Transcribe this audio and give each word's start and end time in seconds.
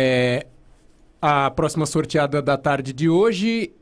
É, 0.00 0.46
a 1.20 1.50
próxima 1.50 1.84
sorteada 1.84 2.40
da 2.40 2.56
tarde 2.56 2.92
de 2.92 3.08
hoje. 3.08 3.72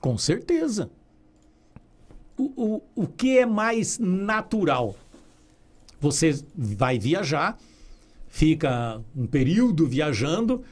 Com 0.00 0.16
certeza 0.16 0.88
o, 2.56 2.82
o, 2.94 3.06
que 3.06 3.38
é 3.38 3.46
mais 3.46 3.98
natural? 3.98 4.94
Você 6.00 6.42
vai 6.56 6.98
viajar, 6.98 7.58
fica 8.28 9.00
um 9.16 9.26
período 9.26 9.86
viajando. 9.86 10.62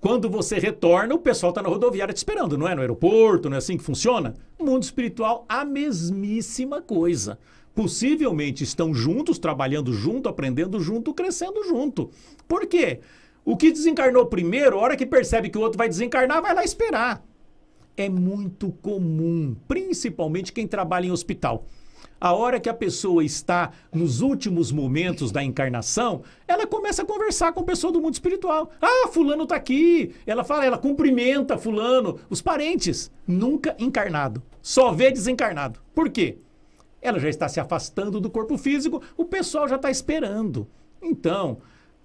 Quando 0.00 0.30
você 0.30 0.58
retorna, 0.58 1.14
o 1.14 1.18
pessoal 1.18 1.50
está 1.50 1.62
na 1.62 1.68
rodoviária 1.68 2.14
te 2.14 2.18
esperando, 2.18 2.56
não 2.56 2.68
é? 2.68 2.74
No 2.74 2.80
aeroporto, 2.80 3.48
não 3.48 3.56
é 3.56 3.58
assim 3.58 3.76
que 3.76 3.82
funciona? 3.82 4.34
mundo 4.58 4.82
espiritual, 4.82 5.44
a 5.48 5.64
mesmíssima 5.64 6.80
coisa. 6.80 7.38
Possivelmente 7.74 8.64
estão 8.64 8.94
juntos, 8.94 9.38
trabalhando 9.38 9.92
junto, 9.92 10.28
aprendendo 10.28 10.80
junto, 10.80 11.12
crescendo 11.12 11.62
junto. 11.64 12.10
Por 12.48 12.66
quê? 12.66 13.00
O 13.44 13.56
que 13.56 13.70
desencarnou 13.70 14.26
primeiro, 14.26 14.78
a 14.78 14.82
hora 14.82 14.96
que 14.96 15.04
percebe 15.04 15.50
que 15.50 15.58
o 15.58 15.60
outro 15.60 15.78
vai 15.78 15.88
desencarnar, 15.88 16.40
vai 16.40 16.54
lá 16.54 16.64
esperar 16.64 17.25
é 17.96 18.08
muito 18.08 18.70
comum, 18.82 19.56
principalmente 19.66 20.52
quem 20.52 20.66
trabalha 20.66 21.06
em 21.06 21.10
hospital. 21.10 21.64
A 22.18 22.32
hora 22.32 22.58
que 22.58 22.68
a 22.68 22.74
pessoa 22.74 23.22
está 23.22 23.72
nos 23.92 24.20
últimos 24.20 24.72
momentos 24.72 25.30
da 25.30 25.44
encarnação, 25.44 26.22
ela 26.48 26.66
começa 26.66 27.02
a 27.02 27.06
conversar 27.06 27.52
com 27.52 27.60
a 27.60 27.64
pessoa 27.64 27.92
do 27.92 28.00
mundo 28.00 28.14
espiritual. 28.14 28.70
Ah, 28.80 29.08
fulano 29.08 29.42
está 29.42 29.56
aqui. 29.56 30.14
Ela 30.26 30.42
fala, 30.42 30.64
ela 30.64 30.78
cumprimenta 30.78 31.58
fulano, 31.58 32.18
os 32.30 32.40
parentes, 32.40 33.10
nunca 33.26 33.76
encarnado. 33.78 34.42
Só 34.62 34.92
vê 34.92 35.10
desencarnado. 35.10 35.80
Por 35.94 36.08
quê? 36.08 36.38
Ela 37.02 37.18
já 37.18 37.28
está 37.28 37.48
se 37.48 37.60
afastando 37.60 38.18
do 38.18 38.30
corpo 38.30 38.56
físico, 38.56 39.02
o 39.16 39.24
pessoal 39.26 39.68
já 39.68 39.76
está 39.76 39.90
esperando. 39.90 40.66
Então, 41.02 41.58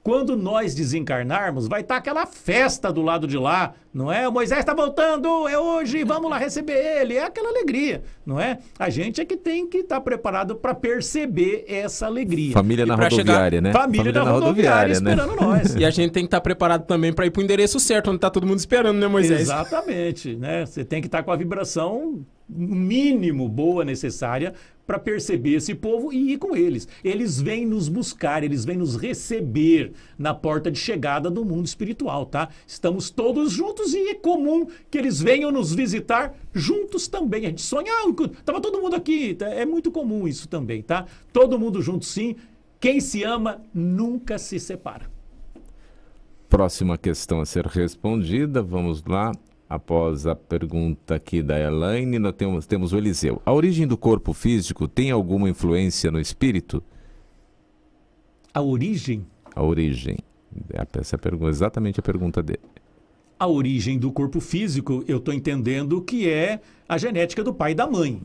quando 0.04 0.36
nós 0.36 0.74
desencarnarmos, 0.74 1.68
vai 1.68 1.82
estar 1.82 1.96
tá 1.96 2.00
aquela 2.00 2.26
festa 2.26 2.92
do 2.92 3.02
lado 3.02 3.28
de 3.28 3.38
lá, 3.38 3.74
não 3.94 4.12
é? 4.12 4.28
O 4.28 4.32
Moisés 4.32 4.60
está 4.60 4.74
voltando, 4.74 5.48
é 5.48 5.60
hoje, 5.60 6.04
vamos 6.04 6.30
lá 6.30 6.38
receber 6.38 6.74
ele. 6.74 7.16
É 7.16 7.26
aquela 7.26 7.50
alegria, 7.50 8.02
não 8.26 8.40
é? 8.40 8.58
A 8.80 8.90
gente 8.90 9.22
é 9.22 9.26
que 9.26 9.38
tem 9.38 9.68
que 9.68 9.80
estar 9.80 9.96
tá 9.96 10.02
preparado 10.02 10.56
para 10.56 10.74
perceber 10.74 11.66
essa 11.68 12.08
alegria. 12.08 12.54
Família 12.54 12.86
na 12.86 12.96
rodoviária, 12.96 13.58
chegar... 13.58 13.62
né? 13.62 13.72
Família, 13.72 13.98
Família 13.98 14.14
na, 14.14 14.26
na 14.26 14.32
rodoviária, 14.32 14.94
rodoviária 14.96 15.02
né? 15.02 15.12
esperando 15.12 15.42
nós. 15.42 15.76
e 15.78 15.86
a 15.86 15.90
gente 15.92 16.12
tem 16.12 16.24
que 16.24 16.28
estar 16.28 16.38
tá 16.38 16.42
preparado 16.42 16.86
também 16.86 17.14
para 17.14 17.28
ir 17.28 17.32
para 17.32 17.42
o 17.42 17.44
endereço 17.44 17.80
certo, 17.80 18.08
onde 18.08 18.18
está 18.18 18.30
todo 18.30 18.48
mundo 18.48 18.58
esperando, 18.58 18.98
né, 18.98 19.08
Moisés? 19.08 19.42
Exatamente, 19.42 20.36
né? 20.36 20.66
Você 20.66 20.84
tem 20.84 21.00
que 21.00 21.08
estar 21.08 21.20
tá 21.20 21.24
com 21.24 21.32
a 21.32 21.36
vibração 21.36 22.26
mínimo 22.50 23.48
boa 23.48 23.86
necessária 23.86 24.54
para 24.92 25.00
perceber 25.00 25.54
esse 25.54 25.74
povo 25.74 26.12
e 26.12 26.34
ir 26.34 26.38
com 26.38 26.54
eles. 26.54 26.86
Eles 27.02 27.40
vêm 27.40 27.66
nos 27.66 27.88
buscar, 27.88 28.44
eles 28.44 28.66
vêm 28.66 28.76
nos 28.76 28.98
receber 28.98 29.94
na 30.20 30.34
porta 30.34 30.70
de 30.70 30.78
chegada 30.78 31.32
do 31.32 31.46
mundo 31.46 31.66
espiritual, 31.66 32.26
tá? 32.26 32.50
Estamos 32.68 33.10
todos 33.10 33.54
juntos 33.54 33.94
e 33.94 34.10
é 34.10 34.16
comum 34.16 34.68
que 34.90 34.98
eles 34.98 35.22
venham 35.22 35.50
nos 35.50 35.74
visitar 35.74 36.36
juntos 36.54 37.08
também. 37.08 37.46
A 37.46 37.50
gente 37.50 37.62
sonha, 37.62 37.90
ah, 37.90 38.30
tava 38.44 38.60
todo 38.60 38.82
mundo 38.82 38.98
aqui, 38.98 39.34
tá? 39.34 39.48
é 39.48 39.66
muito 39.66 39.90
comum 39.90 40.28
isso 40.28 40.50
também, 40.50 40.82
tá? 40.82 41.06
Todo 41.32 41.58
mundo 41.58 41.82
junto 41.82 42.04
sim. 42.04 42.36
Quem 42.78 43.00
se 43.00 43.24
ama 43.24 43.62
nunca 43.74 44.38
se 44.38 44.60
separa. 44.60 45.10
Próxima 46.50 46.98
questão 46.98 47.40
a 47.40 47.46
ser 47.46 47.66
respondida, 47.66 48.62
vamos 48.62 49.02
lá 49.06 49.32
após 49.72 50.28
a 50.28 50.36
pergunta 50.36 51.16
aqui 51.16 51.42
da 51.42 51.58
Elaine, 51.58 52.20
nós 52.20 52.34
temos, 52.34 52.68
temos 52.68 52.92
o 52.92 52.98
Eliseu. 52.98 53.42
A 53.46 53.54
origem 53.54 53.88
do 53.88 53.96
corpo 53.96 54.34
físico 54.34 54.86
tem 54.86 55.12
alguma 55.12 55.50
influência 55.50 56.12
no 56.12 56.20
espírito? 56.20 56.84
A 58.54 58.62
origem? 58.62 59.26
A 59.56 59.64
origem. 59.64 60.18
Essa 60.74 61.16
é 61.16 61.18
a 61.18 61.20
pergunta, 61.20 61.50
exatamente 61.50 62.02
a 62.02 62.04
pergunta 62.04 62.44
dele. 62.44 62.60
A 63.40 63.48
origem 63.48 63.98
do 63.98 64.12
corpo 64.12 64.42
físico, 64.42 65.06
eu 65.08 65.20
estou 65.20 65.34
entendendo 65.34 66.02
que 66.02 66.28
é 66.28 66.60
a 66.88 66.98
genética 66.98 67.42
do 67.42 67.54
pai 67.54 67.72
e 67.72 67.76
da 67.76 67.88
mãe. 67.88 68.22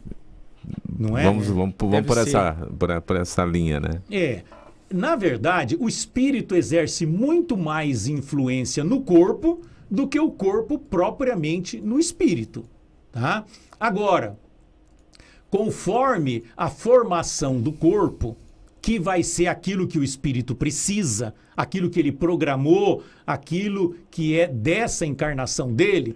Não 0.98 1.16
é? 1.16 1.22
Vamos, 1.22 1.46
vamos, 1.46 1.74
vamos 1.78 2.06
por, 2.06 2.18
essa, 2.18 2.54
por, 2.76 3.00
por 3.02 3.16
essa 3.16 3.44
linha, 3.44 3.78
né? 3.78 4.02
É. 4.10 4.42
Na 4.92 5.14
verdade, 5.14 5.76
o 5.78 5.88
espírito 5.88 6.56
exerce 6.56 7.06
muito 7.06 7.56
mais 7.56 8.08
influência 8.08 8.82
no 8.82 9.00
corpo 9.02 9.62
do 9.90 10.06
que 10.08 10.18
o 10.18 10.30
corpo 10.30 10.78
propriamente 10.78 11.80
no 11.80 11.98
espírito, 11.98 12.64
tá? 13.12 13.44
Agora, 13.78 14.38
conforme 15.50 16.44
a 16.56 16.68
formação 16.68 17.60
do 17.60 17.72
corpo, 17.72 18.36
que 18.80 18.98
vai 18.98 19.22
ser 19.22 19.48
aquilo 19.48 19.88
que 19.88 19.98
o 19.98 20.04
espírito 20.04 20.54
precisa, 20.54 21.34
aquilo 21.56 21.90
que 21.90 21.98
ele 21.98 22.12
programou, 22.12 23.02
aquilo 23.26 23.96
que 24.10 24.38
é 24.38 24.46
dessa 24.46 25.04
encarnação 25.04 25.72
dele, 25.72 26.14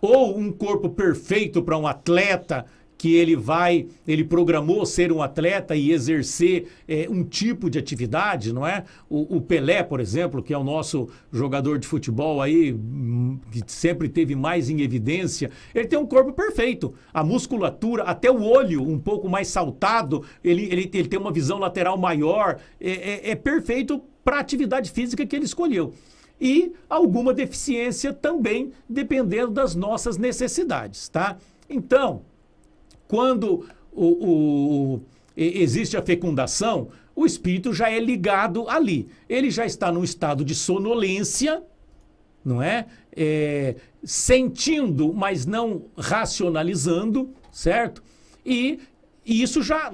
ou 0.00 0.38
um 0.38 0.52
corpo 0.52 0.90
perfeito 0.90 1.62
para 1.62 1.78
um 1.78 1.86
atleta 1.86 2.66
que 3.02 3.16
ele 3.16 3.34
vai, 3.34 3.88
ele 4.06 4.22
programou 4.22 4.86
ser 4.86 5.10
um 5.10 5.20
atleta 5.20 5.74
e 5.74 5.90
exercer 5.90 6.68
é, 6.86 7.08
um 7.10 7.24
tipo 7.24 7.68
de 7.68 7.76
atividade, 7.76 8.52
não 8.52 8.64
é? 8.64 8.84
O, 9.10 9.38
o, 9.38 9.40
Pelé, 9.40 9.82
por 9.82 9.98
exemplo, 9.98 10.40
que 10.40 10.54
é 10.54 10.56
o 10.56 10.62
nosso 10.62 11.08
jogador 11.32 11.80
de 11.80 11.88
futebol 11.88 12.40
aí, 12.40 12.72
hum, 12.72 13.40
que 13.50 13.60
sempre 13.66 14.08
teve 14.08 14.36
mais 14.36 14.70
em 14.70 14.82
evidência, 14.82 15.50
ele 15.74 15.88
tem 15.88 15.98
um 15.98 16.06
corpo 16.06 16.32
perfeito. 16.32 16.94
A 17.12 17.24
musculatura, 17.24 18.04
até 18.04 18.30
o 18.30 18.40
olho 18.40 18.88
um 18.88 19.00
pouco 19.00 19.28
mais 19.28 19.48
saltado, 19.48 20.24
ele, 20.44 20.66
ele, 20.66 20.88
ele 20.94 21.08
tem 21.08 21.18
uma 21.18 21.32
visão 21.32 21.58
lateral 21.58 21.98
maior, 21.98 22.60
é, 22.80 22.90
é, 22.90 23.30
é 23.30 23.34
perfeito 23.34 24.00
para 24.22 24.36
a 24.36 24.40
atividade 24.40 24.92
física 24.92 25.26
que 25.26 25.34
ele 25.34 25.44
escolheu 25.44 25.92
e 26.40 26.72
alguma 26.88 27.34
deficiência 27.34 28.12
também, 28.12 28.70
dependendo 28.88 29.50
das 29.50 29.74
nossas 29.74 30.16
necessidades, 30.16 31.08
tá? 31.08 31.36
Então, 31.68 32.22
quando 33.12 33.66
o, 33.92 34.06
o, 34.06 35.00
existe 35.36 35.98
a 35.98 36.02
fecundação, 36.02 36.88
o 37.14 37.26
espírito 37.26 37.70
já 37.70 37.90
é 37.90 38.00
ligado 38.00 38.66
ali. 38.70 39.06
Ele 39.28 39.50
já 39.50 39.66
está 39.66 39.92
num 39.92 40.02
estado 40.02 40.42
de 40.42 40.54
sonolência, 40.54 41.62
não 42.42 42.62
é? 42.62 42.86
é 43.14 43.74
sentindo, 44.02 45.12
mas 45.12 45.44
não 45.44 45.82
racionalizando, 45.94 47.28
certo? 47.50 48.02
E, 48.46 48.80
e, 49.26 49.42
isso 49.42 49.62
já 49.62 49.92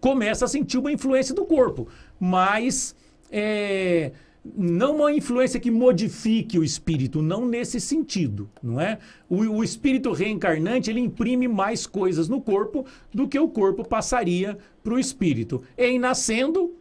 começa 0.00 0.44
a 0.44 0.48
sentir 0.48 0.78
uma 0.78 0.90
influência 0.90 1.32
do 1.32 1.44
corpo. 1.44 1.86
Mas 2.18 2.92
é, 3.30 4.10
não 4.56 4.96
uma 4.96 5.12
influência 5.12 5.60
que 5.60 5.70
modifique 5.70 6.58
o 6.58 6.64
espírito, 6.64 7.20
não 7.20 7.46
nesse 7.46 7.80
sentido, 7.80 8.48
não 8.62 8.80
é? 8.80 8.98
O, 9.28 9.36
o, 9.36 9.64
espírito 9.64 10.12
reencarnante 10.12 10.90
ele 10.90 11.00
imprime 11.00 11.48
mais 11.48 11.86
coisas 11.86 12.28
no 12.28 12.40
corpo 12.40 12.84
do 13.12 13.28
que 13.28 13.38
o 13.38 13.48
corpo 13.48 13.86
passaria 13.86 14.58
para 14.82 14.94
o 14.94 14.98
espírito. 14.98 15.62
Em 15.76 15.98
nascendo, 15.98 16.74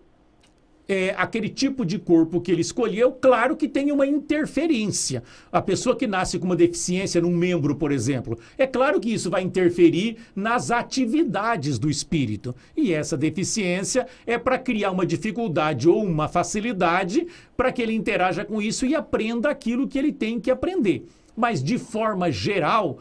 é, 0.87 1.13
aquele 1.17 1.49
tipo 1.49 1.85
de 1.85 1.99
corpo 1.99 2.39
que 2.39 2.51
ele 2.51 2.61
escolheu, 2.61 3.11
claro 3.11 3.55
que 3.57 3.67
tem 3.67 3.91
uma 3.91 4.05
interferência. 4.05 5.21
A 5.51 5.61
pessoa 5.61 5.95
que 5.95 6.07
nasce 6.07 6.39
com 6.39 6.45
uma 6.45 6.55
deficiência 6.55 7.21
num 7.21 7.35
membro, 7.35 7.75
por 7.75 7.91
exemplo, 7.91 8.39
é 8.57 8.65
claro 8.65 8.99
que 8.99 9.13
isso 9.13 9.29
vai 9.29 9.43
interferir 9.43 10.17
nas 10.35 10.71
atividades 10.71 11.77
do 11.77 11.89
espírito. 11.89 12.55
E 12.75 12.93
essa 12.93 13.17
deficiência 13.17 14.07
é 14.25 14.37
para 14.37 14.57
criar 14.57 14.91
uma 14.91 15.05
dificuldade 15.05 15.89
ou 15.89 16.03
uma 16.03 16.27
facilidade 16.27 17.27
para 17.55 17.71
que 17.71 17.81
ele 17.81 17.93
interaja 17.93 18.45
com 18.45 18.61
isso 18.61 18.85
e 18.85 18.95
aprenda 18.95 19.49
aquilo 19.49 19.87
que 19.87 19.97
ele 19.97 20.11
tem 20.11 20.39
que 20.39 20.51
aprender. 20.51 21.05
Mas, 21.35 21.63
de 21.63 21.77
forma 21.77 22.31
geral, 22.31 22.99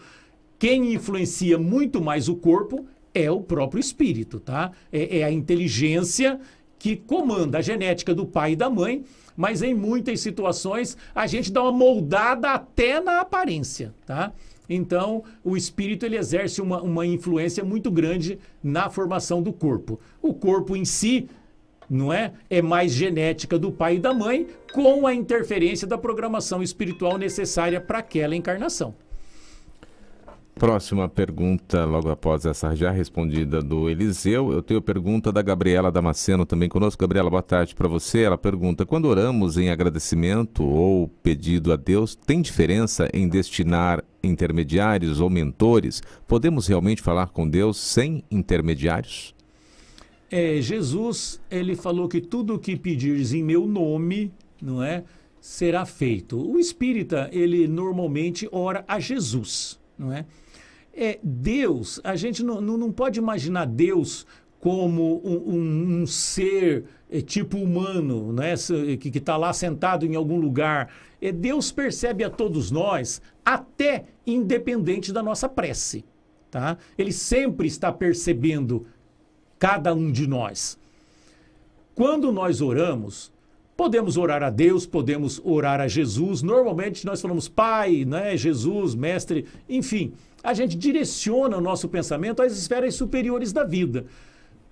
quem 0.58 0.92
influencia 0.94 1.58
muito 1.58 2.02
mais 2.02 2.28
o 2.28 2.36
corpo 2.36 2.86
é 3.14 3.30
o 3.30 3.40
próprio 3.40 3.80
espírito, 3.80 4.38
tá? 4.38 4.72
É, 4.92 5.20
é 5.20 5.24
a 5.24 5.32
inteligência 5.32 6.38
que 6.78 6.96
comanda 6.96 7.58
a 7.58 7.62
genética 7.62 8.14
do 8.14 8.26
pai 8.26 8.52
e 8.52 8.56
da 8.56 8.70
mãe, 8.70 9.04
mas 9.36 9.62
em 9.62 9.74
muitas 9.74 10.20
situações 10.20 10.96
a 11.14 11.26
gente 11.26 11.52
dá 11.52 11.62
uma 11.62 11.72
moldada 11.72 12.50
até 12.50 13.00
na 13.00 13.20
aparência, 13.20 13.94
tá? 14.06 14.32
Então, 14.68 15.22
o 15.44 15.56
espírito 15.56 16.04
ele 16.04 16.16
exerce 16.16 16.60
uma, 16.60 16.82
uma 16.82 17.06
influência 17.06 17.64
muito 17.64 17.90
grande 17.90 18.38
na 18.62 18.90
formação 18.90 19.40
do 19.40 19.52
corpo. 19.52 20.00
O 20.20 20.34
corpo 20.34 20.74
em 20.76 20.84
si, 20.84 21.28
não 21.88 22.12
é? 22.12 22.32
É 22.50 22.60
mais 22.60 22.92
genética 22.92 23.58
do 23.58 23.70
pai 23.70 23.96
e 23.96 24.00
da 24.00 24.12
mãe, 24.12 24.46
com 24.72 25.06
a 25.06 25.14
interferência 25.14 25.86
da 25.86 25.96
programação 25.96 26.62
espiritual 26.62 27.16
necessária 27.16 27.80
para 27.80 27.98
aquela 27.98 28.34
encarnação. 28.34 28.94
Próxima 30.58 31.06
pergunta, 31.06 31.84
logo 31.84 32.08
após 32.08 32.46
essa 32.46 32.74
já 32.74 32.90
respondida 32.90 33.60
do 33.60 33.90
Eliseu, 33.90 34.52
eu 34.52 34.62
tenho 34.62 34.80
pergunta 34.80 35.30
da 35.30 35.42
Gabriela 35.42 35.92
Damasceno 35.92 36.46
também 36.46 36.66
conosco. 36.66 36.98
Gabriela, 36.98 37.28
boa 37.28 37.42
tarde 37.42 37.74
para 37.74 37.86
você. 37.86 38.22
Ela 38.22 38.38
pergunta: 38.38 38.86
quando 38.86 39.04
oramos 39.04 39.58
em 39.58 39.68
agradecimento 39.68 40.64
ou 40.64 41.08
pedido 41.22 41.74
a 41.74 41.76
Deus, 41.76 42.14
tem 42.14 42.40
diferença 42.40 43.06
em 43.12 43.28
destinar 43.28 44.02
intermediários 44.24 45.20
ou 45.20 45.28
mentores? 45.28 46.02
Podemos 46.26 46.66
realmente 46.66 47.02
falar 47.02 47.26
com 47.28 47.46
Deus 47.46 47.76
sem 47.76 48.24
intermediários? 48.30 49.34
É, 50.30 50.58
Jesus, 50.62 51.38
ele 51.50 51.76
falou 51.76 52.08
que 52.08 52.22
tudo 52.22 52.54
o 52.54 52.58
que 52.58 52.76
pedires 52.76 53.34
em 53.34 53.42
meu 53.42 53.66
nome, 53.66 54.32
não 54.62 54.82
é, 54.82 55.04
será 55.38 55.84
feito. 55.84 56.40
O 56.50 56.58
espírita, 56.58 57.28
ele 57.30 57.68
normalmente 57.68 58.48
ora 58.50 58.86
a 58.88 58.98
Jesus, 58.98 59.78
não 59.98 60.12
é? 60.12 60.24
É, 60.92 61.18
Deus, 61.22 62.00
a 62.02 62.16
gente 62.16 62.42
não, 62.42 62.60
não 62.60 62.90
pode 62.90 63.18
imaginar 63.18 63.66
Deus 63.66 64.26
como 64.58 65.20
um, 65.22 65.54
um, 65.54 66.00
um 66.02 66.06
ser 66.06 66.84
é, 67.10 67.20
tipo 67.20 67.58
humano, 67.58 68.32
né? 68.32 68.54
que 68.98 69.08
está 69.16 69.36
lá 69.36 69.52
sentado 69.52 70.06
em 70.06 70.16
algum 70.16 70.38
lugar. 70.38 70.90
É, 71.20 71.30
Deus 71.30 71.70
percebe 71.70 72.24
a 72.24 72.30
todos 72.30 72.70
nós, 72.70 73.20
até 73.44 74.06
independente 74.26 75.12
da 75.12 75.22
nossa 75.22 75.48
prece. 75.48 76.04
Tá? 76.50 76.78
Ele 76.96 77.12
sempre 77.12 77.66
está 77.66 77.92
percebendo 77.92 78.86
cada 79.58 79.94
um 79.94 80.10
de 80.10 80.26
nós. 80.26 80.78
Quando 81.94 82.32
nós 82.32 82.60
oramos, 82.60 83.32
podemos 83.76 84.16
orar 84.16 84.42
a 84.42 84.50
Deus, 84.50 84.86
podemos 84.86 85.40
orar 85.44 85.80
a 85.80 85.88
Jesus. 85.88 86.42
Normalmente 86.42 87.04
nós 87.04 87.20
falamos 87.20 87.48
Pai, 87.48 88.04
né? 88.04 88.36
Jesus, 88.36 88.94
Mestre, 88.94 89.44
enfim 89.68 90.12
a 90.46 90.54
gente 90.54 90.76
direciona 90.76 91.56
o 91.56 91.60
nosso 91.60 91.88
pensamento 91.88 92.40
às 92.40 92.56
esferas 92.56 92.94
superiores 92.94 93.52
da 93.52 93.64
vida. 93.64 94.06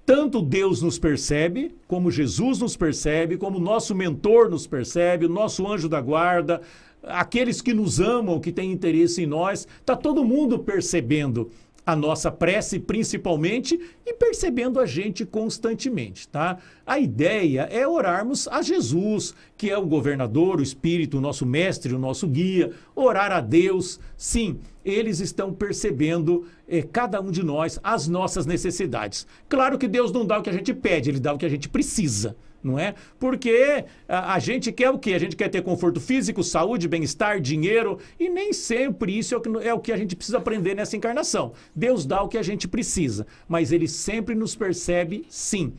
Tanto 0.06 0.41
Deus 0.41 0.81
nos 0.81 1.01
percebe, 1.01 1.75
como 1.89 2.12
Jesus 2.12 2.61
nos 2.61 2.77
percebe, 2.77 3.37
como 3.37 3.59
nosso 3.59 3.93
mentor 3.93 4.49
nos 4.49 4.69
percebe, 4.69 5.27
o 5.27 5.29
nosso 5.29 5.67
anjo 5.67 5.89
da 5.89 6.01
guarda, 6.01 6.61
aqueles 7.03 7.61
que 7.61 7.75
nos 7.75 7.99
amam, 7.99 8.39
que 8.39 8.53
têm 8.53 8.71
interesse 8.71 9.25
em 9.25 9.27
nós, 9.27 9.67
está 9.81 9.97
todo 9.97 10.25
mundo 10.25 10.61
percebendo 10.61 11.51
a 11.86 11.94
nossa 11.94 12.31
prece 12.31 12.78
principalmente 12.78 13.78
e 14.04 14.14
percebendo 14.14 14.81
a 14.81 14.86
gente 14.86 15.25
constantemente, 15.26 16.26
tá? 16.28 16.58
A 16.86 16.98
ideia 16.98 17.69
é 17.70 17.86
orarmos 17.86 18.48
a 18.48 18.62
Jesus, 18.62 19.34
que 19.56 19.70
é 19.70 19.76
o 19.76 19.86
governador, 19.86 20.60
o 20.60 20.62
espírito, 20.62 21.19
o 21.19 21.20
nosso 21.20 21.44
mestre, 21.44 21.94
o 21.94 21.98
nosso 21.98 22.26
guia, 22.26 22.72
orar 22.94 23.32
a 23.32 23.40
Deus. 23.40 24.00
Sim, 24.16 24.58
eles 24.84 25.20
estão 25.20 25.52
percebendo 25.52 26.46
eh, 26.69 26.82
cada 26.82 27.20
um 27.20 27.31
de 27.31 27.42
nós 27.42 27.78
as 27.82 28.08
nossas 28.08 28.46
necessidades. 28.46 29.26
Claro 29.48 29.78
que 29.78 29.88
Deus 29.88 30.10
não 30.12 30.26
dá 30.26 30.38
o 30.38 30.42
que 30.42 30.50
a 30.50 30.54
gente 30.54 30.72
pede, 30.72 31.10
ele 31.10 31.20
dá 31.20 31.32
o 31.32 31.38
que 31.38 31.46
a 31.46 31.50
gente 31.50 31.69
precisa 31.69 32.36
não 32.64 32.78
é? 32.78 32.94
Porque 33.19 33.84
a, 34.08 34.34
a, 34.34 34.38
gente 34.38 34.72
quer 34.72 34.88
o 34.88 34.99
quê? 34.99 35.12
A 35.12 35.19
gente 35.19 35.37
quer 35.37 35.50
ter 35.50 35.62
conforto 35.62 36.00
físico, 36.00 36.43
saúde, 36.43 36.88
bem-estar, 36.88 37.38
dinheiro, 37.38 37.99
e 38.19 38.31
nem 38.31 38.55
sempre 38.55 39.16
isso 39.16 39.34
é 39.34 39.37
o, 39.37 39.40
que, 39.40 39.49
é 39.69 39.75
o 39.75 39.78
que 39.78 39.93
a 39.93 39.96
gente 39.96 40.16
precisa 40.16 40.38
aprender 40.38 40.75
nessa 40.75 40.96
encarnação. 40.96 41.52
Deus 41.76 42.06
dá 42.06 42.22
o 42.22 42.28
que 42.28 42.38
a 42.38 42.43
gente 42.43 42.66
precisa, 42.66 43.26
mas 43.46 43.70
ele 43.70 43.87
sempre 43.87 44.34
nos 44.34 44.56
percebe 44.56 45.26
sim. 45.28 45.75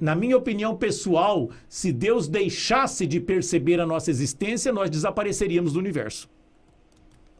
Na 0.00 0.14
minha 0.14 0.36
opinião 0.36 0.76
pessoal, 0.76 1.50
se 1.68 1.92
Deus 1.92 2.28
deixasse 2.28 3.06
de 3.06 3.20
perceber 3.20 3.80
a 3.80 3.86
nossa 3.86 4.10
existência, 4.10 4.72
nós 4.72 4.90
desapareceríamos 4.90 5.72
do 5.72 5.78
universo. 5.78 6.28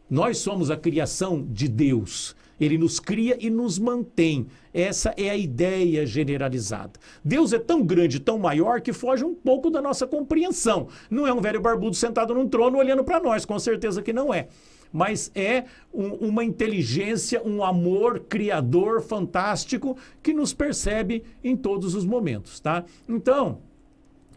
Nós 0.09 0.37
somos 0.39 0.71
a 0.71 0.77
criação 0.77 1.45
de 1.49 1.67
Deus. 1.67 2.35
Ele 2.59 2.77
nos 2.77 2.99
cria 2.99 3.37
e 3.39 3.49
nos 3.49 3.79
mantém. 3.79 4.47
Essa 4.73 5.13
é 5.17 5.29
a 5.29 5.37
ideia 5.37 6.05
generalizada. 6.05 6.99
Deus 7.23 7.53
é 7.53 7.59
tão 7.59 7.83
grande, 7.83 8.19
tão 8.19 8.37
maior, 8.37 8.81
que 8.81 8.93
foge 8.93 9.23
um 9.23 9.33
pouco 9.33 9.69
da 9.69 9.81
nossa 9.81 10.05
compreensão. 10.05 10.87
Não 11.09 11.25
é 11.25 11.33
um 11.33 11.41
velho 11.41 11.61
barbudo 11.61 11.95
sentado 11.95 12.33
num 12.33 12.47
trono 12.47 12.77
olhando 12.77 13.03
para 13.03 13.19
nós, 13.19 13.45
com 13.45 13.57
certeza 13.57 14.01
que 14.01 14.13
não 14.13 14.33
é. 14.33 14.47
Mas 14.91 15.31
é 15.35 15.65
um, 15.93 16.13
uma 16.15 16.43
inteligência, 16.43 17.41
um 17.45 17.63
amor 17.63 18.21
criador 18.21 19.01
fantástico 19.01 19.95
que 20.21 20.33
nos 20.33 20.53
percebe 20.53 21.23
em 21.43 21.55
todos 21.55 21.93
os 21.93 22.05
momentos, 22.05 22.59
tá? 22.59 22.83
Então, 23.07 23.59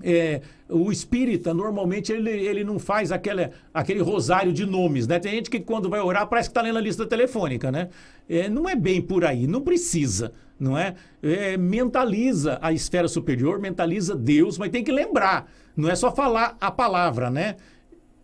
é, 0.03 0.41
o 0.69 0.91
espírita, 0.91 1.53
normalmente, 1.53 2.13
ele, 2.13 2.31
ele 2.31 2.65
não 2.65 2.79
faz 2.79 3.13
aquele, 3.13 3.51
aquele 3.73 4.01
rosário 4.01 4.53
de 4.53 4.65
nomes, 4.65 5.07
né? 5.07 5.19
Tem 5.19 5.33
gente 5.33 5.51
que 5.51 5.61
quando 5.61 5.89
vai 5.89 6.01
orar 6.01 6.27
parece 6.27 6.49
que 6.49 6.53
está 6.53 6.63
lendo 6.63 6.79
a 6.79 6.81
lista 6.81 7.07
telefônica, 7.07 7.71
né? 7.71 7.89
É, 8.29 8.49
não 8.49 8.69
é 8.69 8.75
bem 8.75 9.01
por 9.03 9.25
aí, 9.25 9.47
não 9.47 9.61
precisa, 9.61 10.33
não 10.59 10.77
é? 10.77 10.95
é? 11.23 11.57
Mentaliza 11.57 12.59
a 12.63 12.73
esfera 12.73 13.09
superior, 13.09 13.61
mentaliza 13.61 14.17
Deus, 14.17 14.57
mas 14.59 14.71
tem 14.71 14.83
que 14.83 14.93
lembrar, 14.93 15.51
não 15.77 15.91
é 15.91 15.95
só 15.95 16.11
falar 16.11 16.57
a 16.61 16.71
palavra, 16.71 17.31
né? 17.31 17.57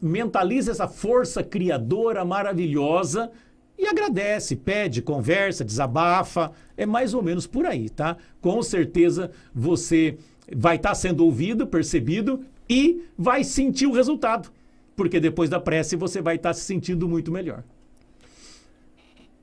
Mentaliza 0.01 0.71
essa 0.71 0.89
força 0.89 1.43
criadora 1.43 2.25
maravilhosa 2.25 3.31
e 3.77 3.87
agradece, 3.87 4.57
pede, 4.57 5.03
conversa, 5.03 5.65
desabafa, 5.65 6.51
é 6.77 6.85
mais 6.85 7.15
ou 7.15 7.23
menos 7.23 7.47
por 7.47 7.67
aí, 7.67 7.89
tá? 7.89 8.17
Com 8.41 8.63
certeza 8.63 9.31
você 9.55 10.19
vai 10.55 10.77
estar 10.77 10.91
tá 10.91 10.95
sendo 10.95 11.25
ouvido, 11.25 11.67
percebido 11.67 12.45
e 12.69 13.05
vai 13.17 13.45
sentir 13.45 13.87
o 13.87 13.93
resultado. 13.93 14.51
Porque 14.97 15.21
depois 15.21 15.49
da 15.49 15.61
prece 15.61 15.97
você 15.97 16.21
vai 16.21 16.37
estar 16.37 16.51
tá 16.51 16.55
se 16.55 16.63
sentindo 16.63 17.09
muito 17.09 17.31
melhor. 17.31 17.63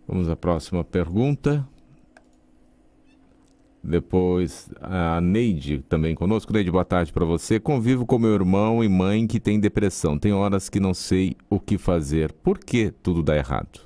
Vamos 0.07 0.29
à 0.29 0.35
próxima 0.35 0.83
pergunta. 0.83 1.67
Depois, 3.83 4.69
a 4.81 5.21
Neide 5.21 5.83
também 5.87 6.15
conosco. 6.15 6.51
Neide, 6.51 6.71
boa 6.71 6.83
tarde 6.83 7.13
para 7.13 7.23
você. 7.23 7.59
Convivo 7.59 8.05
com 8.05 8.17
meu 8.17 8.33
irmão 8.33 8.83
e 8.83 8.89
mãe 8.89 9.27
que 9.27 9.39
tem 9.39 9.59
depressão. 9.59 10.17
Tem 10.17 10.33
horas 10.33 10.69
que 10.69 10.79
não 10.79 10.93
sei 10.93 11.35
o 11.49 11.59
que 11.59 11.77
fazer. 11.77 12.31
Por 12.31 12.57
que 12.57 12.91
tudo 12.91 13.21
dá 13.21 13.37
errado? 13.37 13.81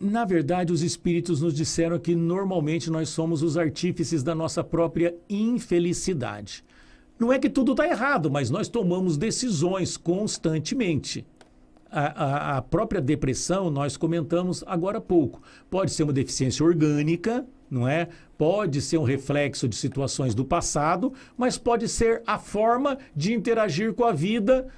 Na 0.00 0.24
verdade, 0.24 0.72
os 0.72 0.82
espíritos 0.82 1.40
nos 1.40 1.52
disseram 1.52 1.98
que 1.98 2.14
normalmente 2.14 2.88
nós 2.88 3.08
somos 3.08 3.42
os 3.42 3.56
artífices 3.58 4.22
da 4.22 4.32
nossa 4.32 4.62
própria 4.62 5.14
infelicidade. 5.28 6.64
Não 7.18 7.32
é 7.32 7.38
que 7.38 7.50
tudo 7.50 7.72
está 7.72 7.84
errado, 7.84 8.30
mas 8.30 8.48
nós 8.48 8.68
tomamos 8.68 9.16
decisões 9.16 9.96
constantemente. 9.96 11.26
A, 11.90 12.24
a, 12.24 12.58
a, 12.58 12.62
própria 12.62 13.00
depressão, 13.00 13.70
nós 13.70 13.96
comentamos 13.96 14.62
agora 14.66 14.98
há 14.98 15.00
pouco, 15.00 15.42
pode 15.70 15.90
ser 15.90 16.04
uma 16.04 16.12
deficiência 16.12 16.64
orgânica, 16.64 17.44
não 17.68 17.88
é? 17.88 18.08
Pode 18.36 18.80
ser 18.80 18.98
um 18.98 19.04
reflexo 19.04 19.66
de 19.66 19.74
situações 19.74 20.34
do 20.34 20.44
passado, 20.44 21.12
mas 21.36 21.58
pode 21.58 21.88
ser 21.88 22.22
a 22.26 22.38
forma 22.38 22.98
de 23.16 23.32
interagir 23.32 23.94
com 23.94 24.04
a 24.04 24.12
vida 24.12 24.68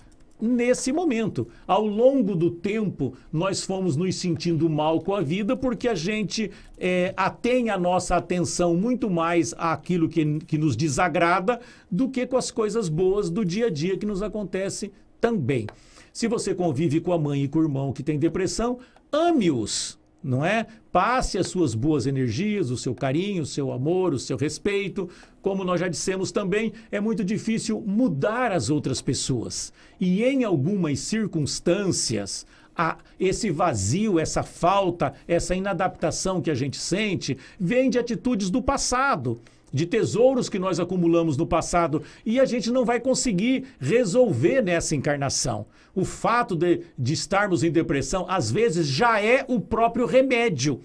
nesse 0.41 0.93
momento. 0.93 1.47
Ao 1.67 1.87
longo 1.87 2.35
do 2.35 2.51
tempo, 2.51 3.15
nós 3.33 3.65
fomos 3.65 3.97
nos 3.97 4.17
sentindo 4.17 4.69
mal 4.69 5.01
com 5.01 5.15
a 5.15 5.21
vida 5.21 5.57
porque 5.57 5.89
a 5.89 5.95
gente 5.95 6.51
é, 6.79 7.13
atém 7.17 7.71
a 7.71 7.79
nossa 7.79 8.17
atenção 8.17 8.75
muito 8.75 9.11
mais 9.11 9.55
àquilo 9.59 10.09
que, 10.09 10.39
que 10.41 10.59
nos 10.59 10.77
desagrada 10.77 11.61
do 11.91 12.09
que 12.09 12.27
com 12.27 12.37
as 12.37 12.51
coisas 12.51 12.89
boas 12.89 13.31
do 13.31 13.45
dia 13.45 13.67
a 13.67 13.71
dia 13.71 13.97
que 13.97 14.07
nos 14.07 14.23
acontece 14.23 14.91
também. 15.21 15.67
Se 16.13 16.27
você 16.27 16.55
convive 16.55 17.01
com 17.01 17.13
a 17.13 17.19
mãe 17.19 17.45
e 17.45 17.49
com 17.49 17.59
o 17.59 17.63
irmão 17.63 17.93
que 17.93 18.03
tem 18.03 18.19
depressão, 18.19 18.79
ame-os 19.13 20.00
não 20.23 20.45
é? 20.45 20.67
Passe 20.93 21.39
as 21.39 21.49
suas 21.49 21.75
boas 21.75 22.07
energias, 22.07 22.71
o 22.71 22.77
seu 22.77 22.95
carinho, 22.95 23.43
o 23.43 23.47
seu 23.47 23.73
amor, 23.73 24.13
o 24.13 24.19
seu 24.19 24.37
respeito. 24.37 25.09
Como 25.41 25.65
nós 25.65 25.81
já 25.81 25.89
dissemos 25.89 26.31
também, 26.31 26.73
é 26.91 27.01
muito 27.01 27.25
difícil 27.25 27.81
mudar 27.81 28.53
as 28.53 28.69
outras 28.71 29.01
pessoas. 29.01 29.73
E 29.99 30.23
em 30.23 30.45
algumas 30.45 31.01
circunstâncias, 31.01 32.47
a, 32.77 32.99
esse 33.19 33.51
vazio, 33.51 34.19
essa 34.19 34.43
falta, 34.43 35.15
essa 35.27 35.55
inadaptação 35.55 36.41
que 36.41 36.51
a 36.51 36.55
gente 36.55 36.77
sente, 36.77 37.37
vem 37.59 37.89
de 37.89 37.99
atitudes 37.99 38.51
do 38.51 38.63
passado 38.63 39.41
de 39.73 39.87
tesouros 39.87 40.49
que 40.49 40.59
nós 40.59 40.81
acumulamos 40.81 41.37
no 41.37 41.47
passado 41.47 42.03
e 42.27 42.41
a 42.41 42.45
gente 42.45 42.71
não 42.71 42.85
vai 42.85 42.99
conseguir 42.99 43.67
resolver 43.79 44.63
nessa 44.63 44.97
encarnação. 44.97 45.67
O 45.95 46.05
fato 46.05 46.55
de, 46.55 46.83
de 46.99 47.13
estarmos 47.13 47.63
em 47.63 47.71
depressão, 47.71 48.27
às 48.29 48.51
vezes, 48.51 48.87
já 48.87 49.21
é 49.21 49.45
o 49.49 49.61
próprio 49.61 50.07
remédio 50.07 50.81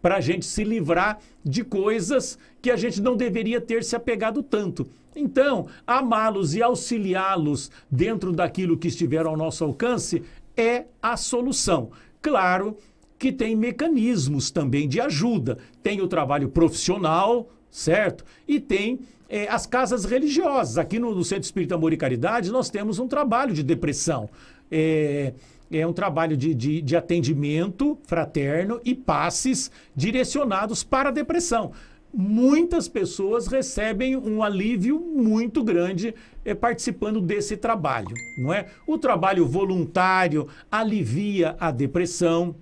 para 0.00 0.16
a 0.16 0.20
gente 0.20 0.44
se 0.44 0.64
livrar 0.64 1.20
de 1.44 1.62
coisas 1.62 2.38
que 2.60 2.70
a 2.70 2.76
gente 2.76 3.00
não 3.00 3.16
deveria 3.16 3.60
ter 3.60 3.84
se 3.84 3.94
apegado 3.94 4.42
tanto. 4.42 4.88
Então, 5.14 5.68
amá-los 5.86 6.54
e 6.54 6.62
auxiliá-los 6.62 7.70
dentro 7.90 8.32
daquilo 8.32 8.76
que 8.76 8.88
estiver 8.88 9.26
ao 9.26 9.36
nosso 9.36 9.62
alcance 9.62 10.22
é 10.56 10.86
a 11.00 11.16
solução. 11.16 11.90
Claro 12.20 12.76
que 13.18 13.30
tem 13.30 13.54
mecanismos 13.54 14.50
também 14.50 14.88
de 14.88 15.00
ajuda. 15.00 15.58
Tem 15.82 16.00
o 16.00 16.08
trabalho 16.08 16.48
profissional, 16.48 17.48
certo? 17.70 18.24
E 18.48 18.58
tem 18.58 19.00
é, 19.32 19.48
as 19.48 19.64
casas 19.64 20.04
religiosas. 20.04 20.76
Aqui 20.76 20.98
no, 20.98 21.14
no, 21.14 21.24
Centro 21.24 21.44
Espírita 21.44 21.74
Amor 21.74 21.94
e 21.94 21.96
Caridade, 21.96 22.52
nós 22.52 22.68
temos 22.68 22.98
um 22.98 23.08
trabalho 23.08 23.54
de 23.54 23.62
depressão. 23.62 24.28
É, 24.70 25.32
é 25.70 25.86
um 25.86 25.92
trabalho 25.92 26.36
de, 26.36 26.52
de, 26.52 26.82
de 26.82 26.94
atendimento 26.94 27.98
fraterno 28.06 28.78
e 28.84 28.94
passes 28.94 29.70
direcionados 29.96 30.84
para 30.84 31.08
a 31.08 31.12
depressão 31.12 31.72
muitas 32.14 32.88
pessoas 32.88 33.46
recebem 33.46 34.14
um 34.14 34.42
alívio 34.42 35.00
muito 35.00 35.64
grande 35.64 36.14
é, 36.44 36.52
participando 36.52 37.22
desse 37.22 37.56
trabalho, 37.56 38.14
não 38.36 38.52
é? 38.52 38.66
O 38.86 38.98
trabalho 38.98 39.46
voluntário 39.46 40.46
alivia 40.70 41.56
a 41.58 41.70
depressão, 41.70 42.54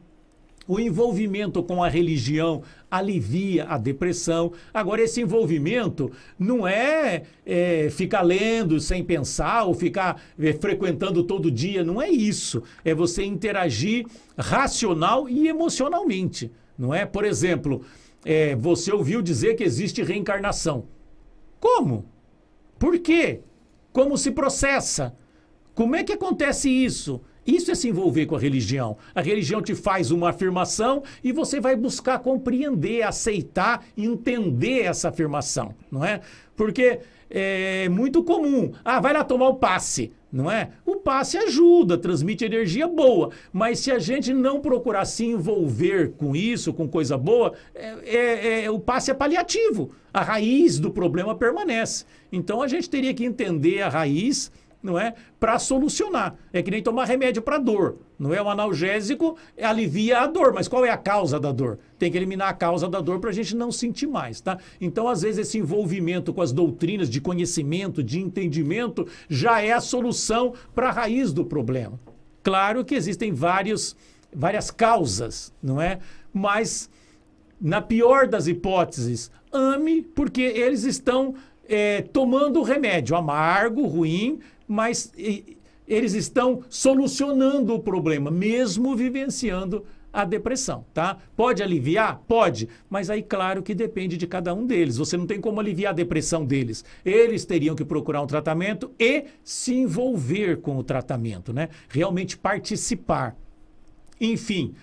o 0.70 0.78
envolvimento 0.78 1.64
com 1.64 1.82
a 1.82 1.88
religião 1.88 2.62
alivia 2.88 3.64
a 3.64 3.76
depressão. 3.76 4.52
Agora, 4.72 5.02
esse 5.02 5.20
envolvimento 5.20 6.12
não 6.38 6.64
é, 6.64 7.24
é 7.44 7.90
ficar 7.90 8.22
lendo 8.22 8.78
sem 8.78 9.02
pensar 9.02 9.64
ou 9.64 9.74
ficar 9.74 10.22
é, 10.38 10.52
frequentando 10.52 11.24
todo 11.24 11.50
dia. 11.50 11.82
Não 11.82 12.00
é 12.00 12.08
isso. 12.08 12.62
É 12.84 12.94
você 12.94 13.24
interagir 13.24 14.06
racional 14.38 15.28
e 15.28 15.48
emocionalmente. 15.48 16.52
Não 16.78 16.94
é? 16.94 17.04
Por 17.04 17.24
exemplo, 17.24 17.82
é, 18.24 18.54
você 18.54 18.92
ouviu 18.92 19.20
dizer 19.20 19.56
que 19.56 19.64
existe 19.64 20.04
reencarnação. 20.04 20.84
Como? 21.58 22.04
Por 22.78 22.96
quê? 23.00 23.40
Como 23.92 24.16
se 24.16 24.30
processa? 24.30 25.16
Como 25.74 25.96
é 25.96 26.04
que 26.04 26.12
acontece 26.12 26.70
isso? 26.70 27.20
Isso 27.50 27.72
é 27.72 27.74
se 27.74 27.88
envolver 27.88 28.26
com 28.26 28.36
a 28.36 28.38
religião. 28.38 28.96
A 29.12 29.20
religião 29.20 29.60
te 29.60 29.74
faz 29.74 30.12
uma 30.12 30.30
afirmação 30.30 31.02
e 31.22 31.32
você 31.32 31.58
vai 31.58 31.74
buscar 31.74 32.20
compreender, 32.20 33.02
aceitar, 33.02 33.84
entender 33.96 34.82
essa 34.82 35.08
afirmação, 35.08 35.74
não 35.90 36.04
é? 36.04 36.20
Porque 36.54 37.00
é 37.28 37.88
muito 37.88 38.22
comum. 38.22 38.70
Ah, 38.84 39.00
vai 39.00 39.12
lá 39.12 39.24
tomar 39.24 39.48
o 39.48 39.54
passe, 39.54 40.12
não 40.32 40.50
é? 40.50 40.70
O 40.86 40.96
passe 40.96 41.36
ajuda, 41.38 41.98
transmite 41.98 42.44
energia 42.44 42.86
boa, 42.86 43.30
mas 43.52 43.80
se 43.80 43.90
a 43.90 43.98
gente 43.98 44.32
não 44.32 44.60
procurar 44.60 45.04
se 45.04 45.24
envolver 45.24 46.12
com 46.12 46.36
isso, 46.36 46.72
com 46.72 46.88
coisa 46.88 47.18
boa, 47.18 47.52
é, 47.74 47.94
é, 48.04 48.64
é, 48.64 48.70
o 48.70 48.78
passe 48.78 49.10
é 49.10 49.14
paliativo. 49.14 49.90
A 50.12 50.22
raiz 50.22 50.78
do 50.78 50.90
problema 50.90 51.34
permanece. 51.36 52.04
Então 52.30 52.62
a 52.62 52.68
gente 52.68 52.88
teria 52.88 53.14
que 53.14 53.24
entender 53.24 53.82
a 53.82 53.88
raiz 53.88 54.52
não 54.82 54.98
é? 54.98 55.14
Para 55.38 55.58
solucionar. 55.58 56.34
É 56.52 56.62
que 56.62 56.70
nem 56.70 56.82
tomar 56.82 57.04
remédio 57.04 57.42
para 57.42 57.58
dor. 57.58 57.98
Não 58.18 58.34
é 58.34 58.42
o 58.42 58.48
analgésico, 58.48 59.36
alivia 59.60 60.20
a 60.20 60.26
dor, 60.26 60.52
mas 60.52 60.68
qual 60.68 60.84
é 60.84 60.90
a 60.90 60.96
causa 60.96 61.38
da 61.38 61.52
dor? 61.52 61.78
Tem 61.98 62.10
que 62.10 62.18
eliminar 62.18 62.48
a 62.48 62.54
causa 62.54 62.88
da 62.88 63.00
dor 63.00 63.18
para 63.18 63.30
a 63.30 63.32
gente 63.32 63.56
não 63.56 63.70
sentir 63.70 64.06
mais, 64.06 64.40
tá? 64.40 64.58
Então, 64.80 65.08
às 65.08 65.22
vezes, 65.22 65.48
esse 65.48 65.58
envolvimento 65.58 66.32
com 66.32 66.42
as 66.42 66.52
doutrinas 66.52 67.08
de 67.08 67.20
conhecimento, 67.20 68.02
de 68.02 68.20
entendimento, 68.20 69.06
já 69.28 69.60
é 69.62 69.72
a 69.72 69.80
solução 69.80 70.54
para 70.74 70.88
a 70.88 70.92
raiz 70.92 71.32
do 71.32 71.44
problema. 71.44 71.98
Claro 72.42 72.84
que 72.84 72.94
existem 72.94 73.32
vários, 73.32 73.96
várias 74.34 74.70
causas, 74.70 75.52
não 75.62 75.80
é? 75.80 75.98
Mas, 76.32 76.90
na 77.60 77.80
pior 77.80 78.26
das 78.26 78.46
hipóteses, 78.46 79.30
ame, 79.52 80.02
porque 80.02 80.42
eles 80.42 80.84
estão 80.84 81.34
é, 81.70 82.02
tomando 82.02 82.62
remédio 82.62 83.14
amargo, 83.14 83.86
ruim, 83.86 84.40
mas 84.70 85.12
eles 85.84 86.14
estão 86.14 86.62
solucionando 86.68 87.74
o 87.74 87.80
problema, 87.80 88.30
mesmo 88.30 88.94
vivenciando 88.94 89.84
a 90.12 90.24
depressão, 90.24 90.84
tá? 90.94 91.18
Pode 91.36 91.60
aliviar? 91.60 92.22
Pode, 92.28 92.68
mas 92.88 93.10
aí 93.10 93.20
claro 93.20 93.64
que 93.64 93.74
depende 93.74 94.16
de 94.16 94.28
cada 94.28 94.54
um 94.54 94.64
deles. 94.64 94.96
Você 94.96 95.16
não 95.16 95.26
tem 95.26 95.40
como 95.40 95.58
aliviar 95.58 95.92
a 95.92 95.96
depressão 95.96 96.44
deles. 96.44 96.84
Eles 97.04 97.44
teriam 97.44 97.74
que 97.74 97.84
procurar 97.84 98.22
um 98.22 98.28
tratamento 98.28 98.92
e 98.96 99.24
se 99.42 99.74
envolver 99.74 100.60
com 100.60 100.76
o 100.76 100.84
tratamento, 100.84 101.52
né? 101.52 101.68
Realmente 101.88 102.38
participar. 102.38 103.36
Enfim, 104.20 104.74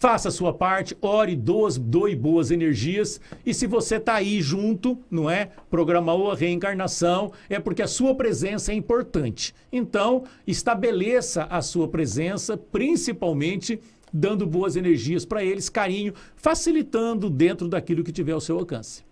Faça 0.00 0.30
a 0.30 0.32
sua 0.32 0.54
parte, 0.54 0.96
ore, 1.02 1.36
doe, 1.36 1.78
doe 1.78 2.16
boas 2.16 2.50
energias. 2.50 3.20
E 3.44 3.52
se 3.52 3.66
você 3.66 3.96
está 3.96 4.14
aí 4.14 4.40
junto, 4.40 4.98
não 5.10 5.28
é? 5.28 5.50
Programou 5.68 6.30
a 6.30 6.34
reencarnação, 6.34 7.32
é 7.50 7.60
porque 7.60 7.82
a 7.82 7.86
sua 7.86 8.14
presença 8.14 8.72
é 8.72 8.74
importante. 8.74 9.54
Então, 9.70 10.24
estabeleça 10.46 11.44
a 11.50 11.60
sua 11.60 11.86
presença, 11.86 12.56
principalmente 12.56 13.78
dando 14.10 14.46
boas 14.46 14.74
energias 14.74 15.26
para 15.26 15.44
eles, 15.44 15.68
carinho, 15.68 16.14
facilitando 16.34 17.28
dentro 17.28 17.68
daquilo 17.68 18.02
que 18.02 18.10
tiver 18.10 18.32
ao 18.32 18.40
seu 18.40 18.58
alcance. 18.58 19.09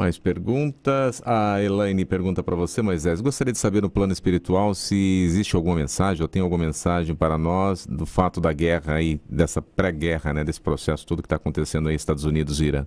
Mais 0.00 0.18
perguntas. 0.18 1.20
A 1.26 1.62
Elaine 1.62 2.06
pergunta 2.06 2.42
para 2.42 2.56
você, 2.56 2.80
Moisés. 2.80 3.20
Gostaria 3.20 3.52
de 3.52 3.58
saber 3.58 3.82
no 3.82 3.90
plano 3.90 4.14
espiritual 4.14 4.74
se 4.74 4.96
existe 5.26 5.54
alguma 5.54 5.76
mensagem 5.76 6.22
ou 6.22 6.26
tem 6.26 6.40
alguma 6.40 6.64
mensagem 6.64 7.14
para 7.14 7.36
nós 7.36 7.84
do 7.84 8.06
fato 8.06 8.40
da 8.40 8.50
guerra 8.50 8.94
aí, 8.94 9.20
dessa 9.28 9.60
pré-guerra, 9.60 10.32
né, 10.32 10.42
desse 10.42 10.58
processo 10.58 11.06
todo 11.06 11.20
que 11.20 11.26
está 11.26 11.36
acontecendo 11.36 11.90
aí 11.90 11.94
Estados 11.94 12.24
Unidos 12.24 12.62
e 12.62 12.64
Irã. 12.64 12.86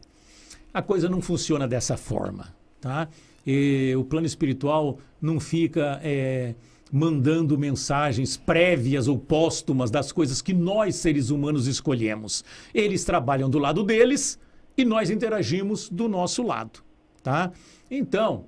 A 0.74 0.82
coisa 0.82 1.08
não 1.08 1.22
funciona 1.22 1.68
dessa 1.68 1.98
forma, 1.98 2.48
tá? 2.82 3.08
E 3.46 3.94
o 3.96 4.04
plano 4.04 4.26
espiritual 4.26 4.98
não 5.22 5.40
fica 5.40 6.00
é, 6.04 6.56
mandando 6.92 7.60
mensagens 7.60 8.38
prévias 8.38 9.08
ou 9.08 9.20
póstumas 9.20 9.92
das 9.92 10.12
coisas 10.12 10.42
que 10.42 10.52
nós 10.52 10.96
seres 10.96 11.30
humanos 11.30 11.68
escolhemos. 11.68 12.44
Eles 12.74 13.04
trabalham 13.06 13.52
do 13.52 13.60
lado 13.60 13.84
deles 13.84 14.40
e 14.76 14.84
nós 14.84 15.12
interagimos 15.12 15.88
do 15.88 16.10
nosso 16.10 16.42
lado 16.42 16.82
tá? 17.24 17.52
Então, 17.90 18.46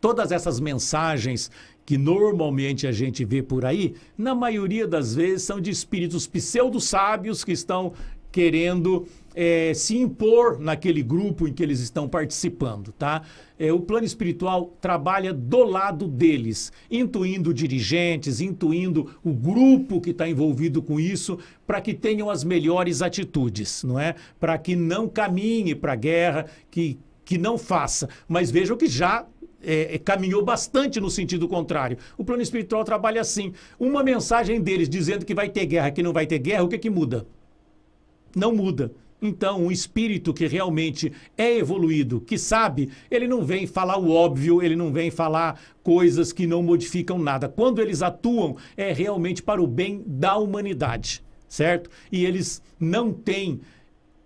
todas 0.00 0.30
essas 0.30 0.60
mensagens 0.60 1.50
que 1.84 1.96
normalmente 1.96 2.86
a 2.86 2.92
gente 2.92 3.24
vê 3.24 3.42
por 3.42 3.64
aí, 3.64 3.94
na 4.18 4.34
maioria 4.34 4.88
das 4.88 5.14
vezes 5.14 5.42
são 5.44 5.60
de 5.60 5.70
espíritos 5.70 6.26
pseudo-sábios 6.26 7.44
que 7.44 7.52
estão 7.52 7.92
querendo 8.32 9.06
é, 9.34 9.72
se 9.72 9.96
impor 9.96 10.58
naquele 10.58 11.02
grupo 11.02 11.46
em 11.46 11.52
que 11.52 11.62
eles 11.62 11.80
estão 11.80 12.08
participando, 12.08 12.92
tá? 12.92 13.22
É, 13.58 13.72
o 13.72 13.80
plano 13.80 14.04
espiritual 14.04 14.74
trabalha 14.80 15.32
do 15.32 15.64
lado 15.64 16.06
deles, 16.06 16.72
intuindo 16.90 17.54
dirigentes, 17.54 18.40
intuindo 18.40 19.10
o 19.24 19.32
grupo 19.32 20.00
que 20.00 20.10
está 20.10 20.28
envolvido 20.28 20.82
com 20.82 20.98
isso, 20.98 21.38
para 21.66 21.80
que 21.80 21.94
tenham 21.94 22.28
as 22.28 22.44
melhores 22.44 23.00
atitudes, 23.00 23.82
não 23.84 23.98
é? 23.98 24.14
Para 24.40 24.58
que 24.58 24.74
não 24.76 25.08
caminhe 25.08 25.74
para 25.74 25.92
a 25.92 25.96
guerra, 25.96 26.46
que 26.70 26.98
que 27.26 27.36
não 27.36 27.58
faça, 27.58 28.08
mas 28.28 28.50
vejam 28.50 28.76
que 28.76 28.86
já 28.86 29.26
é, 29.62 29.96
é, 29.96 29.98
caminhou 29.98 30.44
bastante 30.44 31.00
no 31.00 31.10
sentido 31.10 31.48
contrário. 31.48 31.98
O 32.16 32.24
plano 32.24 32.40
espiritual 32.40 32.84
trabalha 32.84 33.20
assim. 33.20 33.52
Uma 33.78 34.04
mensagem 34.04 34.60
deles 34.60 34.88
dizendo 34.88 35.26
que 35.26 35.34
vai 35.34 35.48
ter 35.48 35.66
guerra, 35.66 35.90
que 35.90 36.04
não 36.04 36.12
vai 36.12 36.24
ter 36.24 36.38
guerra, 36.38 36.62
o 36.62 36.68
que, 36.68 36.78
que 36.78 36.88
muda? 36.88 37.26
Não 38.34 38.54
muda. 38.54 38.92
Então, 39.20 39.62
um 39.62 39.72
espírito 39.72 40.32
que 40.32 40.46
realmente 40.46 41.10
é 41.36 41.56
evoluído, 41.56 42.20
que 42.20 42.38
sabe, 42.38 42.90
ele 43.10 43.26
não 43.26 43.42
vem 43.42 43.66
falar 43.66 43.98
o 43.98 44.12
óbvio, 44.12 44.62
ele 44.62 44.76
não 44.76 44.92
vem 44.92 45.10
falar 45.10 45.58
coisas 45.82 46.32
que 46.32 46.46
não 46.46 46.62
modificam 46.62 47.18
nada. 47.18 47.48
Quando 47.48 47.80
eles 47.80 48.02
atuam, 48.02 48.56
é 48.76 48.92
realmente 48.92 49.42
para 49.42 49.60
o 49.60 49.66
bem 49.66 50.04
da 50.06 50.36
humanidade, 50.36 51.24
certo? 51.48 51.90
E 52.12 52.24
eles 52.24 52.62
não 52.78 53.10
têm 53.10 53.60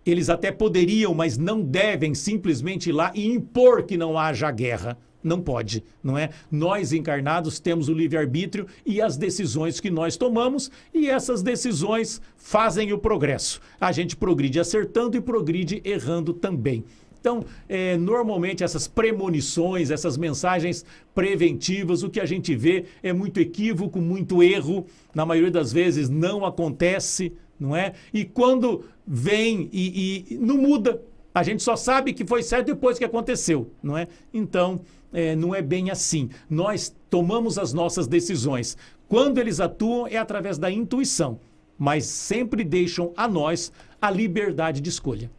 eles 0.04 0.28
até 0.28 0.50
poderiam, 0.50 1.14
mas 1.14 1.36
não 1.36 1.60
devem 1.62 2.14
simplesmente 2.14 2.88
ir 2.90 2.92
lá 2.92 3.12
e 3.14 3.26
impor 3.26 3.82
que 3.82 3.96
não 3.96 4.18
haja 4.18 4.50
guerra. 4.50 4.98
Não 5.22 5.40
pode, 5.40 5.84
não 6.02 6.16
é? 6.16 6.30
Nós 6.50 6.92
encarnados 6.94 7.60
temos 7.60 7.88
o 7.88 7.92
livre-arbítrio 7.92 8.66
e 8.86 9.02
as 9.02 9.18
decisões 9.18 9.78
que 9.78 9.90
nós 9.90 10.16
tomamos, 10.16 10.70
e 10.94 11.10
essas 11.10 11.42
decisões 11.42 12.22
fazem 12.36 12.92
o 12.92 12.98
progresso. 12.98 13.60
A 13.78 13.92
gente 13.92 14.16
progride 14.16 14.58
acertando 14.58 15.18
e 15.18 15.20
progride 15.20 15.82
errando 15.84 16.32
também. 16.32 16.84
Então, 17.20 17.44
é, 17.68 17.98
normalmente 17.98 18.64
essas 18.64 18.88
premonições, 18.88 19.90
essas 19.90 20.16
mensagens 20.16 20.86
preventivas, 21.14 22.02
o 22.02 22.08
que 22.08 22.18
a 22.18 22.24
gente 22.24 22.54
vê 22.56 22.86
é 23.02 23.12
muito 23.12 23.38
equívoco, 23.38 24.00
muito 24.00 24.42
erro, 24.42 24.86
na 25.14 25.26
maioria 25.26 25.50
das 25.50 25.70
vezes 25.70 26.08
não 26.08 26.46
acontece, 26.46 27.34
não 27.60 27.76
é? 27.76 27.92
E 28.12 28.24
quando 28.24 28.86
vem 29.06 29.68
e, 29.70 30.24
e 30.30 30.38
não 30.38 30.56
muda, 30.56 31.00
a 31.34 31.42
gente 31.42 31.62
só 31.62 31.76
sabe 31.76 32.14
que 32.14 32.24
foi 32.24 32.42
certo 32.42 32.68
depois 32.68 32.98
que 32.98 33.04
aconteceu, 33.04 33.70
não 33.82 33.96
é? 33.96 34.08
Então, 34.32 34.80
é, 35.12 35.36
não 35.36 35.54
é 35.54 35.60
bem 35.60 35.90
assim. 35.90 36.30
Nós 36.48 36.94
tomamos 37.10 37.58
as 37.58 37.72
nossas 37.72 38.06
decisões. 38.06 38.76
Quando 39.08 39.38
eles 39.38 39.60
atuam, 39.60 40.06
é 40.06 40.16
através 40.16 40.56
da 40.56 40.70
intuição, 40.70 41.38
mas 41.78 42.06
sempre 42.06 42.64
deixam 42.64 43.12
a 43.16 43.28
nós 43.28 43.72
a 44.00 44.10
liberdade 44.10 44.80
de 44.80 44.88
escolha. 44.88 45.30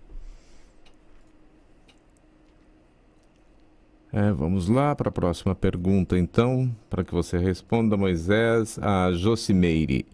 É, 4.14 4.30
vamos 4.34 4.68
lá 4.68 4.94
para 4.94 5.08
a 5.08 5.12
próxima 5.12 5.56
pergunta, 5.56 6.18
então, 6.18 6.70
para 6.90 7.02
que 7.02 7.14
você 7.14 7.38
responda, 7.38 7.96
Moisés, 7.96 8.78
a 8.82 9.10
Josimeire. 9.14 10.06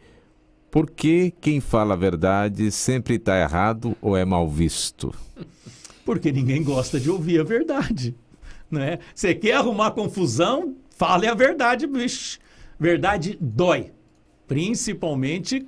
Por 0.70 0.90
que 0.90 1.34
quem 1.40 1.60
fala 1.60 1.94
a 1.94 1.98
verdade 1.98 2.72
sempre 2.72 3.16
está 3.16 3.40
errado 3.40 3.96
ou 4.02 4.18
é 4.18 4.26
mal 4.26 4.48
visto? 4.50 5.14
Porque 6.06 6.32
ninguém 6.32 6.64
gosta 6.64 7.00
de 7.00 7.10
ouvir 7.10 7.40
a 7.40 7.44
verdade. 7.44 8.16
Né? 8.70 9.00
Você 9.16 9.34
quer 9.34 9.54
arrumar 9.54 9.92
confusão? 9.92 10.76
Fale 10.90 11.28
a 11.28 11.34
verdade, 11.34 11.88
bicho. 11.88 12.40
Verdade 12.80 13.38
dói. 13.40 13.92
Principalmente 14.48 15.66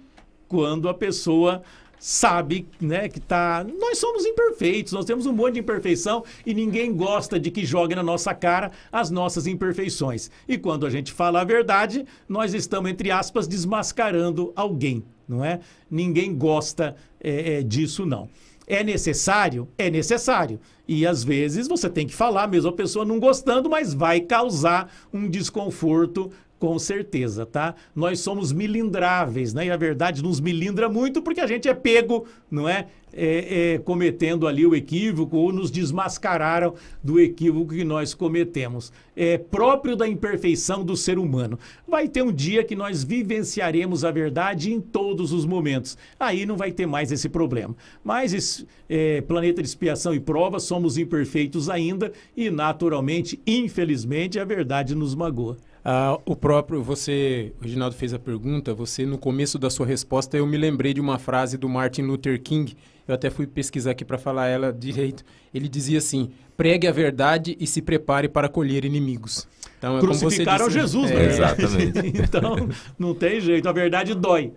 quando 0.47 0.89
a 0.89 0.93
pessoa 0.93 1.61
sabe 1.99 2.67
né, 2.79 3.09
que 3.09 3.19
tá. 3.19 3.65
Nós 3.79 3.97
somos 3.97 4.25
imperfeitos, 4.25 4.93
nós 4.93 5.05
temos 5.05 5.25
um 5.25 5.33
monte 5.33 5.55
de 5.55 5.59
imperfeição 5.59 6.23
e 6.45 6.53
ninguém 6.53 6.93
gosta 6.93 7.39
de 7.39 7.51
que 7.51 7.65
jogue 7.65 7.93
na 7.93 8.01
nossa 8.03 8.33
cara 8.33 8.71
as 8.91 9.11
nossas 9.11 9.45
imperfeições. 9.45 10.31
E 10.47 10.57
quando 10.57 10.85
a 10.85 10.89
gente 10.89 11.11
fala 11.11 11.41
a 11.41 11.43
verdade, 11.43 12.05
nós 12.27 12.53
estamos, 12.53 12.89
entre 12.89 13.11
aspas, 13.11 13.47
desmascarando 13.47 14.53
alguém, 14.55 15.03
não 15.27 15.43
é? 15.43 15.59
Ninguém 15.91 16.33
gosta 16.35 16.95
é, 17.19 17.59
é, 17.59 17.63
disso, 17.63 18.05
não. 18.05 18.29
É 18.65 18.83
necessário? 18.83 19.67
É 19.77 19.89
necessário. 19.89 20.59
E 20.87 21.05
às 21.05 21.23
vezes 21.23 21.67
você 21.67 21.89
tem 21.89 22.05
que 22.05 22.13
falar, 22.13 22.47
mesmo 22.47 22.69
a 22.69 22.73
pessoa 22.73 23.03
não 23.03 23.19
gostando, 23.19 23.67
mas 23.67 23.95
vai 23.95 24.19
causar 24.19 24.91
um 25.11 25.27
desconforto 25.27 26.31
com 26.59 26.77
certeza, 26.77 27.45
tá? 27.45 27.73
Nós 27.95 28.19
somos 28.19 28.51
milindráveis, 28.51 29.53
né? 29.53 29.67
E 29.67 29.71
a 29.71 29.77
verdade 29.77 30.21
nos 30.21 30.41
milindra 30.41 30.89
muito 30.89 31.21
porque 31.21 31.39
a 31.39 31.47
gente 31.47 31.69
é 31.69 31.73
pego, 31.73 32.25
não 32.51 32.67
é? 32.67 32.87
É, 33.11 33.73
é, 33.73 33.77
cometendo 33.79 34.47
ali 34.47 34.67
o 34.67 34.75
equívoco 34.75 35.35
ou 35.35 35.51
nos 35.51 35.71
desmascararam 35.71 36.75
do 37.03 37.19
equívoco 37.19 37.73
que 37.73 37.83
nós 37.83 38.13
cometemos. 38.13 38.93
É 39.15 39.35
próprio 39.35 39.95
da 39.95 40.07
imperfeição 40.07 40.85
do 40.85 40.95
ser 40.95 41.17
humano. 41.17 41.57
Vai 41.87 42.07
ter 42.07 42.21
um 42.21 42.31
dia 42.31 42.63
que 42.63 42.75
nós 42.75 43.03
vivenciaremos 43.03 44.05
a 44.05 44.11
verdade 44.11 44.71
em 44.71 44.79
todos 44.79 45.33
os 45.33 45.43
momentos. 45.43 45.97
Aí 46.19 46.45
não 46.45 46.55
vai 46.55 46.71
ter 46.71 46.85
mais 46.85 47.11
esse 47.11 47.27
problema. 47.29 47.75
Mas 48.03 48.63
é, 48.87 49.21
planeta 49.21 49.59
de 49.63 49.67
expiação 49.67 50.13
e 50.13 50.19
prova, 50.19 50.59
somos 50.59 50.95
imperfeitos 50.95 51.67
ainda 51.67 52.11
e 52.37 52.51
naturalmente, 52.51 53.41
infelizmente, 53.47 54.39
a 54.39 54.45
verdade 54.45 54.93
nos 54.93 55.15
magoa. 55.15 55.57
Ah, 55.91 56.19
o 56.23 56.35
próprio, 56.35 56.83
você, 56.83 57.51
o 57.59 57.63
Reginaldo 57.63 57.95
fez 57.95 58.13
a 58.13 58.19
pergunta, 58.19 58.75
você 58.75 59.07
no 59.07 59.17
começo 59.17 59.57
da 59.57 59.71
sua 59.71 59.87
resposta 59.87 60.37
eu 60.37 60.45
me 60.45 60.55
lembrei 60.55 60.93
de 60.93 61.01
uma 61.01 61.17
frase 61.17 61.57
do 61.57 61.67
Martin 61.67 62.03
Luther 62.03 62.39
King, 62.39 62.77
eu 63.07 63.15
até 63.15 63.31
fui 63.31 63.47
pesquisar 63.47 63.89
aqui 63.89 64.05
para 64.05 64.19
falar 64.19 64.49
ela 64.49 64.71
direito. 64.71 65.23
Ele 65.51 65.67
dizia 65.67 65.97
assim: 65.97 66.29
pregue 66.55 66.85
a 66.85 66.91
verdade 66.91 67.57
e 67.59 67.65
se 67.65 67.81
prepare 67.81 68.29
para 68.29 68.47
colher 68.47 68.85
inimigos. 68.85 69.47
Então, 69.79 69.97
é 69.97 69.99
Crucificaram 69.99 70.67
disse, 70.67 70.79
Jesus, 70.79 71.09
é, 71.09 71.15
né? 71.15 71.25
Exatamente. 71.25 71.99
então, 72.21 72.69
não 72.99 73.15
tem 73.15 73.41
jeito, 73.41 73.67
a 73.67 73.71
verdade 73.71 74.13
dói. 74.13 74.53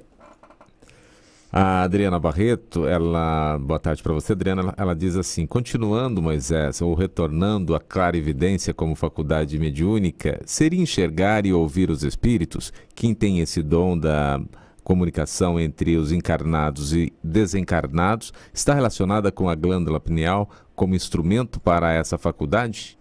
A 1.54 1.82
Adriana 1.82 2.18
Barreto, 2.18 2.86
ela, 2.86 3.58
boa 3.58 3.78
tarde 3.78 4.02
para 4.02 4.14
você, 4.14 4.32
Adriana. 4.32 4.62
Ela, 4.62 4.74
ela, 4.74 4.94
diz 4.94 5.16
assim: 5.18 5.46
continuando, 5.46 6.22
Moisés, 6.22 6.80
ou 6.80 6.94
retornando 6.94 7.74
à 7.74 7.80
clarividência 7.80 8.72
como 8.72 8.94
faculdade 8.94 9.58
mediúnica, 9.58 10.40
seria 10.46 10.80
enxergar 10.80 11.44
e 11.44 11.52
ouvir 11.52 11.90
os 11.90 12.04
espíritos? 12.04 12.72
Quem 12.94 13.12
tem 13.12 13.40
esse 13.40 13.62
dom 13.62 13.98
da 13.98 14.40
comunicação 14.82 15.60
entre 15.60 15.94
os 15.94 16.10
encarnados 16.10 16.94
e 16.94 17.12
desencarnados 17.22 18.32
está 18.50 18.72
relacionada 18.72 19.30
com 19.30 19.50
a 19.50 19.54
glândula 19.54 20.00
pineal 20.00 20.48
como 20.74 20.94
instrumento 20.94 21.60
para 21.60 21.92
essa 21.92 22.16
faculdade? 22.16 22.96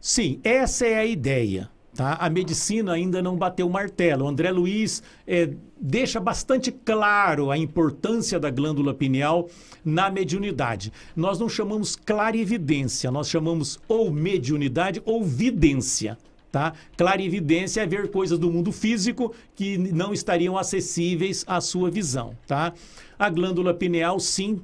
Sim, 0.00 0.40
essa 0.42 0.84
é 0.84 0.98
a 0.98 1.06
ideia. 1.06 1.70
Tá? 1.94 2.14
A 2.14 2.28
medicina 2.28 2.92
ainda 2.92 3.22
não 3.22 3.36
bateu 3.36 3.66
o 3.66 3.70
martelo. 3.70 4.24
O 4.24 4.28
André 4.28 4.50
Luiz 4.50 5.02
é, 5.26 5.50
deixa 5.80 6.18
bastante 6.18 6.72
claro 6.72 7.50
a 7.50 7.56
importância 7.56 8.38
da 8.40 8.50
glândula 8.50 8.92
pineal 8.92 9.48
na 9.84 10.10
mediunidade. 10.10 10.92
Nós 11.14 11.38
não 11.38 11.48
chamamos 11.48 11.94
clarividência, 11.94 13.12
nós 13.12 13.28
chamamos 13.28 13.78
ou 13.86 14.10
mediunidade 14.10 15.00
ou 15.04 15.22
vidência. 15.22 16.18
Tá? 16.50 16.72
Clarividência 16.96 17.80
é 17.80 17.86
ver 17.86 18.10
coisas 18.10 18.38
do 18.38 18.50
mundo 18.50 18.72
físico 18.72 19.32
que 19.54 19.76
não 19.78 20.12
estariam 20.12 20.56
acessíveis 20.58 21.44
à 21.46 21.60
sua 21.60 21.90
visão. 21.90 22.36
Tá? 22.46 22.72
A 23.18 23.28
glândula 23.30 23.72
pineal, 23.72 24.18
sim, 24.18 24.60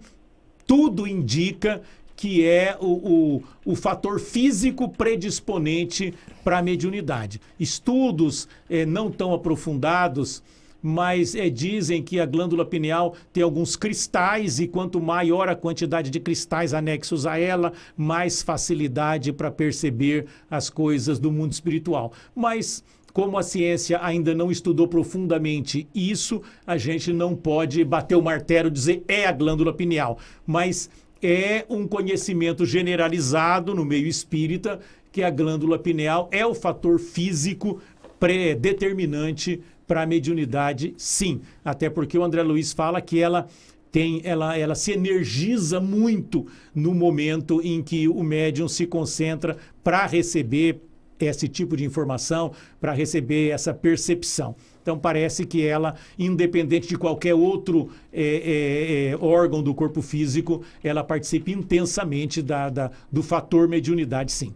tudo 0.66 1.06
indica 1.06 1.82
que 2.20 2.44
é 2.44 2.76
o, 2.78 2.84
o, 2.84 3.42
o 3.64 3.74
fator 3.74 4.20
físico 4.20 4.86
predisponente 4.86 6.12
para 6.44 6.58
a 6.58 6.62
mediunidade. 6.62 7.40
Estudos 7.58 8.46
eh, 8.68 8.84
não 8.84 9.10
tão 9.10 9.32
aprofundados, 9.32 10.42
mas 10.82 11.34
eh, 11.34 11.48
dizem 11.48 12.02
que 12.02 12.20
a 12.20 12.26
glândula 12.26 12.66
pineal 12.66 13.14
tem 13.32 13.42
alguns 13.42 13.74
cristais 13.74 14.60
e 14.60 14.68
quanto 14.68 15.00
maior 15.00 15.48
a 15.48 15.56
quantidade 15.56 16.10
de 16.10 16.20
cristais 16.20 16.74
anexos 16.74 17.24
a 17.24 17.38
ela, 17.38 17.72
mais 17.96 18.42
facilidade 18.42 19.32
para 19.32 19.50
perceber 19.50 20.26
as 20.50 20.68
coisas 20.68 21.18
do 21.18 21.32
mundo 21.32 21.52
espiritual. 21.52 22.12
Mas 22.36 22.84
como 23.14 23.38
a 23.38 23.42
ciência 23.42 23.98
ainda 24.02 24.34
não 24.34 24.50
estudou 24.50 24.86
profundamente 24.86 25.88
isso, 25.94 26.42
a 26.66 26.76
gente 26.76 27.14
não 27.14 27.34
pode 27.34 27.82
bater 27.82 28.14
o 28.14 28.22
martelo 28.22 28.68
e 28.68 28.72
dizer 28.72 29.04
é 29.08 29.24
a 29.24 29.32
glândula 29.32 29.72
pineal. 29.72 30.18
Mas 30.46 30.90
é 31.22 31.64
um 31.68 31.86
conhecimento 31.86 32.64
generalizado 32.64 33.74
no 33.74 33.84
meio 33.84 34.06
espírita 34.06 34.80
que 35.12 35.22
a 35.22 35.30
glândula 35.30 35.78
pineal 35.78 36.28
é 36.30 36.46
o 36.46 36.54
fator 36.54 36.98
físico 36.98 37.80
predeterminante 38.18 39.60
para 39.86 40.02
a 40.02 40.06
mediunidade, 40.06 40.94
sim. 40.96 41.40
Até 41.64 41.90
porque 41.90 42.16
o 42.16 42.22
André 42.22 42.42
Luiz 42.42 42.72
fala 42.72 43.00
que 43.00 43.18
ela 43.18 43.48
tem, 43.90 44.20
ela, 44.22 44.56
ela 44.56 44.74
se 44.74 44.92
energiza 44.92 45.80
muito 45.80 46.46
no 46.72 46.94
momento 46.94 47.60
em 47.62 47.82
que 47.82 48.06
o 48.08 48.22
médium 48.22 48.68
se 48.68 48.86
concentra 48.86 49.56
para 49.82 50.06
receber 50.06 50.80
esse 51.18 51.48
tipo 51.48 51.76
de 51.76 51.84
informação, 51.84 52.52
para 52.80 52.92
receber 52.92 53.50
essa 53.50 53.74
percepção. 53.74 54.54
Então 54.82 54.98
parece 54.98 55.44
que 55.44 55.64
ela, 55.64 55.94
independente 56.18 56.88
de 56.88 56.96
qualquer 56.96 57.34
outro 57.34 57.90
é, 58.12 58.22
é, 58.22 59.10
é, 59.12 59.16
órgão 59.20 59.62
do 59.62 59.74
corpo 59.74 60.00
físico, 60.02 60.62
ela 60.82 61.04
participa 61.04 61.50
intensamente 61.50 62.42
da, 62.42 62.68
da, 62.70 62.90
do 63.10 63.22
fator 63.22 63.68
mediunidade, 63.68 64.32
sim. 64.32 64.52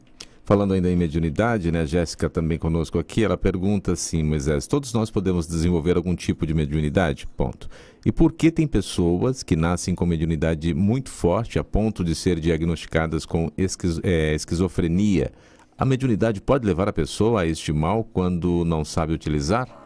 Falando 0.46 0.74
ainda 0.74 0.90
em 0.90 0.96
mediunidade, 0.96 1.72
né, 1.72 1.86
Jéssica 1.86 2.28
também 2.28 2.58
conosco 2.58 2.98
aqui, 2.98 3.24
ela 3.24 3.36
pergunta 3.36 3.92
assim, 3.92 4.22
Moisés, 4.22 4.66
todos 4.66 4.92
nós 4.92 5.10
podemos 5.10 5.46
desenvolver 5.46 5.96
algum 5.96 6.14
tipo 6.14 6.46
de 6.46 6.52
mediunidade? 6.52 7.26
Ponto. 7.34 7.66
E 8.04 8.12
por 8.12 8.30
que 8.30 8.50
tem 8.50 8.66
pessoas 8.66 9.42
que 9.42 9.56
nascem 9.56 9.94
com 9.94 10.04
mediunidade 10.04 10.74
muito 10.74 11.08
forte 11.08 11.58
a 11.58 11.64
ponto 11.64 12.04
de 12.04 12.14
ser 12.14 12.38
diagnosticadas 12.38 13.24
com 13.24 13.50
esquiz 13.56 13.98
é, 14.02 14.34
esquizofrenia? 14.34 15.32
A 15.78 15.84
mediunidade 15.86 16.42
pode 16.42 16.66
levar 16.66 16.90
a 16.90 16.92
pessoa 16.92 17.40
a 17.40 17.46
este 17.46 17.72
mal 17.72 18.04
quando 18.04 18.66
não 18.66 18.84
sabe 18.84 19.14
utilizar? 19.14 19.83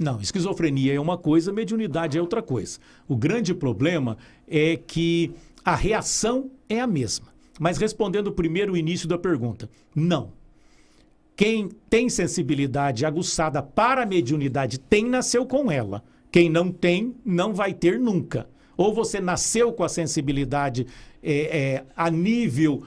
Não, 0.00 0.18
esquizofrenia 0.18 0.94
é 0.94 0.98
uma 0.98 1.18
coisa, 1.18 1.52
mediunidade 1.52 2.16
é 2.16 2.20
outra 2.22 2.40
coisa. 2.40 2.78
O 3.06 3.14
grande 3.14 3.52
problema 3.52 4.16
é 4.48 4.74
que 4.74 5.30
a 5.62 5.74
reação 5.74 6.50
é 6.70 6.80
a 6.80 6.86
mesma. 6.86 7.26
Mas 7.58 7.76
respondendo 7.76 8.32
primeiro 8.32 8.72
o 8.72 8.76
início 8.78 9.06
da 9.06 9.18
pergunta, 9.18 9.68
não. 9.94 10.32
Quem 11.36 11.68
tem 11.90 12.08
sensibilidade 12.08 13.04
aguçada 13.04 13.62
para 13.62 14.04
a 14.04 14.06
mediunidade 14.06 14.80
tem, 14.80 15.04
nasceu 15.04 15.44
com 15.44 15.70
ela. 15.70 16.02
Quem 16.32 16.48
não 16.48 16.72
tem, 16.72 17.14
não 17.22 17.52
vai 17.52 17.74
ter 17.74 18.00
nunca. 18.00 18.48
Ou 18.78 18.94
você 18.94 19.20
nasceu 19.20 19.70
com 19.70 19.84
a 19.84 19.88
sensibilidade 19.90 20.86
é, 21.22 21.34
é, 21.58 21.84
a 21.94 22.10
nível 22.10 22.84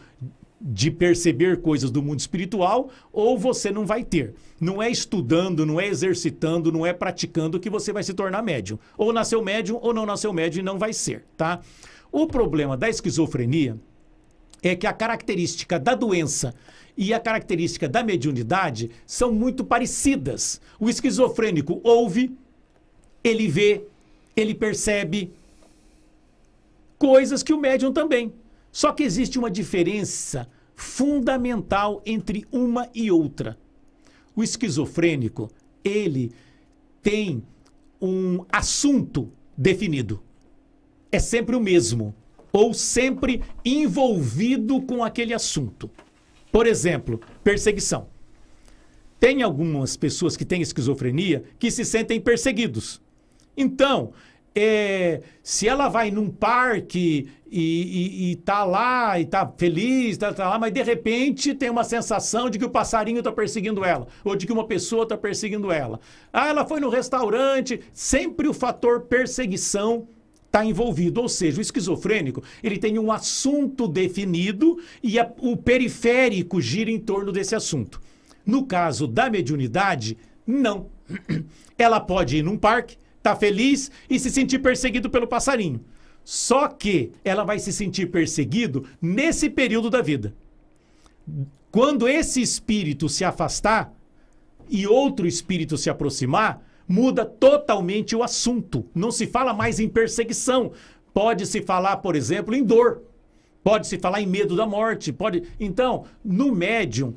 de 0.66 0.90
perceber 0.90 1.60
coisas 1.60 1.92
do 1.92 2.02
mundo 2.02 2.22
espiritual, 2.22 2.90
ou 3.12 3.38
você 3.38 3.70
não 3.70 3.86
vai 3.86 4.02
ter. 4.02 4.34
Não 4.62 4.82
é 4.82 4.90
estudando, 4.90 5.66
não 5.66 5.78
é 5.78 5.88
exercitando, 5.88 6.72
não 6.72 6.86
é 6.86 6.94
praticando 6.94 7.60
que 7.60 7.70
você 7.70 7.92
vai 7.92 8.02
se 8.02 8.14
tornar 8.14 8.42
médium. 8.42 8.80
Ou 8.98 9.12
nasceu 9.12 9.44
médium 9.44 9.78
ou 9.82 9.94
não 9.94 10.06
nasceu 10.06 10.32
médium 10.32 10.62
e 10.62 10.64
não 10.64 10.80
vai 10.80 10.94
ser, 10.94 11.26
tá? 11.36 11.60
O 12.10 12.28
problema 12.28 12.78
da 12.78 12.90
esquizofrenia 12.90 13.78
é 14.62 14.74
que 14.74 14.88
a 14.88 14.94
característica 14.94 15.78
da 15.78 15.96
doença 15.96 16.56
e 16.96 17.14
a 17.14 17.20
característica 17.20 17.90
da 17.90 18.02
mediunidade 18.02 18.90
são 19.06 19.34
muito 19.34 19.66
parecidas. 19.66 20.62
O 20.80 20.90
esquizofrênico 20.90 21.82
ouve, 21.84 22.32
ele 23.22 23.50
vê, 23.50 23.84
ele 24.34 24.56
percebe 24.56 25.34
coisas 26.98 27.44
que 27.44 27.52
o 27.52 27.60
médium 27.60 27.92
também. 27.92 28.32
Só 28.74 28.92
que 28.92 29.04
existe 29.04 29.38
uma 29.38 29.52
diferença 29.52 30.50
fundamental 30.76 32.02
entre 32.08 32.44
uma 32.52 32.90
e 32.94 33.12
outra. 33.12 33.56
O 34.36 34.44
esquizofrênico, 34.44 35.48
ele 35.84 36.32
tem 37.04 37.44
um 38.02 38.44
assunto 38.52 39.32
definido. 39.56 40.24
É 41.12 41.20
sempre 41.20 41.56
o 41.56 41.62
mesmo, 41.62 42.16
ou 42.52 42.74
sempre 42.74 43.44
envolvido 43.64 44.82
com 44.82 45.04
aquele 45.04 45.36
assunto. 45.36 45.88
Por 46.52 46.66
exemplo, 46.66 47.22
perseguição. 47.44 48.08
Tem 49.20 49.44
algumas 49.44 49.96
pessoas 49.96 50.36
que 50.36 50.44
têm 50.44 50.64
esquizofrenia 50.64 51.44
que 51.60 51.70
se 51.70 51.86
sentem 51.86 52.20
perseguidos. 52.20 53.00
Então, 53.56 54.14
é, 54.56 55.22
se 55.42 55.68
ela 55.68 55.90
vai 55.90 56.12
num 56.12 56.30
parque 56.30 57.28
e, 57.56 58.30
e, 58.30 58.32
e 58.32 58.36
tá 58.38 58.64
lá 58.64 59.20
e 59.20 59.26
tá 59.26 59.48
feliz, 59.56 60.18
tá, 60.18 60.34
tá, 60.34 60.50
lá, 60.50 60.58
mas 60.58 60.74
de 60.74 60.82
repente 60.82 61.54
tem 61.54 61.70
uma 61.70 61.84
sensação 61.84 62.50
de 62.50 62.58
que 62.58 62.66
o 62.66 62.70
passarinho 62.70 63.20
está 63.20 63.32
perseguindo 63.32 63.86
ela, 63.86 64.08
ou 64.24 64.36
de 64.36 64.48
que 64.48 64.52
uma 64.52 64.66
pessoa 64.66 65.04
está 65.04 65.16
perseguindo 65.16 65.72
ela. 65.72 66.00
Ah, 66.32 66.48
ela 66.48 66.66
foi 66.66 66.80
no 66.80 66.90
restaurante, 66.90 67.80
sempre 67.94 68.48
o 68.48 68.54
fator 68.54 69.02
perseguição 69.02 70.08
está 70.48 70.66
envolvido, 70.66 71.22
ou 71.22 71.30
seja, 71.30 71.60
o 71.60 71.62
esquizofrênico 71.62 72.42
ele 72.64 72.80
tem 72.80 72.98
um 72.98 73.12
assunto 73.12 73.88
definido 73.88 74.80
e 75.04 75.20
a, 75.20 75.32
o 75.40 75.56
periférico 75.56 76.60
gira 76.60 76.90
em 76.90 77.00
torno 77.00 77.32
desse 77.32 77.54
assunto. 77.54 78.02
No 78.44 78.66
caso 78.66 79.08
da 79.08 79.30
mediunidade, 79.30 80.18
não. 80.46 80.88
Ela 81.78 82.00
pode 82.00 82.38
ir 82.38 82.44
num 82.44 82.58
parque, 82.58 82.98
tá 83.22 83.36
feliz 83.36 83.92
e 84.10 84.20
se 84.20 84.32
sentir 84.32 84.58
perseguido 84.58 85.08
pelo 85.10 85.28
passarinho. 85.28 85.82
Só 86.24 86.68
que 86.68 87.12
ela 87.24 87.44
vai 87.44 87.60
se 87.60 87.74
sentir 87.74 88.08
perseguido 88.08 88.86
nesse 89.02 89.50
período 89.50 89.90
da 89.90 90.02
vida. 90.02 90.34
Quando 91.72 92.08
esse 92.08 92.42
espírito 92.42 93.10
se 93.10 93.26
afastar 93.26 93.94
e 94.70 94.88
outro 94.88 95.28
espírito 95.28 95.78
se 95.78 95.90
aproximar, 95.90 96.62
muda 96.88 97.26
totalmente 97.26 98.16
o 98.16 98.24
assunto. 98.24 98.86
Não 98.94 99.12
se 99.12 99.28
fala 99.28 99.54
mais 99.54 99.80
em 99.80 99.90
perseguição. 99.90 100.72
Pode 101.14 101.46
se 101.46 101.62
falar, 101.62 101.98
por 101.98 102.16
exemplo, 102.16 102.56
em 102.56 102.64
dor. 102.64 103.02
Pode 103.64 103.88
se 103.88 103.98
falar 103.98 104.22
em 104.22 104.28
medo 104.28 104.56
da 104.56 104.66
morte. 104.66 105.12
Pode. 105.12 105.44
Então, 105.60 106.06
no 106.24 106.52
médium, 106.54 107.16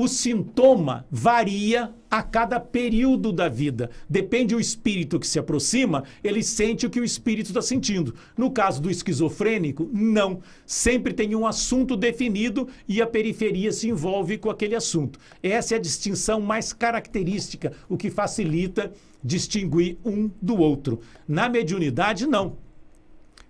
o 0.00 0.06
sintoma 0.06 1.04
varia 1.10 1.92
a 2.10 2.22
cada 2.22 2.58
período 2.60 3.32
da 3.32 3.48
vida. 3.48 3.90
Depende 4.08 4.54
do 4.54 4.60
espírito 4.60 5.18
que 5.18 5.26
se 5.26 5.38
aproxima, 5.38 6.04
ele 6.22 6.42
sente 6.42 6.86
o 6.86 6.90
que 6.90 7.00
o 7.00 7.04
espírito 7.04 7.48
está 7.48 7.60
sentindo. 7.60 8.14
No 8.36 8.50
caso 8.50 8.80
do 8.80 8.90
esquizofrênico, 8.90 9.90
não. 9.92 10.40
Sempre 10.64 11.12
tem 11.12 11.34
um 11.34 11.46
assunto 11.46 11.96
definido 11.96 12.68
e 12.86 13.02
a 13.02 13.06
periferia 13.06 13.72
se 13.72 13.88
envolve 13.88 14.38
com 14.38 14.50
aquele 14.50 14.74
assunto. 14.74 15.18
Essa 15.42 15.74
é 15.74 15.78
a 15.78 15.80
distinção 15.80 16.40
mais 16.40 16.72
característica, 16.72 17.72
o 17.88 17.96
que 17.96 18.08
facilita 18.08 18.92
distinguir 19.22 19.98
um 20.04 20.30
do 20.40 20.56
outro. 20.56 21.00
Na 21.26 21.48
mediunidade, 21.48 22.26
não 22.26 22.67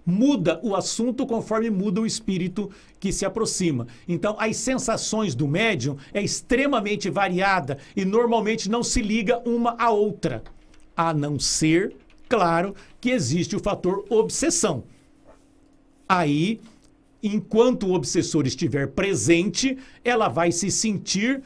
muda 0.09 0.59
o 0.63 0.75
assunto 0.75 1.27
conforme 1.27 1.69
muda 1.69 2.01
o 2.01 2.07
espírito 2.07 2.71
que 2.99 3.13
se 3.13 3.27
aproxima. 3.27 3.87
Então, 4.09 4.37
as 4.39 4.57
sensações 4.57 5.35
do 5.35 5.47
médium 5.47 5.99
é 6.15 6.23
extremamente 6.23 7.11
variada 7.11 7.77
e 7.95 8.07
normalmente 8.07 8.71
não 8.71 8.83
se 8.83 9.03
liga 9.03 9.43
uma 9.47 9.77
à 9.79 9.91
outra, 9.91 10.43
a 10.97 11.13
não 11.13 11.39
ser, 11.39 11.95
claro, 12.27 12.75
que 12.99 13.11
existe 13.11 13.55
o 13.55 13.61
fator 13.61 14.07
obsessão. 14.09 14.83
Aí, 16.09 16.59
enquanto 17.23 17.87
o 17.87 17.93
obsessor 17.93 18.47
estiver 18.47 18.89
presente, 18.89 19.77
ela 20.03 20.29
vai 20.29 20.51
se 20.51 20.71
sentir 20.71 21.43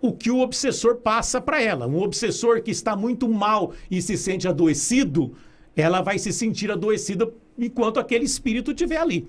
o 0.00 0.14
que 0.14 0.30
o 0.30 0.40
obsessor 0.40 0.96
passa 0.96 1.42
para 1.42 1.60
ela. 1.60 1.86
Um 1.86 2.00
obsessor 2.00 2.62
que 2.62 2.70
está 2.70 2.96
muito 2.96 3.28
mal 3.28 3.74
e 3.90 4.00
se 4.00 4.16
sente 4.16 4.48
adoecido, 4.48 5.34
ela 5.76 6.00
vai 6.00 6.18
se 6.18 6.32
sentir 6.32 6.70
adoecida 6.70 7.30
enquanto 7.58 7.98
aquele 7.98 8.24
espírito 8.24 8.70
estiver 8.70 8.98
ali. 8.98 9.28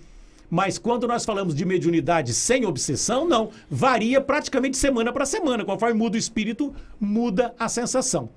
Mas 0.50 0.78
quando 0.78 1.08
nós 1.08 1.26
falamos 1.26 1.54
de 1.54 1.66
mediunidade 1.66 2.34
sem 2.34 2.66
obsessão, 2.66 3.28
não. 3.28 3.52
Varia 3.70 4.22
praticamente 4.22 4.78
semana 4.78 5.12
para 5.12 5.26
semana. 5.26 5.66
Conforme 5.66 5.98
muda 5.98 6.16
o 6.16 6.20
espírito, 6.20 6.74
muda 7.00 7.54
a 7.60 7.68
sensação. 7.68 8.30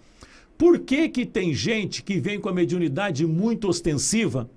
Por 0.59 0.81
que, 0.81 1.09
que 1.09 1.25
tem 1.25 1.55
gente 1.55 2.03
que 2.03 2.19
vem 2.19 2.41
com 2.41 2.49
a 2.49 2.53
mediunidade 2.53 3.25
muito 3.27 3.69
ostensiva 3.69 4.51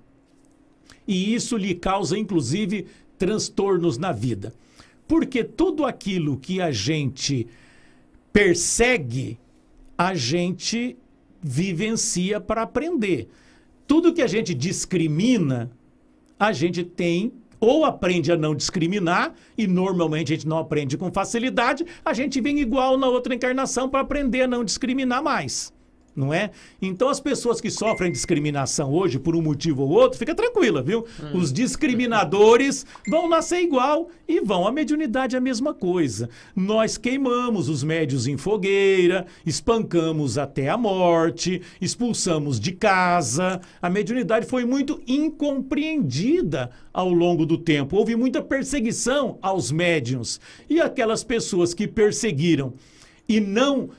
e 1.06 1.34
isso 1.34 1.56
lhe 1.56 1.74
causa, 1.74 2.18
inclusive, 2.18 2.86
transtornos 3.16 3.96
na 3.96 4.10
vida? 4.10 4.52
Porque 5.06 5.44
tudo 5.44 5.84
aquilo 5.84 6.36
que 6.36 6.60
a 6.60 6.72
gente 6.72 7.46
persegue, 8.32 9.38
a 9.96 10.14
gente 10.14 10.96
vivencia 11.40 12.40
para 12.40 12.62
aprender 12.62 13.28
tudo 13.86 14.12
que 14.12 14.22
a 14.22 14.26
gente 14.26 14.54
discrimina, 14.54 15.70
a 16.38 16.52
gente 16.52 16.84
tem 16.84 17.32
ou 17.60 17.84
aprende 17.84 18.30
a 18.30 18.36
não 18.36 18.54
discriminar, 18.54 19.34
e 19.56 19.66
normalmente 19.66 20.32
a 20.32 20.36
gente 20.36 20.46
não 20.46 20.58
aprende 20.58 20.98
com 20.98 21.10
facilidade, 21.10 21.86
a 22.04 22.12
gente 22.12 22.40
vem 22.40 22.60
igual 22.60 22.98
na 22.98 23.08
outra 23.08 23.34
encarnação 23.34 23.88
para 23.88 24.00
aprender 24.00 24.42
a 24.42 24.48
não 24.48 24.64
discriminar 24.64 25.22
mais 25.22 25.73
não 26.14 26.32
é? 26.32 26.50
Então 26.80 27.08
as 27.08 27.20
pessoas 27.20 27.60
que 27.60 27.70
sofrem 27.70 28.12
discriminação 28.12 28.92
hoje 28.92 29.18
por 29.18 29.34
um 29.34 29.42
motivo 29.42 29.82
ou 29.82 29.90
outro, 29.90 30.18
fica 30.18 30.34
tranquila, 30.34 30.82
viu? 30.82 31.04
Hum. 31.20 31.38
Os 31.38 31.52
discriminadores 31.52 32.86
vão 33.08 33.28
nascer 33.28 33.60
igual 33.60 34.08
e 34.28 34.40
vão. 34.40 34.66
A 34.66 34.72
mediunidade 34.72 35.34
é 35.34 35.38
a 35.38 35.42
mesma 35.42 35.74
coisa. 35.74 36.28
Nós 36.54 36.96
queimamos 36.96 37.68
os 37.68 37.82
médios 37.82 38.26
em 38.26 38.36
fogueira, 38.36 39.26
espancamos 39.44 40.38
até 40.38 40.68
a 40.68 40.76
morte, 40.76 41.60
expulsamos 41.80 42.60
de 42.60 42.72
casa. 42.72 43.60
A 43.82 43.90
mediunidade 43.90 44.46
foi 44.46 44.64
muito 44.64 45.02
incompreendida 45.06 46.70
ao 46.92 47.10
longo 47.10 47.44
do 47.44 47.58
tempo. 47.58 47.96
Houve 47.96 48.14
muita 48.16 48.40
perseguição 48.40 49.38
aos 49.42 49.72
médiums. 49.72 50.40
E 50.68 50.80
aquelas 50.80 51.24
pessoas 51.24 51.74
que 51.74 51.88
perseguiram 51.88 52.74
e 53.28 53.40
não 53.40 53.90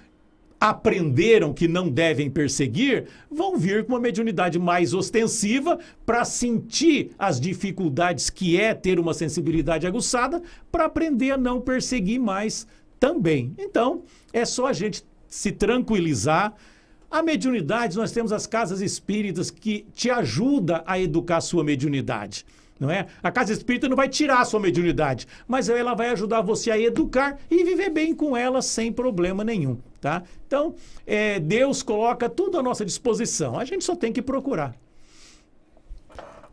aprenderam 0.60 1.54
que 1.54 1.68
não 1.68 1.90
devem 1.90 2.30
perseguir, 2.30 3.06
vão 3.30 3.58
vir 3.58 3.86
com 3.86 3.94
uma 3.94 4.00
mediunidade 4.00 4.58
mais 4.58 4.94
ostensiva 4.94 5.80
para 6.06 6.26
sentir 6.26 7.12
as 7.20 7.40
dificuldades 7.40 8.30
que 8.30 8.60
é 8.60 8.74
ter 8.74 9.00
uma 9.00 9.14
sensibilidade 9.14 9.86
aguçada, 9.86 10.42
para 10.72 10.86
aprender 10.86 11.32
a 11.32 11.38
não 11.38 11.62
perseguir 11.62 12.20
mais 12.20 12.66
também. 13.00 13.54
Então, 13.58 14.04
é 14.32 14.46
só 14.46 14.68
a 14.68 14.74
gente 14.74 15.04
se 15.28 15.52
tranquilizar. 15.52 16.54
A 17.12 17.22
mediunidade, 17.22 17.96
nós 17.96 18.12
temos 18.12 18.32
as 18.32 18.48
casas 18.48 18.82
espíritas 18.82 19.52
que 19.52 19.86
te 19.94 20.10
ajudam 20.10 20.82
a 20.86 21.00
educar 21.00 21.38
a 21.38 21.42
sua 21.42 21.64
mediunidade 21.64 22.46
não 22.80 22.90
é? 22.90 23.08
A 23.24 23.32
casa 23.32 23.54
espírita 23.54 23.88
não 23.88 23.96
vai 23.96 24.10
tirar 24.10 24.42
a 24.42 24.46
sua 24.46 24.60
mediunidade, 24.60 25.28
mas 25.48 25.70
ela 25.70 25.94
vai 25.94 26.10
ajudar 26.10 26.42
você 26.42 26.72
a 26.72 26.80
educar 26.80 27.38
e 27.50 27.64
viver 27.64 27.90
bem 27.90 28.14
com 28.14 28.36
ela 28.36 28.62
sem 28.62 28.92
problema 28.92 29.44
nenhum, 29.44 29.78
tá? 30.02 30.24
Então, 30.46 30.76
é, 31.06 31.40
Deus 31.40 31.82
coloca 31.82 32.30
tudo 32.30 32.58
à 32.58 32.64
nossa 32.64 32.86
disposição, 32.86 33.58
a 33.58 33.66
gente 33.66 33.84
só 33.84 33.96
tem 33.96 34.12
que 34.12 34.22
procurar. 34.22 34.76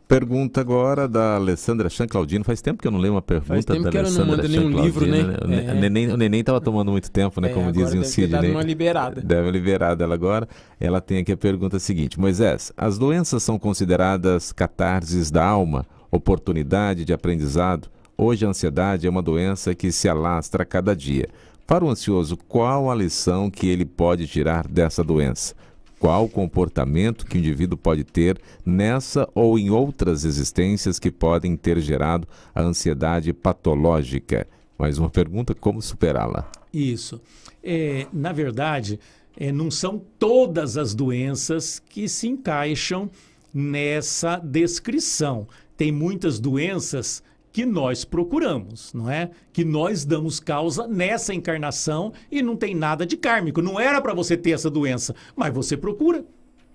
Pergunta 0.07 0.61
agora 0.61 1.07
da 1.07 1.35
Alessandra 1.37 1.89
Chan 1.89 2.07
Claudino. 2.07 2.43
Faz 2.43 2.61
tempo 2.61 2.81
que 2.81 2.87
eu 2.87 2.91
não 2.91 2.99
leio 2.99 3.13
uma 3.13 3.21
pergunta 3.21 3.47
Faz 3.47 3.65
tempo 3.65 3.83
da 3.83 3.89
que 3.89 3.97
Alessandra 3.97 4.25
não 4.25 4.37
manda 4.37 4.47
nenhum 4.47 4.69
livro, 4.69 5.07
né? 5.07 5.23
né? 5.23 5.65
É. 5.65 5.71
O, 5.71 5.75
neném, 5.75 6.07
o 6.09 6.17
neném 6.17 6.41
estava 6.41 6.59
tomando 6.59 6.91
muito 6.91 7.09
tempo, 7.09 7.39
né? 7.39 7.49
É, 7.49 7.53
como 7.53 7.71
dizem 7.71 7.99
o 7.99 8.03
Sidney. 8.03 8.41
Deve 8.41 8.51
uma 8.51 8.61
liberada. 8.61 9.21
Deve 9.21 9.49
liberada 9.49 10.03
ela 10.03 10.13
agora. 10.13 10.47
Ela 10.79 10.99
tem 10.99 11.19
aqui 11.19 11.31
a 11.31 11.37
pergunta 11.37 11.79
seguinte. 11.79 12.19
Moisés, 12.19 12.71
as 12.75 12.97
doenças 12.97 13.41
são 13.41 13.57
consideradas 13.57 14.51
catarses 14.51 15.31
da 15.31 15.43
alma 15.43 15.85
oportunidade 16.15 17.03
de 17.03 17.13
aprendizado. 17.13 17.89
Hoje 18.15 18.45
a 18.45 18.49
ansiedade 18.49 19.07
é 19.07 19.09
uma 19.09 19.21
doença 19.21 19.73
que 19.73 19.91
se 19.91 20.07
alastra 20.07 20.63
a 20.63 20.65
cada 20.65 20.95
dia. 20.95 21.27
Para 21.65 21.83
o 21.83 21.89
ansioso, 21.89 22.37
qual 22.37 22.91
a 22.91 22.95
lição 22.95 23.49
que 23.49 23.67
ele 23.67 23.85
pode 23.85 24.27
tirar 24.27 24.67
dessa 24.67 25.03
doença? 25.03 25.55
Qual 25.99 26.25
o 26.25 26.29
comportamento 26.29 27.25
que 27.25 27.37
o 27.37 27.39
indivíduo 27.39 27.77
pode 27.77 28.03
ter 28.03 28.39
nessa 28.65 29.27
ou 29.33 29.57
em 29.57 29.69
outras 29.69 30.25
existências 30.25 30.99
que 30.99 31.09
podem 31.09 31.55
ter 31.55 31.79
gerado 31.79 32.27
a 32.53 32.61
ansiedade 32.61 33.31
patológica? 33.33 34.45
Mais 34.77 34.97
uma 34.97 35.09
pergunta: 35.09 35.55
como 35.55 35.81
superá-la? 35.81 36.51
Isso. 36.73 37.21
É, 37.63 38.05
na 38.11 38.33
verdade, 38.33 38.99
é, 39.37 39.51
não 39.51 39.71
são 39.71 40.01
todas 40.19 40.77
as 40.77 40.93
doenças 40.93 41.79
que 41.79 42.09
se 42.09 42.27
encaixam 42.27 43.09
nessa 43.53 44.37
descrição. 44.37 45.47
Tem 45.75 45.91
muitas 45.91 46.39
doenças 46.39 47.23
que 47.51 47.65
nós 47.65 48.03
procuramos, 48.03 48.91
não 48.93 49.09
é? 49.09 49.29
Que 49.53 49.63
nós 49.63 50.03
damos 50.03 50.39
causa 50.39 50.87
nessa 50.87 51.33
encarnação 51.33 52.11
e 52.31 52.41
não 52.41 52.55
tem 52.55 52.73
nada 52.73 53.05
de 53.05 53.15
kármico. 53.15 53.61
Não 53.61 53.79
era 53.79 54.01
para 54.01 54.13
você 54.13 54.35
ter 54.35 54.51
essa 54.51 54.71
doença, 54.71 55.15
mas 55.35 55.53
você 55.53 55.77
procura, 55.77 56.25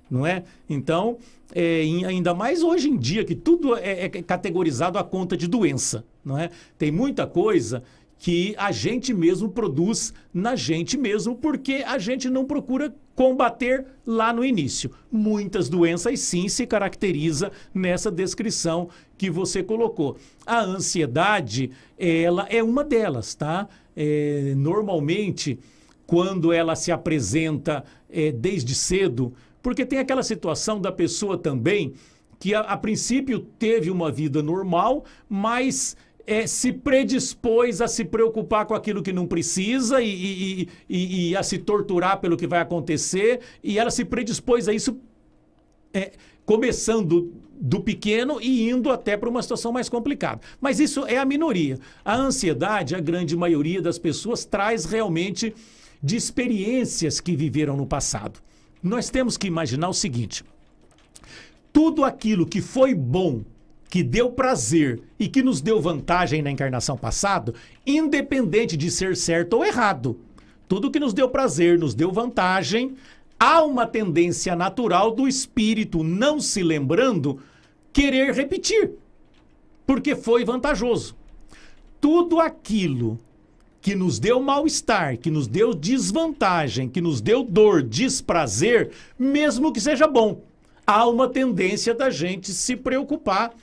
não 0.09 0.25
é? 0.25 0.45
Então, 0.71 1.19
é, 1.53 1.81
ainda 2.07 2.33
mais 2.33 2.63
hoje 2.63 2.89
em 2.89 2.97
dia 2.97 3.25
que 3.25 3.35
tudo 3.35 3.77
é, 3.77 4.05
é 4.05 4.09
categorizado 4.09 4.99
à 4.99 5.05
conta 5.05 5.37
de 5.37 5.49
doença, 5.49 6.05
não 6.25 6.39
é? 6.39 6.51
Tem 6.79 6.93
muita 6.93 7.27
coisa 7.27 7.83
que 8.19 8.55
a 8.59 8.73
gente 8.73 9.15
mesmo 9.15 9.49
produz 9.49 10.13
na 10.35 10.57
gente 10.57 10.97
mesmo, 10.97 11.37
porque 11.37 11.85
a 11.87 11.99
gente 11.99 12.29
não 12.29 12.45
procura 12.45 12.95
combater 13.15 13.85
lá 14.07 14.33
no 14.33 14.45
início. 14.45 14.91
Muitas 15.11 15.69
doenças 15.69 16.21
sim 16.21 16.49
se 16.49 16.67
caracteriza 16.67 17.53
nessa 17.73 18.11
descrição 18.11 18.89
que 19.17 19.31
você 19.31 19.63
colocou. 19.63 20.17
A 20.47 20.61
ansiedade, 20.61 21.71
ela 21.99 22.47
é 22.49 22.63
uma 22.63 22.85
delas, 22.85 23.35
tá? 23.35 23.69
É, 23.97 24.55
normalmente, 24.57 25.59
quando 26.07 26.53
ela 26.53 26.75
se 26.77 26.91
apresenta 26.91 27.85
é, 28.09 28.33
desde 28.33 28.75
cedo, 28.75 29.33
porque 29.63 29.85
tem 29.85 29.99
aquela 29.99 30.23
situação 30.23 30.81
da 30.81 30.91
pessoa 30.91 31.37
também 31.37 31.95
que 32.39 32.55
a, 32.55 32.61
a 32.61 32.77
princípio 32.77 33.41
teve 33.59 33.91
uma 33.91 34.11
vida 34.11 34.43
normal, 34.43 35.05
mas 35.29 35.97
é, 36.29 36.47
se 36.47 36.75
predispôs 36.75 37.81
a 37.81 37.89
se 37.89 38.05
preocupar 38.05 38.67
com 38.67 38.75
aquilo 38.75 39.03
que 39.03 39.15
não 39.15 39.27
precisa 39.27 40.03
e, 40.03 40.11
e, 40.11 40.69
e, 40.87 41.31
e, 41.31 41.37
a 41.37 41.43
se 41.43 41.57
torturar 41.57 42.21
pelo 42.21 42.37
que 42.37 42.47
vai 42.47 42.61
acontecer, 42.61 43.41
e 43.65 43.79
ela 43.79 43.91
se 43.91 44.05
predispôs 44.05 44.69
a 44.69 44.75
isso 44.75 45.01
é, 45.95 46.13
começando 46.45 47.33
do 47.59 47.81
pequeno 47.81 48.43
e 48.43 48.69
indo 48.69 48.91
até 48.91 49.17
para 49.17 49.31
uma 49.31 49.41
situação 49.41 49.73
mais 49.73 49.89
complicada. 49.89 50.43
Mas 50.61 50.79
isso 50.79 51.07
é 51.07 51.17
a 51.17 51.25
minoria. 51.25 51.79
A 52.05 52.15
ansiedade, 52.15 52.95
a 52.95 53.01
grande 53.01 53.35
maioria 53.35 53.81
das 53.81 53.99
pessoas 53.99 54.45
traz 54.45 54.85
realmente 54.85 55.55
de 56.03 56.15
experiências 56.15 57.21
que 57.21 57.35
viveram 57.35 57.75
no 57.75 57.87
passado. 57.87 58.39
Nós 58.83 59.09
temos 59.09 59.39
que 59.39 59.47
imaginar 59.47 59.89
o 59.89 59.95
seguinte: 59.95 60.45
tudo 61.73 62.05
aquilo 62.05 62.45
que 62.45 62.61
foi 62.61 62.95
bom 62.95 63.43
que 63.89 64.03
deu 64.03 64.31
prazer 64.31 65.01
e 65.19 65.29
que 65.29 65.43
nos 65.43 65.61
deu 65.61 65.81
vantagem 65.81 66.43
na 66.43 66.51
encarnação 66.51 66.97
passada, 66.97 67.55
independente 67.87 68.77
de 68.77 68.91
ser 68.91 69.17
certo 69.17 69.55
ou 69.55 69.65
errado. 69.65 70.19
Tudo 70.69 70.91
que 70.91 71.01
nos 71.01 71.15
deu 71.15 71.29
prazer, 71.29 71.79
nos 71.79 71.95
deu 71.95 72.13
vantagem, 72.13 72.95
há 73.41 73.63
uma 73.63 73.87
tendência 73.87 74.55
natural 74.55 75.11
do 75.11 75.27
espírito, 75.27 76.05
não 76.05 76.41
se 76.41 76.63
lembrando, 76.63 77.41
querer 77.93 78.35
repetir, 78.35 78.93
porque 79.87 80.15
foi 80.15 80.45
vantajoso. 80.45 81.17
Tudo 82.01 82.39
aquilo 82.39 83.19
que 83.81 83.95
nos 83.95 84.19
deu 84.19 84.41
mal-estar, 84.41 85.17
que 85.17 85.31
nos 85.31 85.47
deu 85.47 85.73
desvantagem, 85.73 86.89
que 86.89 87.01
nos 87.01 87.21
deu 87.21 87.43
dor, 87.43 87.83
desprazer, 87.83 88.91
mesmo 89.19 89.73
que 89.73 89.81
seja 89.81 90.07
bom, 90.07 90.43
há 90.87 91.07
uma 91.07 91.29
tendência 91.29 91.95
da 91.95 92.11
gente 92.11 92.53
se 92.53 92.77
preocupar 92.77 93.55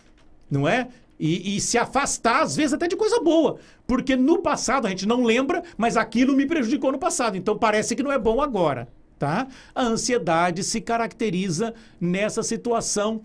não 0.55 0.67
é? 0.67 0.87
E, 1.19 1.55
e, 1.55 1.61
se 1.61 1.77
afastar, 1.77 2.41
às 2.41 2.55
vezes, 2.55 2.73
até 2.73 2.87
de 2.87 2.95
coisa 2.95 3.21
boa. 3.21 3.57
Porque 3.87 4.15
no 4.15 4.39
passado 4.39 4.85
a 4.85 4.89
gente 4.89 5.05
não 5.05 5.23
lembra, 5.23 5.63
mas 5.77 5.95
aquilo 5.95 6.35
me 6.35 6.45
prejudicou 6.45 6.91
no 6.91 6.97
passado. 6.97 7.37
Então 7.37 7.57
parece 7.57 7.95
que 7.95 8.03
não 8.03 8.11
é 8.11 8.19
bom 8.19 8.41
agora. 8.41 8.87
Tá? 9.17 9.47
A 9.73 9.83
ansiedade 9.83 10.61
se 10.61 10.81
caracteriza 10.81 11.73
nessa 12.01 12.43
situação 12.43 13.21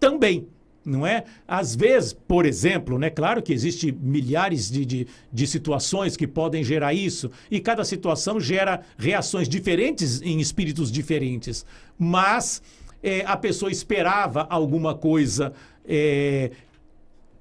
também. 0.00 0.48
Não 0.84 1.06
é? 1.06 1.22
Às 1.46 1.76
vezes, 1.76 2.12
por 2.12 2.44
exemplo, 2.44 2.98
né? 2.98 3.08
Claro 3.08 3.40
que 3.40 3.52
existe 3.52 3.92
milhares 3.92 4.68
de, 4.68 4.84
de, 4.84 5.06
de 5.32 5.46
situações 5.46 6.16
que 6.16 6.26
podem 6.26 6.64
gerar 6.64 6.92
isso, 6.92 7.30
e 7.48 7.60
cada 7.60 7.84
situação 7.84 8.40
gera 8.40 8.80
reações 8.98 9.48
diferentes 9.48 10.20
em 10.22 10.40
espíritos 10.40 10.90
diferentes. 10.90 11.64
Mas 11.96 12.60
é, 13.00 13.24
a 13.26 13.36
pessoa 13.36 13.70
esperava 13.70 14.46
alguma 14.50 14.92
coisa 14.94 15.52
é, 15.86 16.50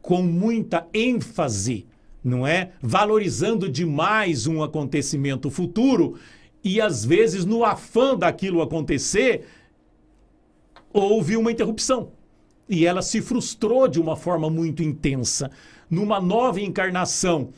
com 0.02 0.22
muita 0.22 0.88
ênfase, 0.94 1.86
não 2.24 2.46
é? 2.46 2.72
Valorizando 2.82 3.70
demais 3.70 4.48
um 4.48 4.64
acontecimento 4.64 5.50
futuro 5.50 6.18
e 6.64 6.80
às 6.80 7.04
vezes 7.04 7.46
no 7.46 7.64
afã 7.64 8.16
daquilo 8.16 8.62
acontecer 8.62 9.46
houve 10.94 11.38
uma 11.38 11.52
interrupção 11.52 12.12
e 12.68 12.86
ela 12.86 13.02
se 13.02 13.22
frustrou 13.22 13.88
de 13.88 14.00
uma 14.00 14.16
forma 14.16 14.50
muito 14.50 14.82
intensa. 14.82 15.52
Numa 15.90 16.22
nova 16.22 16.62
encarnação, 16.62 17.50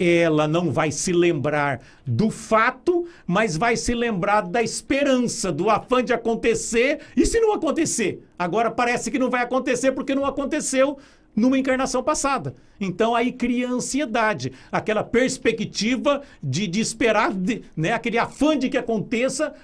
ela 0.00 0.48
não 0.48 0.72
vai 0.72 0.90
se 0.90 1.12
lembrar 1.12 1.82
do 2.06 2.30
fato, 2.30 3.06
mas 3.26 3.54
vai 3.54 3.76
se 3.76 3.94
lembrar 3.94 4.40
da 4.40 4.62
esperança, 4.62 5.52
do 5.52 5.68
afã 5.68 6.02
de 6.02 6.14
acontecer. 6.14 7.00
E 7.14 7.26
se 7.26 7.38
não 7.38 7.52
acontecer? 7.52 8.26
Agora 8.38 8.70
parece 8.70 9.10
que 9.10 9.18
não 9.18 9.28
vai 9.28 9.42
acontecer 9.42 9.92
porque 9.92 10.14
não 10.14 10.24
aconteceu 10.24 10.98
numa 11.36 11.58
encarnação 11.58 12.02
passada. 12.02 12.54
Então 12.80 13.14
aí 13.14 13.30
cria 13.30 13.68
ansiedade, 13.68 14.52
aquela 14.72 15.04
perspectiva 15.04 16.22
de, 16.42 16.66
de 16.66 16.80
esperar, 16.80 17.32
de, 17.32 17.62
né, 17.76 17.92
aquele 17.92 18.16
afã 18.16 18.58
de 18.58 18.70
que 18.70 18.78
aconteça 18.78 19.54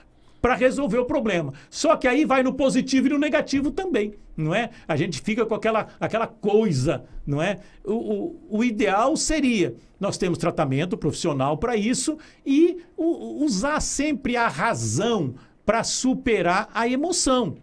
para 0.41 0.55
resolver 0.55 0.99
o 0.99 1.07
problema. 1.07 1.55
Só 1.71 1.97
que 1.97 2.07
aí 2.07 2.27
vai 2.27 2.43
no 2.43 2.53
positivo 2.53 3.07
e 3.07 3.11
no 3.11 3.19
negativo 3.19 3.71
também, 3.71 4.15
não 4.37 4.55
é? 4.55 4.71
A 4.87 4.97
gente 4.97 5.21
fica 5.21 5.47
com 5.47 5.55
aquela, 5.55 5.89
aquela 5.99 6.27
coisa, 6.27 7.05
não 7.27 7.41
é? 7.41 7.59
O, 7.85 7.93
o, 7.93 8.59
o 8.59 8.65
ideal 8.65 9.17
seria 9.17 9.75
nós 9.99 10.19
temos 10.19 10.39
tratamento 10.39 10.97
profissional 10.97 11.57
para 11.57 11.77
isso 11.77 12.19
e 12.45 12.79
o, 12.97 13.45
usar 13.45 13.81
sempre 13.81 14.37
a 14.37 14.49
razão 14.49 15.35
para 15.65 15.83
superar 15.83 16.69
a 16.75 16.89
emoção. 16.89 17.57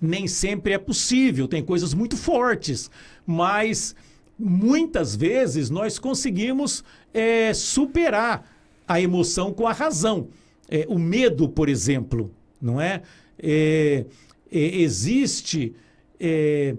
Nem 0.00 0.26
sempre 0.26 0.72
é 0.72 0.78
possível, 0.78 1.46
tem 1.46 1.62
coisas 1.62 1.94
muito 1.94 2.16
fortes, 2.16 2.90
mas 3.26 3.94
muitas 4.38 5.14
vezes 5.14 5.70
nós 5.70 5.98
conseguimos 5.98 6.82
é, 7.12 7.52
superar 7.54 8.50
a 8.88 9.00
emoção 9.00 9.52
com 9.52 9.68
a 9.68 9.72
razão. 9.72 10.28
É, 10.68 10.86
o 10.88 10.98
medo, 10.98 11.48
por 11.48 11.68
exemplo, 11.68 12.30
não 12.60 12.80
é? 12.80 13.02
é, 13.42 14.04
existe 14.50 15.74
é, 16.18 16.74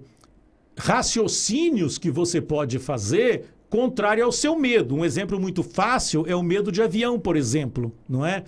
raciocínios 0.78 1.98
que 1.98 2.12
você 2.12 2.42
pode 2.42 2.80
fazer 2.80 3.46
contrário 3.70 4.26
ao 4.26 4.32
seu 4.32 4.58
medo. 4.58 4.96
Um 4.96 5.06
exemplo 5.06 5.40
muito 5.40 5.64
fácil 5.64 6.26
é 6.28 6.36
o 6.36 6.44
medo 6.44 6.72
de 6.72 6.82
avião, 6.82 7.18
por 7.18 7.38
exemplo, 7.38 7.94
não 8.08 8.26
é? 8.26 8.44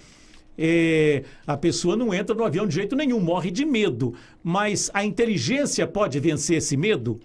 é? 0.58 1.24
a 1.48 1.56
pessoa 1.56 1.96
não 1.96 2.14
entra 2.14 2.36
no 2.36 2.44
avião 2.44 2.68
de 2.68 2.76
jeito 2.76 2.96
nenhum, 2.96 3.20
morre 3.20 3.50
de 3.50 3.66
medo. 3.66 4.14
Mas 4.44 4.92
a 4.94 5.06
inteligência 5.06 5.88
pode 5.88 6.20
vencer 6.20 6.58
esse 6.58 6.76
medo? 6.76 7.20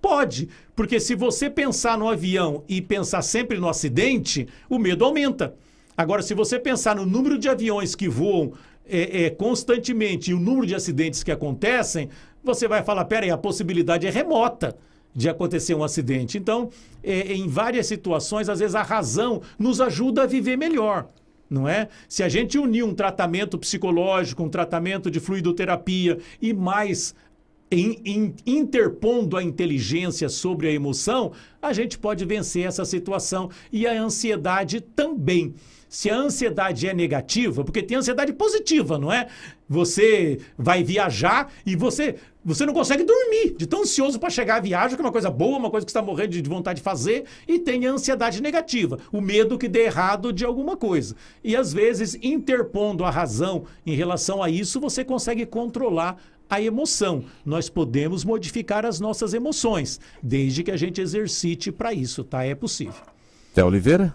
Pode, 0.00 0.48
porque 0.74 1.00
se 1.00 1.14
você 1.14 1.50
pensar 1.50 1.98
no 1.98 2.08
avião 2.08 2.64
e 2.68 2.80
pensar 2.80 3.22
sempre 3.22 3.58
no 3.58 3.68
acidente, 3.68 4.46
o 4.68 4.78
medo 4.78 5.04
aumenta. 5.04 5.54
Agora, 5.96 6.22
se 6.22 6.34
você 6.34 6.58
pensar 6.58 6.94
no 6.94 7.04
número 7.04 7.38
de 7.38 7.48
aviões 7.48 7.94
que 7.94 8.08
voam 8.08 8.52
é, 8.88 9.24
é, 9.24 9.30
constantemente 9.30 10.30
e 10.30 10.34
o 10.34 10.40
número 10.40 10.66
de 10.66 10.74
acidentes 10.74 11.22
que 11.22 11.32
acontecem, 11.32 12.08
você 12.42 12.68
vai 12.68 12.82
falar: 12.82 13.04
peraí, 13.04 13.30
a 13.30 13.38
possibilidade 13.38 14.06
é 14.06 14.10
remota 14.10 14.76
de 15.14 15.28
acontecer 15.28 15.74
um 15.74 15.82
acidente. 15.82 16.36
Então, 16.36 16.70
é, 17.02 17.32
em 17.32 17.48
várias 17.48 17.86
situações, 17.86 18.48
às 18.48 18.58
vezes 18.58 18.74
a 18.74 18.82
razão 18.82 19.40
nos 19.58 19.80
ajuda 19.80 20.22
a 20.22 20.26
viver 20.26 20.56
melhor. 20.56 21.08
Não 21.48 21.68
é? 21.68 21.88
Se 22.08 22.22
a 22.22 22.28
gente 22.28 22.58
unir 22.58 22.82
um 22.82 22.92
tratamento 22.92 23.56
psicológico, 23.56 24.42
um 24.42 24.48
tratamento 24.48 25.10
de 25.10 25.20
fluidoterapia 25.20 26.18
e 26.42 26.52
mais 26.52 27.14
in, 27.70 28.00
in, 28.04 28.34
interpondo 28.44 29.36
a 29.36 29.42
inteligência 29.42 30.28
sobre 30.28 30.68
a 30.68 30.72
emoção, 30.72 31.32
a 31.62 31.72
gente 31.72 31.98
pode 31.98 32.24
vencer 32.24 32.66
essa 32.66 32.84
situação 32.84 33.48
e 33.72 33.86
a 33.86 34.00
ansiedade 34.00 34.80
também. 34.80 35.54
Se 35.88 36.10
a 36.10 36.16
ansiedade 36.16 36.88
é 36.88 36.94
negativa, 36.94 37.64
porque 37.64 37.82
tem 37.82 37.96
ansiedade 37.96 38.32
positiva, 38.32 38.98
não 38.98 39.12
é? 39.12 39.28
Você 39.68 40.38
vai 40.58 40.82
viajar 40.82 41.52
e 41.64 41.74
você 41.76 42.16
você 42.46 42.64
não 42.64 42.72
consegue 42.72 43.02
dormir 43.02 43.56
de 43.58 43.66
tão 43.66 43.80
ansioso 43.80 44.20
para 44.20 44.30
chegar 44.30 44.58
à 44.58 44.60
viagem, 44.60 44.96
que 44.96 45.02
é 45.02 45.04
uma 45.04 45.10
coisa 45.10 45.28
boa, 45.28 45.58
uma 45.58 45.68
coisa 45.68 45.84
que 45.84 45.90
você 45.90 45.98
está 45.98 46.06
morrendo 46.06 46.40
de 46.40 46.48
vontade 46.48 46.76
de 46.76 46.82
fazer, 46.84 47.24
e 47.48 47.58
tem 47.58 47.84
a 47.86 47.90
ansiedade 47.90 48.40
negativa, 48.40 49.00
o 49.10 49.20
medo 49.20 49.58
que 49.58 49.66
dê 49.66 49.86
errado 49.86 50.32
de 50.32 50.44
alguma 50.44 50.76
coisa. 50.76 51.16
E 51.42 51.56
às 51.56 51.72
vezes, 51.72 52.16
interpondo 52.22 53.04
a 53.04 53.10
razão 53.10 53.64
em 53.84 53.96
relação 53.96 54.40
a 54.44 54.48
isso, 54.48 54.78
você 54.78 55.04
consegue 55.04 55.44
controlar 55.44 56.18
a 56.48 56.62
emoção. 56.62 57.24
Nós 57.44 57.68
podemos 57.68 58.24
modificar 58.24 58.86
as 58.86 59.00
nossas 59.00 59.34
emoções, 59.34 59.98
desde 60.22 60.62
que 60.62 60.70
a 60.70 60.76
gente 60.76 61.00
exercite 61.00 61.72
para 61.72 61.92
isso, 61.92 62.22
tá? 62.22 62.44
É 62.44 62.54
possível. 62.54 62.94
Té 63.52 63.64
Oliveira? 63.64 64.14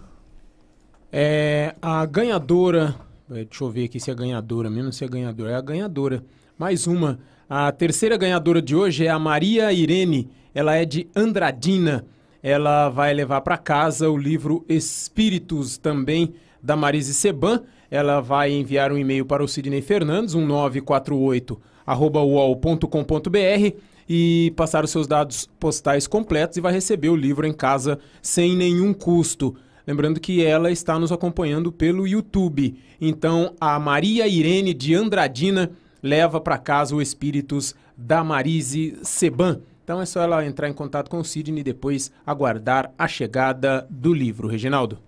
É, 1.12 1.74
a 1.82 2.06
ganhadora, 2.06 2.96
é, 3.30 3.44
deixa 3.44 3.62
eu 3.62 3.70
ver 3.70 3.84
aqui 3.84 4.00
se 4.00 4.10
é 4.10 4.14
ganhadora 4.14 4.70
mesmo, 4.70 4.92
se 4.92 5.04
é 5.04 5.08
ganhadora, 5.08 5.50
é 5.50 5.54
a 5.54 5.60
ganhadora. 5.60 6.24
Mais 6.58 6.86
uma 6.86 7.18
a 7.54 7.70
terceira 7.70 8.16
ganhadora 8.16 8.62
de 8.62 8.74
hoje 8.74 9.04
é 9.04 9.10
a 9.10 9.18
Maria 9.18 9.70
Irene. 9.74 10.30
Ela 10.54 10.74
é 10.74 10.86
de 10.86 11.06
Andradina. 11.14 12.02
Ela 12.42 12.88
vai 12.88 13.12
levar 13.12 13.42
para 13.42 13.58
casa 13.58 14.08
o 14.08 14.16
livro 14.16 14.64
Espíritos 14.66 15.76
também 15.76 16.32
da 16.62 16.74
Marise 16.74 17.12
Seban. 17.12 17.62
Ela 17.90 18.22
vai 18.22 18.50
enviar 18.52 18.90
um 18.90 18.96
e-mail 18.96 19.26
para 19.26 19.44
o 19.44 19.48
Sidney 19.48 19.82
Fernandes, 19.82 20.34
1948 20.34 21.60
uol.com.br 21.86 23.76
e 24.08 24.50
passar 24.56 24.82
os 24.82 24.90
seus 24.90 25.06
dados 25.06 25.46
postais 25.60 26.06
completos 26.06 26.56
e 26.56 26.60
vai 26.62 26.72
receber 26.72 27.10
o 27.10 27.16
livro 27.16 27.46
em 27.46 27.52
casa 27.52 27.98
sem 28.22 28.56
nenhum 28.56 28.94
custo. 28.94 29.54
Lembrando 29.86 30.20
que 30.20 30.44
ela 30.44 30.70
está 30.70 30.98
nos 30.98 31.12
acompanhando 31.12 31.72
pelo 31.72 32.06
YouTube. 32.06 32.78
Então, 33.00 33.54
a 33.60 33.78
Maria 33.78 34.26
Irene 34.28 34.72
de 34.72 34.94
Andradina 34.94 35.70
leva 36.02 36.40
para 36.40 36.58
casa 36.58 36.94
o 36.94 37.02
Espíritos 37.02 37.74
da 37.96 38.24
Marise 38.24 38.98
Seban. 39.02 39.60
Então 39.84 40.00
é 40.00 40.06
só 40.06 40.22
ela 40.22 40.44
entrar 40.44 40.68
em 40.68 40.72
contato 40.72 41.08
com 41.08 41.18
o 41.18 41.24
Sidney 41.24 41.60
e 41.60 41.64
depois 41.64 42.10
aguardar 42.26 42.92
a 42.96 43.08
chegada 43.08 43.86
do 43.90 44.12
livro. 44.14 44.48
Reginaldo. 44.48 44.98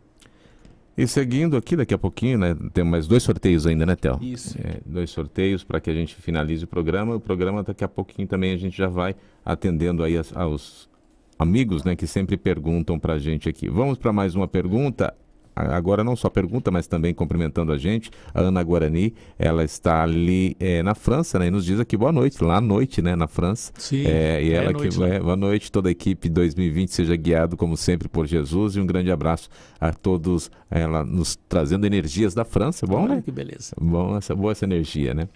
E 0.96 1.08
seguindo 1.08 1.56
aqui, 1.56 1.74
daqui 1.74 1.92
a 1.92 1.98
pouquinho, 1.98 2.38
né? 2.38 2.56
Tem 2.72 2.84
mais 2.84 3.08
dois 3.08 3.22
sorteios 3.22 3.66
ainda, 3.66 3.84
né, 3.84 3.96
Théo? 3.96 4.18
Isso. 4.22 4.56
É, 4.62 4.80
dois 4.86 5.10
sorteios 5.10 5.64
para 5.64 5.80
que 5.80 5.90
a 5.90 5.94
gente 5.94 6.14
finalize 6.14 6.64
o 6.64 6.68
programa. 6.68 7.16
O 7.16 7.20
programa 7.20 7.64
daqui 7.64 7.82
a 7.82 7.88
pouquinho 7.88 8.28
também 8.28 8.52
a 8.52 8.56
gente 8.56 8.76
já 8.76 8.88
vai 8.88 9.16
atendendo 9.44 10.04
aí 10.04 10.14
aos 10.34 10.88
amigos, 11.38 11.84
né, 11.84 11.96
que 11.96 12.06
sempre 12.06 12.36
perguntam 12.36 12.98
para 12.98 13.14
a 13.14 13.18
gente 13.18 13.48
aqui. 13.48 13.68
Vamos 13.68 13.98
para 13.98 14.12
mais 14.12 14.34
uma 14.34 14.48
pergunta 14.48 15.14
agora 15.54 16.02
não 16.02 16.16
só 16.16 16.28
pergunta, 16.28 16.70
mas 16.70 16.86
também 16.86 17.14
cumprimentando 17.14 17.72
a 17.72 17.78
gente, 17.78 18.10
a 18.32 18.40
Ana 18.40 18.62
Guarani, 18.62 19.14
ela 19.38 19.64
está 19.64 20.02
ali 20.02 20.56
é, 20.58 20.82
na 20.82 20.94
França, 20.94 21.38
né, 21.38 21.46
e 21.46 21.50
nos 21.50 21.64
diz 21.64 21.78
aqui 21.80 21.96
boa 21.96 22.12
noite, 22.12 22.42
lá 22.42 22.56
à 22.56 22.60
noite, 22.60 23.00
né, 23.00 23.14
na 23.14 23.26
França. 23.26 23.72
Sim, 23.78 24.04
é, 24.06 24.42
e 24.42 24.52
ela 24.52 24.70
é 24.70 24.74
que 24.74 24.88
vai, 24.90 25.20
boa 25.20 25.36
noite, 25.36 25.70
toda 25.70 25.88
a 25.88 25.92
equipe 25.92 26.28
2020 26.28 26.92
seja 26.92 27.16
guiado 27.16 27.56
como 27.56 27.76
sempre 27.76 28.08
por 28.08 28.26
Jesus 28.26 28.76
e 28.76 28.80
um 28.80 28.86
grande 28.86 29.10
abraço 29.10 29.48
a 29.80 29.92
todos, 29.92 30.50
ela 30.70 31.04
nos 31.04 31.36
trazendo 31.48 31.86
energias 31.86 32.34
da 32.34 32.44
França, 32.44 32.86
bom, 32.86 33.04
Olha 33.04 33.16
né? 33.16 33.22
que 33.24 33.30
beleza. 33.30 33.74
Bom, 33.80 34.16
essa 34.16 34.34
boa 34.34 34.52
essa 34.52 34.64
energia, 34.64 35.14
né? 35.14 35.28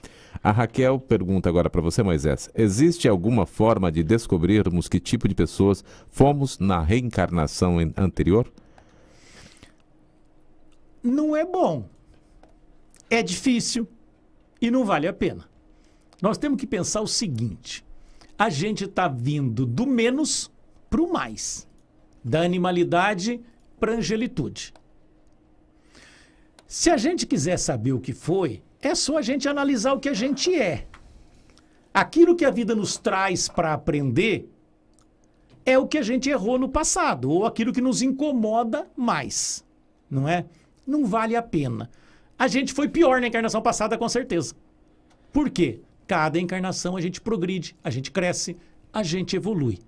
A 0.42 0.52
Raquel 0.52 0.98
pergunta 1.00 1.48
agora 1.48 1.68
para 1.68 1.81
você, 1.81 2.02
Moisés: 2.02 2.48
existe 2.54 3.09
alguma 3.09 3.46
forma 3.46 3.90
de 3.90 4.02
descobrirmos 4.02 4.88
que 4.88 5.00
tipo 5.00 5.28
de 5.28 5.35
pessoas 5.35 5.85
fomos 6.11 6.59
na 6.59 6.81
reencarnação 6.81 7.78
anterior? 7.96 8.46
Não 11.08 11.36
é 11.36 11.44
bom. 11.44 11.88
É 13.10 13.22
difícil 13.22 13.88
e 14.60 14.70
não 14.70 14.84
vale 14.84 15.06
a 15.06 15.12
pena. 15.12 15.48
Nós 16.20 16.36
temos 16.36 16.60
que 16.60 16.66
pensar 16.66 17.00
o 17.00 17.06
seguinte: 17.06 17.84
a 18.38 18.50
gente 18.50 18.84
está 18.84 19.08
vindo 19.08 19.64
do 19.64 19.86
menos 19.86 20.50
para 20.90 21.02
o 21.02 21.12
mais, 21.12 21.66
da 22.24 22.42
animalidade 22.42 23.40
para 23.78 23.92
a 23.92 23.96
angelitude. 23.96 24.72
Se 26.66 26.90
a 26.90 26.96
gente 26.96 27.26
quiser 27.26 27.58
saber 27.58 27.92
o 27.92 28.00
que 28.00 28.12
foi, 28.12 28.62
é 28.80 28.94
só 28.94 29.18
a 29.18 29.22
gente 29.22 29.48
analisar 29.48 29.94
o 29.94 30.00
que 30.00 30.08
a 30.08 30.14
gente 30.14 30.54
é. 30.54 30.86
Aquilo 31.92 32.36
que 32.36 32.44
a 32.44 32.50
vida 32.50 32.74
nos 32.74 32.96
traz 32.96 33.48
para 33.48 33.72
aprender 33.72 34.52
é 35.64 35.78
o 35.78 35.86
que 35.86 35.98
a 35.98 36.02
gente 36.02 36.30
errou 36.30 36.58
no 36.58 36.68
passado, 36.68 37.30
ou 37.30 37.44
aquilo 37.44 37.72
que 37.72 37.80
nos 37.80 38.02
incomoda 38.02 38.86
mais, 38.96 39.64
não 40.10 40.28
é? 40.28 40.46
Não 40.88 41.05
vale 41.05 41.37
a 41.37 41.42
pena. 41.42 41.90
A 42.38 42.48
gente 42.48 42.72
foi 42.72 42.88
pior 42.88 43.20
na 43.20 43.27
encarnação 43.27 43.61
passada, 43.61 43.98
com 43.98 44.09
certeza. 44.09 44.55
Por 45.33 45.51
quê? 45.51 45.81
Cada 46.07 46.40
encarnação 46.40 46.96
a 46.96 47.01
gente 47.01 47.20
progride, 47.20 47.77
a 47.85 47.90
gente 47.90 48.11
cresce, 48.11 48.57
a 48.92 49.03
gente 49.03 49.37
evolui. 49.37 49.79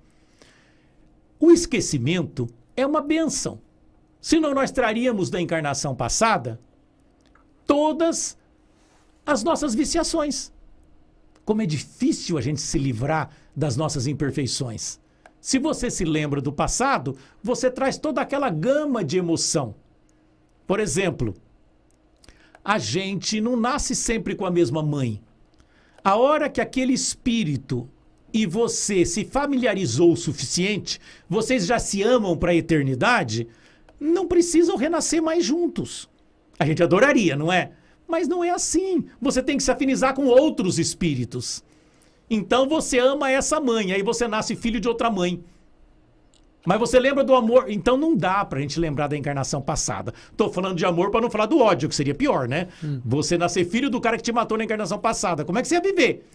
O 1.39 1.51
esquecimento 1.51 2.47
é 2.77 2.87
uma 2.87 3.01
benção. 3.01 3.59
Senão 4.21 4.53
nós 4.53 4.71
traríamos 4.71 5.31
da 5.31 5.41
encarnação 5.41 5.95
passada 5.97 6.61
todas 7.67 8.37
as 9.25 9.43
nossas 9.43 9.75
viciações. 9.75 10.53
Como 11.45 11.63
é 11.63 11.67
difícil 11.67 12.37
a 12.37 12.43
gente 12.43 12.61
se 12.61 12.79
livrar 12.79 13.31
das 13.57 13.77
nossas 13.77 14.07
imperfeições. 14.07 15.01
Se 15.41 15.59
você 15.59 15.91
se 15.91 16.05
lembra 16.05 16.43
do 16.43 16.53
passado, 16.53 17.17
você 17.43 17.71
traz 17.71 17.97
toda 17.97 18.21
aquela 18.21 18.51
gama 18.51 19.03
de 19.03 19.17
emoção. 19.17 19.75
Por 20.70 20.78
exemplo, 20.78 21.35
a 22.64 22.78
gente 22.78 23.40
não 23.40 23.56
nasce 23.56 23.92
sempre 23.92 24.37
com 24.37 24.46
a 24.46 24.52
mesma 24.52 24.80
mãe. 24.85 25.20
A 26.04 26.14
hora 26.14 26.48
que 26.48 26.61
aquele 26.61 26.92
espírito 26.92 27.88
e 28.33 28.46
você 28.46 29.04
se 29.04 29.24
familiarizou 29.24 30.12
o 30.12 30.16
suficiente, 30.16 31.00
vocês 31.28 31.66
já 31.66 31.80
se 31.80 32.04
amam 32.04 32.37
para 32.37 32.52
a 32.52 32.54
eternidade, 32.54 33.48
não 33.98 34.28
precisam 34.28 34.76
renascer 34.76 35.20
mais 35.20 35.44
juntos. 35.44 36.09
A 36.56 36.64
gente 36.64 36.85
adoraria, 36.85 37.35
não 37.35 37.52
é? 37.52 37.72
Mas 38.06 38.28
não 38.28 38.44
é 38.44 38.50
assim. 38.50 39.06
Você 39.20 39.42
tem 39.42 39.56
que 39.56 39.64
se 39.64 39.72
afinizar 39.72 40.14
com 40.14 40.26
outros 40.26 40.78
espíritos. 40.78 41.64
Então 42.30 42.68
você 42.68 43.00
ama 43.00 43.28
essa 43.28 43.59
mãe, 43.59 43.90
aí 43.90 44.04
você 44.04 44.28
nasce 44.28 44.54
filho 44.54 44.78
de 44.78 44.87
outra 44.87 45.11
mãe. 45.11 45.42
Mas 46.64 46.79
você 46.79 47.01
lembra 47.01 47.25
do 47.25 47.35
amor? 47.35 47.66
Então 47.68 47.96
não 47.96 48.16
dá 48.16 48.44
pra 48.44 48.61
gente 48.61 48.79
lembrar 48.79 49.07
da 49.07 49.16
encarnação 49.16 49.62
passada. 49.62 50.12
Tô 50.37 50.51
falando 50.51 50.77
de 50.77 50.85
amor 50.85 51.11
para 51.11 51.20
não 51.20 51.31
falar 51.31 51.46
do 51.46 51.59
ódio, 51.59 51.88
que 51.88 51.94
seria 51.94 52.14
pior, 52.14 52.46
né? 52.46 52.68
Hum. 52.85 53.01
Você 53.05 53.38
nascer 53.38 53.64
filho 53.64 53.88
do 53.88 54.01
cara 54.01 54.16
que 54.16 54.23
te 54.23 54.33
matou 54.33 54.59
na 54.59 54.64
encarnação 54.64 54.99
passada. 54.99 55.44
Como 55.44 55.59
é 55.59 55.62
que 55.62 55.68
você 55.68 55.77
ia 55.77 55.81
viver? 55.81 56.27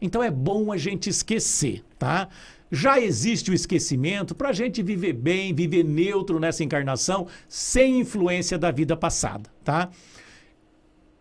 Então 0.00 0.22
é 0.22 0.30
bom 0.30 0.72
a 0.72 0.76
gente 0.76 1.10
esquecer, 1.10 1.84
tá? 1.98 2.28
Já 2.70 2.98
existe 2.98 3.50
o 3.50 3.54
esquecimento 3.54 4.34
para 4.34 4.48
a 4.48 4.52
gente 4.52 4.82
viver 4.82 5.12
bem, 5.12 5.54
viver 5.54 5.84
neutro 5.84 6.40
nessa 6.40 6.64
encarnação, 6.64 7.26
sem 7.48 8.00
influência 8.00 8.58
da 8.58 8.70
vida 8.70 8.96
passada, 8.96 9.48
tá? 9.62 9.90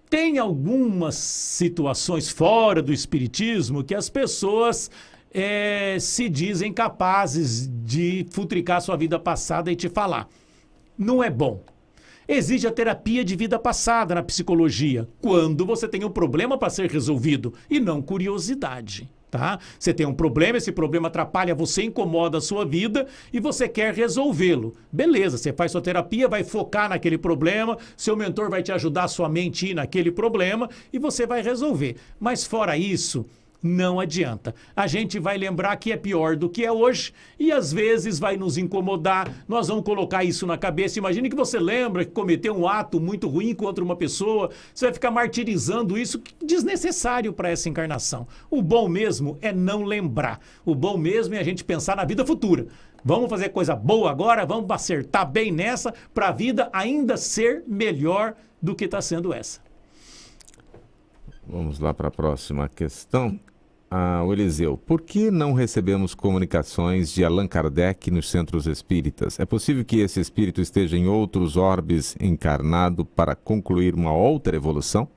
Tem 0.10 0.38
algumas 0.38 1.16
situações 1.16 2.30
fora 2.30 2.82
do 2.82 2.94
espiritismo 2.94 3.84
que 3.84 3.96
as 3.96 4.10
pessoas 4.10 4.90
é, 5.34 5.98
se 6.00 6.30
dizem 6.30 6.72
capazes 6.72 7.68
de 7.68 8.26
futricar 8.30 8.82
sua 8.82 8.96
vida 8.96 9.18
passada 9.18 9.72
e 9.72 9.76
te 9.76 9.90
falar. 9.90 10.28
Não 10.98 11.24
é 11.24 11.30
bom. 11.30 11.64
Existe 12.28 12.68
a 12.68 12.72
terapia 12.72 13.24
de 13.24 13.36
vida 13.36 13.60
passada 13.60 14.16
na 14.16 14.24
psicologia, 14.24 15.08
quando 15.22 15.66
você 15.66 15.88
tem 15.88 16.06
um 16.06 16.10
problema 16.10 16.58
para 16.58 16.70
ser 16.70 16.90
resolvido 16.90 17.54
e 17.70 17.80
não 17.80 18.02
curiosidade. 18.02 19.10
Tá? 19.30 19.60
Você 19.80 19.92
tem 19.92 20.06
um 20.06 20.14
problema, 20.14 20.60
esse 20.60 20.72
problema 20.72 21.08
atrapalha 21.08 21.56
você, 21.56 21.82
incomoda 21.82 22.38
a 22.38 22.42
sua 22.42 22.64
vida 22.64 23.08
e 23.34 23.40
você 23.40 23.68
quer 23.68 23.92
resolvê-lo. 23.92 24.76
Beleza, 24.92 25.40
você 25.40 25.52
faz 25.52 25.72
sua 25.72 25.82
terapia, 25.82 26.28
vai 26.28 26.44
focar 26.44 26.88
naquele 26.88 27.18
problema, 27.18 27.78
seu 27.98 28.16
mentor 28.16 28.48
vai 28.50 28.62
te 28.62 28.72
ajudar 28.72 29.06
a 29.06 29.08
sua 29.08 29.28
mente 29.28 29.72
ir 29.72 29.74
naquele 29.74 30.12
problema 30.12 30.70
e 30.94 31.00
você 31.00 31.26
vai 31.26 31.42
resolver. 31.42 31.96
Mas 32.20 32.46
fora 32.46 32.78
isso, 32.78 33.26
não 33.64 33.98
adianta. 33.98 34.54
A 34.76 34.86
gente 34.88 35.18
vai 35.18 35.38
lembrar 35.38 35.78
que 35.78 35.94
é 35.94 35.98
pior 35.98 36.36
do 36.36 36.50
que 36.50 36.66
é 36.66 36.72
hoje 36.72 37.14
e 37.40 37.50
às 37.50 37.72
vezes 37.72 38.20
vai 38.20 38.36
nos 38.36 38.58
incomodar. 38.58 39.32
Nós 39.48 39.70
vamos 39.70 39.86
colocar 39.86 40.26
isso 40.26 40.46
na 40.46 40.58
cabeça. 40.58 41.00
Imagine 41.00 41.30
que 41.30 41.36
você 41.36 41.58
lembra 41.58 42.04
que 42.04 42.12
cometeu 42.12 42.54
um 42.54 42.68
ato 42.68 43.00
muito 43.00 43.30
ruim 43.30 43.56
contra 43.56 43.82
uma 43.82 43.96
pessoa. 43.96 44.50
Você 44.74 44.86
vai 44.86 44.94
ficar 44.94 45.12
martirizando 45.12 45.98
isso 45.98 46.22
desnecessário 46.44 47.32
para 47.32 47.50
essa 47.50 47.70
encarnação. 47.70 48.28
O 48.52 48.62
bom 48.62 48.90
mesmo 48.90 49.38
é 49.42 49.54
não 49.54 49.84
lembrar. 49.84 50.42
O 50.66 50.76
bom 50.76 50.98
mesmo 50.98 51.36
é 51.36 51.40
a 51.40 51.44
gente 51.44 51.64
pensar 51.64 51.96
na 51.96 52.04
vida 52.04 52.26
futura. 52.26 52.68
Vamos 53.06 53.30
fazer 53.30 53.50
coisa 53.50 53.76
boa 53.76 54.12
agora, 54.12 54.46
vamos 54.46 54.70
acertar 54.72 55.30
bem 55.30 55.52
nessa 55.52 55.94
para 56.14 56.30
a 56.30 56.32
vida 56.32 56.70
ainda 56.72 57.18
ser 57.18 57.64
melhor 57.68 58.36
do 58.62 58.74
que 58.74 58.86
está 58.86 59.02
sendo 59.02 59.34
essa. 59.34 59.62
Vamos 61.46 61.80
lá 61.80 61.94
para 61.94 62.08
a 62.08 62.12
próxima 62.12 62.70
questão. 62.70 63.38
Ah, 63.96 64.24
o 64.24 64.34
Eliseu, 64.34 64.76
por 64.76 65.02
que 65.02 65.30
não 65.30 65.54
recebemos 65.54 66.16
comunicações 66.16 67.14
de 67.14 67.24
Allan 67.24 67.48
Kardec 67.48 68.10
nos 68.10 68.28
centros 68.28 68.66
espíritas? 68.66 69.40
É 69.40 69.46
possível 69.46 69.86
que 69.86 70.00
esse 70.00 70.20
espírito 70.20 70.60
esteja 70.60 70.98
em 70.98 71.08
outros 71.08 71.56
orbes 71.58 72.16
encarnado 72.20 73.06
para 73.06 73.36
concluir 73.36 73.94
uma 73.94 74.12
outra 74.12 74.56
evolução? 74.56 75.08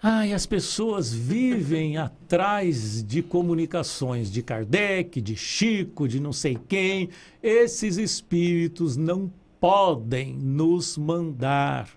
Ai, 0.00 0.32
as 0.32 0.46
pessoas 0.46 1.12
vivem 1.12 1.96
atrás 1.96 3.02
de 3.02 3.20
comunicações 3.20 4.30
de 4.30 4.40
Kardec, 4.40 5.20
de 5.20 5.34
Chico, 5.34 6.06
de 6.06 6.20
não 6.20 6.32
sei 6.32 6.56
quem. 6.68 7.08
Esses 7.42 7.96
espíritos 7.96 8.96
não 8.96 9.28
podem 9.58 10.36
nos 10.36 10.96
mandar 10.96 11.88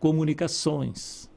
comunicações. 0.00 1.27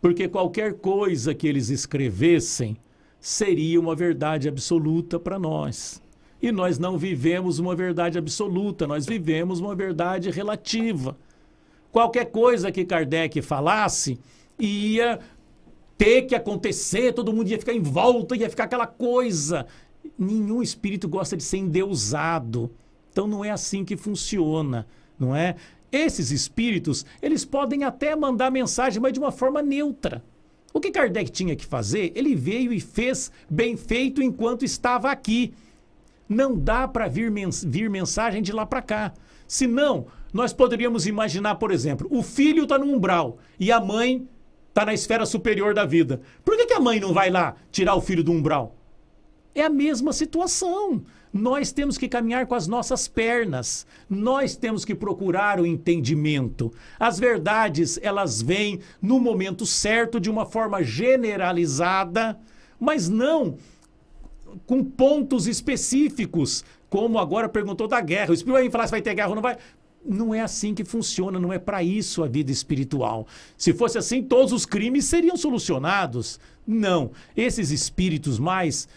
Porque 0.00 0.28
qualquer 0.28 0.74
coisa 0.74 1.34
que 1.34 1.46
eles 1.46 1.70
escrevessem 1.70 2.76
seria 3.20 3.80
uma 3.80 3.94
verdade 3.94 4.48
absoluta 4.48 5.18
para 5.18 5.38
nós. 5.38 6.02
E 6.40 6.52
nós 6.52 6.78
não 6.78 6.96
vivemos 6.96 7.58
uma 7.58 7.74
verdade 7.74 8.16
absoluta, 8.16 8.86
nós 8.86 9.06
vivemos 9.06 9.58
uma 9.58 9.74
verdade 9.74 10.30
relativa. 10.30 11.16
Qualquer 11.90 12.26
coisa 12.26 12.70
que 12.70 12.84
Kardec 12.84 13.42
falasse 13.42 14.18
ia 14.58 15.18
ter 15.96 16.22
que 16.22 16.34
acontecer, 16.34 17.12
todo 17.12 17.32
mundo 17.32 17.48
ia 17.48 17.58
ficar 17.58 17.72
em 17.72 17.82
volta, 17.82 18.36
ia 18.36 18.48
ficar 18.48 18.64
aquela 18.64 18.86
coisa. 18.86 19.66
Nenhum 20.16 20.62
espírito 20.62 21.08
gosta 21.08 21.36
de 21.36 21.42
ser 21.42 21.56
endeusado. 21.56 22.70
Então 23.10 23.26
não 23.26 23.44
é 23.44 23.50
assim 23.50 23.84
que 23.84 23.96
funciona, 23.96 24.86
não 25.18 25.34
é? 25.34 25.56
Esses 25.90 26.30
espíritos, 26.30 27.04
eles 27.22 27.44
podem 27.44 27.84
até 27.84 28.14
mandar 28.14 28.50
mensagem, 28.50 29.00
mas 29.00 29.12
de 29.12 29.18
uma 29.18 29.32
forma 29.32 29.62
neutra. 29.62 30.22
O 30.72 30.80
que 30.80 30.90
Kardec 30.90 31.30
tinha 31.30 31.56
que 31.56 31.64
fazer, 31.64 32.12
ele 32.14 32.34
veio 32.34 32.72
e 32.72 32.80
fez 32.80 33.32
bem 33.48 33.76
feito 33.76 34.22
enquanto 34.22 34.64
estava 34.64 35.10
aqui. 35.10 35.54
Não 36.28 36.56
dá 36.56 36.86
para 36.86 37.08
vir, 37.08 37.30
mens 37.30 37.64
vir 37.64 37.88
mensagem 37.88 38.42
de 38.42 38.52
lá 38.52 38.66
para 38.66 38.82
cá. 38.82 39.14
Senão, 39.46 40.06
nós 40.32 40.52
poderíamos 40.52 41.06
imaginar, 41.06 41.54
por 41.54 41.70
exemplo, 41.70 42.06
o 42.10 42.22
filho 42.22 42.64
está 42.64 42.78
no 42.78 42.86
umbral 42.86 43.38
e 43.58 43.72
a 43.72 43.80
mãe 43.80 44.28
está 44.68 44.84
na 44.84 44.92
esfera 44.92 45.24
superior 45.24 45.72
da 45.72 45.86
vida. 45.86 46.20
Por 46.44 46.56
que, 46.56 46.66
que 46.66 46.74
a 46.74 46.80
mãe 46.80 47.00
não 47.00 47.14
vai 47.14 47.30
lá 47.30 47.56
tirar 47.72 47.94
o 47.94 48.00
filho 48.00 48.22
do 48.22 48.30
umbral? 48.30 48.77
É 49.58 49.64
a 49.64 49.70
mesma 49.70 50.12
situação. 50.12 51.02
Nós 51.32 51.72
temos 51.72 51.98
que 51.98 52.08
caminhar 52.08 52.46
com 52.46 52.54
as 52.54 52.66
nossas 52.66 53.08
pernas. 53.08 53.86
Nós 54.08 54.56
temos 54.56 54.84
que 54.84 54.94
procurar 54.94 55.60
o 55.60 55.66
entendimento. 55.66 56.72
As 56.98 57.18
verdades, 57.18 57.98
elas 58.02 58.40
vêm 58.40 58.80
no 59.02 59.18
momento 59.18 59.66
certo, 59.66 60.20
de 60.20 60.30
uma 60.30 60.46
forma 60.46 60.82
generalizada, 60.82 62.38
mas 62.78 63.08
não 63.08 63.56
com 64.64 64.82
pontos 64.82 65.46
específicos, 65.46 66.64
como 66.88 67.18
agora 67.18 67.48
perguntou 67.48 67.86
da 67.86 68.00
guerra. 68.00 68.30
O 68.30 68.34
Espírito 68.34 68.60
vai 68.60 68.70
falar 68.70 68.86
se 68.86 68.92
vai 68.92 69.02
ter 69.02 69.14
guerra 69.14 69.28
ou 69.28 69.34
não 69.34 69.42
vai. 69.42 69.58
Não 70.04 70.32
é 70.34 70.40
assim 70.40 70.72
que 70.72 70.84
funciona, 70.84 71.38
não 71.38 71.52
é 71.52 71.58
para 71.58 71.82
isso 71.82 72.22
a 72.22 72.28
vida 72.28 72.50
espiritual. 72.50 73.26
Se 73.56 73.72
fosse 73.74 73.98
assim, 73.98 74.22
todos 74.22 74.52
os 74.52 74.64
crimes 74.64 75.04
seriam 75.04 75.36
solucionados. 75.36 76.40
Não. 76.66 77.10
Esses 77.36 77.70
espíritos 77.70 78.38
mais 78.38 78.88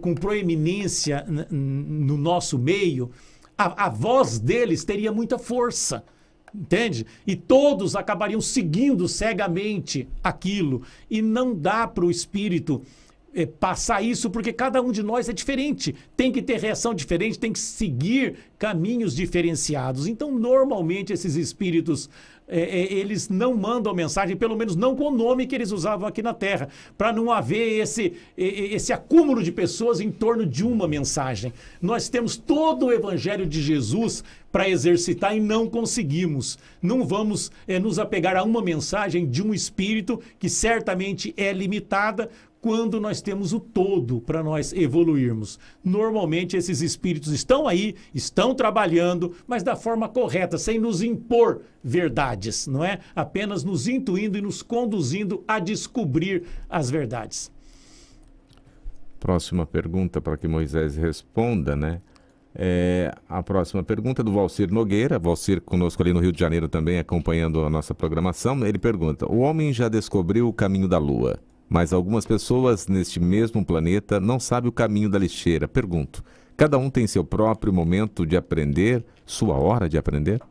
com 0.00 0.14
proeminência 0.14 1.24
no 1.50 2.16
nosso 2.16 2.58
meio, 2.58 3.10
a, 3.56 3.86
a 3.86 3.88
voz 3.88 4.38
deles 4.38 4.84
teria 4.84 5.12
muita 5.12 5.38
força. 5.38 6.04
Entende? 6.54 7.06
E 7.26 7.36
todos 7.36 7.94
acabariam 7.94 8.40
seguindo 8.40 9.06
cegamente 9.06 10.08
aquilo. 10.22 10.82
E 11.08 11.22
não 11.22 11.54
dá 11.54 11.86
para 11.86 12.04
o 12.04 12.10
espírito 12.10 12.82
é, 13.32 13.46
passar 13.46 14.02
isso, 14.02 14.30
porque 14.30 14.52
cada 14.52 14.82
um 14.82 14.90
de 14.90 15.02
nós 15.02 15.28
é 15.28 15.32
diferente, 15.32 15.94
tem 16.16 16.32
que 16.32 16.42
ter 16.42 16.58
reação 16.58 16.92
diferente, 16.92 17.38
tem 17.38 17.52
que 17.52 17.58
seguir 17.58 18.36
caminhos 18.58 19.14
diferenciados. 19.14 20.06
Então, 20.06 20.36
normalmente, 20.36 21.12
esses 21.12 21.36
espíritos 21.36 22.10
é, 22.50 22.60
é, 22.60 22.92
eles 22.92 23.28
não 23.28 23.56
mandam 23.56 23.94
mensagem, 23.94 24.36
pelo 24.36 24.56
menos 24.56 24.74
não 24.74 24.96
com 24.96 25.04
o 25.04 25.16
nome 25.16 25.46
que 25.46 25.54
eles 25.54 25.70
usavam 25.70 26.06
aqui 26.06 26.22
na 26.22 26.34
Terra, 26.34 26.68
para 26.98 27.12
não 27.12 27.30
haver 27.30 27.80
esse, 27.80 28.14
esse 28.36 28.92
acúmulo 28.92 29.42
de 29.42 29.52
pessoas 29.52 30.00
em 30.00 30.10
torno 30.10 30.44
de 30.44 30.64
uma 30.64 30.88
mensagem. 30.88 31.52
Nós 31.80 32.08
temos 32.08 32.36
todo 32.36 32.86
o 32.86 32.92
Evangelho 32.92 33.46
de 33.46 33.62
Jesus 33.62 34.24
para 34.50 34.68
exercitar 34.68 35.36
e 35.36 35.40
não 35.40 35.68
conseguimos. 35.68 36.58
Não 36.82 37.06
vamos 37.06 37.52
é, 37.68 37.78
nos 37.78 37.98
apegar 37.98 38.36
a 38.36 38.42
uma 38.42 38.60
mensagem 38.62 39.26
de 39.28 39.42
um 39.42 39.54
espírito 39.54 40.20
que 40.38 40.48
certamente 40.48 41.32
é 41.36 41.52
limitada, 41.52 42.28
quando 42.60 43.00
nós 43.00 43.22
temos 43.22 43.52
o 43.52 43.60
todo 43.60 44.20
para 44.20 44.42
nós 44.42 44.72
evoluirmos. 44.72 45.58
Normalmente 45.82 46.56
esses 46.56 46.80
espíritos 46.82 47.32
estão 47.32 47.66
aí, 47.66 47.94
estão 48.14 48.54
trabalhando, 48.54 49.34
mas 49.46 49.62
da 49.62 49.74
forma 49.74 50.08
correta, 50.08 50.58
sem 50.58 50.78
nos 50.78 51.02
impor 51.02 51.62
verdades, 51.82 52.66
não 52.66 52.84
é? 52.84 53.00
Apenas 53.14 53.64
nos 53.64 53.88
intuindo 53.88 54.36
e 54.36 54.42
nos 54.42 54.62
conduzindo 54.62 55.42
a 55.48 55.58
descobrir 55.58 56.44
as 56.68 56.90
verdades. 56.90 57.50
Próxima 59.18 59.66
pergunta 59.66 60.20
para 60.20 60.36
que 60.36 60.48
Moisés 60.48 60.96
responda, 60.96 61.76
né? 61.76 62.00
É, 62.54 63.14
a 63.28 63.42
próxima 63.42 63.82
pergunta 63.82 64.22
é 64.22 64.24
do 64.24 64.32
Valcir 64.32 64.72
Nogueira, 64.72 65.18
Valcir 65.18 65.60
conosco 65.60 66.02
ali 66.02 66.12
no 66.12 66.18
Rio 66.18 66.32
de 66.32 66.40
Janeiro 66.40 66.68
também 66.68 66.98
acompanhando 66.98 67.64
a 67.64 67.70
nossa 67.70 67.94
programação. 67.94 68.66
Ele 68.66 68.78
pergunta: 68.78 69.30
O 69.30 69.38
homem 69.38 69.72
já 69.72 69.88
descobriu 69.88 70.48
o 70.48 70.52
caminho 70.52 70.88
da 70.88 70.98
Lua? 70.98 71.38
Mas 71.70 71.92
algumas 71.92 72.26
pessoas 72.26 72.88
neste 72.88 73.20
mesmo 73.20 73.64
planeta 73.64 74.18
não 74.18 74.40
sabem 74.40 74.68
o 74.68 74.72
caminho 74.72 75.08
da 75.08 75.20
lixeira. 75.20 75.68
Pergunto: 75.68 76.24
cada 76.56 76.76
um 76.76 76.90
tem 76.90 77.06
seu 77.06 77.22
próprio 77.22 77.72
momento 77.72 78.26
de 78.26 78.36
aprender, 78.36 79.04
sua 79.24 79.54
hora 79.54 79.88
de 79.88 79.96
aprender? 79.96 80.42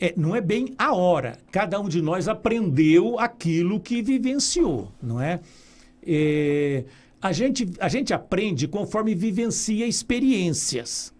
É, 0.00 0.12
não 0.16 0.34
é 0.34 0.40
bem 0.40 0.74
a 0.76 0.92
hora. 0.92 1.38
Cada 1.52 1.80
um 1.80 1.88
de 1.88 2.02
nós 2.02 2.26
aprendeu 2.26 3.16
aquilo 3.20 3.78
que 3.78 4.02
vivenciou, 4.02 4.90
não 5.00 5.20
é? 5.22 5.38
é 6.04 6.84
a, 7.22 7.30
gente, 7.30 7.70
a 7.78 7.88
gente 7.88 8.12
aprende 8.12 8.66
conforme 8.66 9.14
vivencia 9.14 9.86
experiências. 9.86 11.14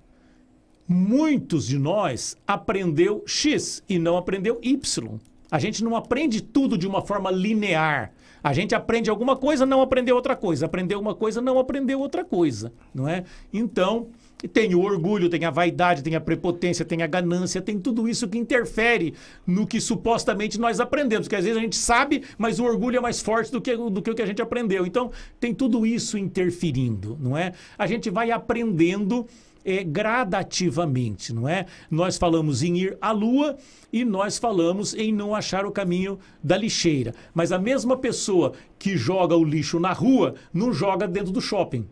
Muitos 0.88 1.68
de 1.68 1.78
nós 1.78 2.36
aprendeu 2.44 3.22
X 3.26 3.82
e 3.88 3.96
não 3.96 4.16
aprendeu 4.16 4.58
Y. 4.60 5.18
A 5.50 5.58
gente 5.60 5.84
não 5.84 5.94
aprende 5.94 6.42
tudo 6.42 6.76
de 6.76 6.86
uma 6.86 7.00
forma 7.00 7.30
linear. 7.30 8.12
A 8.43 8.53
gente 8.53 8.74
aprende 8.74 9.11
alguma 9.11 9.37
coisa, 9.37 9.66
não 9.66 9.80
aprendeu 9.80 10.16
outra 10.16 10.37
coisa. 10.37 10.66
Aprendeu 10.66 11.01
uma 11.01 11.14
coisa, 11.14 11.41
não 11.41 11.59
aprendeu 11.59 12.01
outra 12.01 12.24
coisa, 12.24 12.72
não 12.95 13.09
é? 13.09 13.24
Então, 13.53 14.09
tem 14.53 14.74
o 14.74 14.80
orgulho, 14.80 15.28
tem 15.28 15.45
a 15.45 15.51
vaidade, 15.51 16.03
tem 16.03 16.14
a 16.14 16.20
prepotência, 16.20 16.84
tem 16.84 17.03
a 17.03 17.07
ganância, 17.07 17.62
tem 17.62 17.78
tudo 17.78 18.09
isso 18.09 18.28
que 18.28 18.37
interfere 18.37 19.14
no 19.47 19.66
que 19.66 19.80
supostamente 19.80 20.61
nós 20.61 20.78
aprendemos. 20.78 21.26
Porque 21.26 21.37
às 21.37 21.45
vezes 21.45 21.59
a 21.59 21.62
gente 21.62 21.76
sabe, 21.76 22.22
mas 22.37 22.59
o 22.59 22.64
orgulho 22.64 22.99
é 22.99 23.01
mais 23.01 23.20
forte 23.20 23.51
do 23.51 23.61
que, 23.61 23.74
do 23.76 24.03
que 24.03 24.11
o 24.11 24.14
que 24.14 24.22
a 24.22 24.26
gente 24.26 24.43
aprendeu. 24.43 24.87
Então, 24.87 25.11
tem 25.41 25.55
tudo 25.55 25.87
isso 25.87 26.18
interferindo, 26.18 27.16
não 27.20 27.37
é? 27.37 27.53
A 27.78 27.87
gente 27.87 28.11
vai 28.11 28.30
aprendendo 28.30 29.26
é, 29.66 29.82
gradativamente, 29.82 31.34
não 31.34 31.48
é? 31.48 31.66
Nós 31.90 32.16
falamos 32.16 32.62
em 32.62 32.78
ir 32.78 32.96
à 33.00 33.10
lua 33.10 33.56
e 33.92 34.04
nós 34.04 34.38
falamos 34.38 34.94
em 34.94 35.12
não 35.12 35.34
achar 35.34 35.66
o 35.66 35.72
caminho 35.72 36.18
da 36.42 36.56
lixeira. 36.56 37.12
Mas 37.34 37.50
a 37.50 37.58
mesma 37.58 37.96
pessoa 37.96 38.52
que 38.78 38.96
joga 38.96 39.36
o 39.36 39.44
lixo 39.44 39.80
na 39.80 39.92
rua 39.92 40.36
não 40.54 40.72
joga 40.72 41.08
dentro 41.08 41.32
do 41.32 41.40
shopping. 41.40 41.84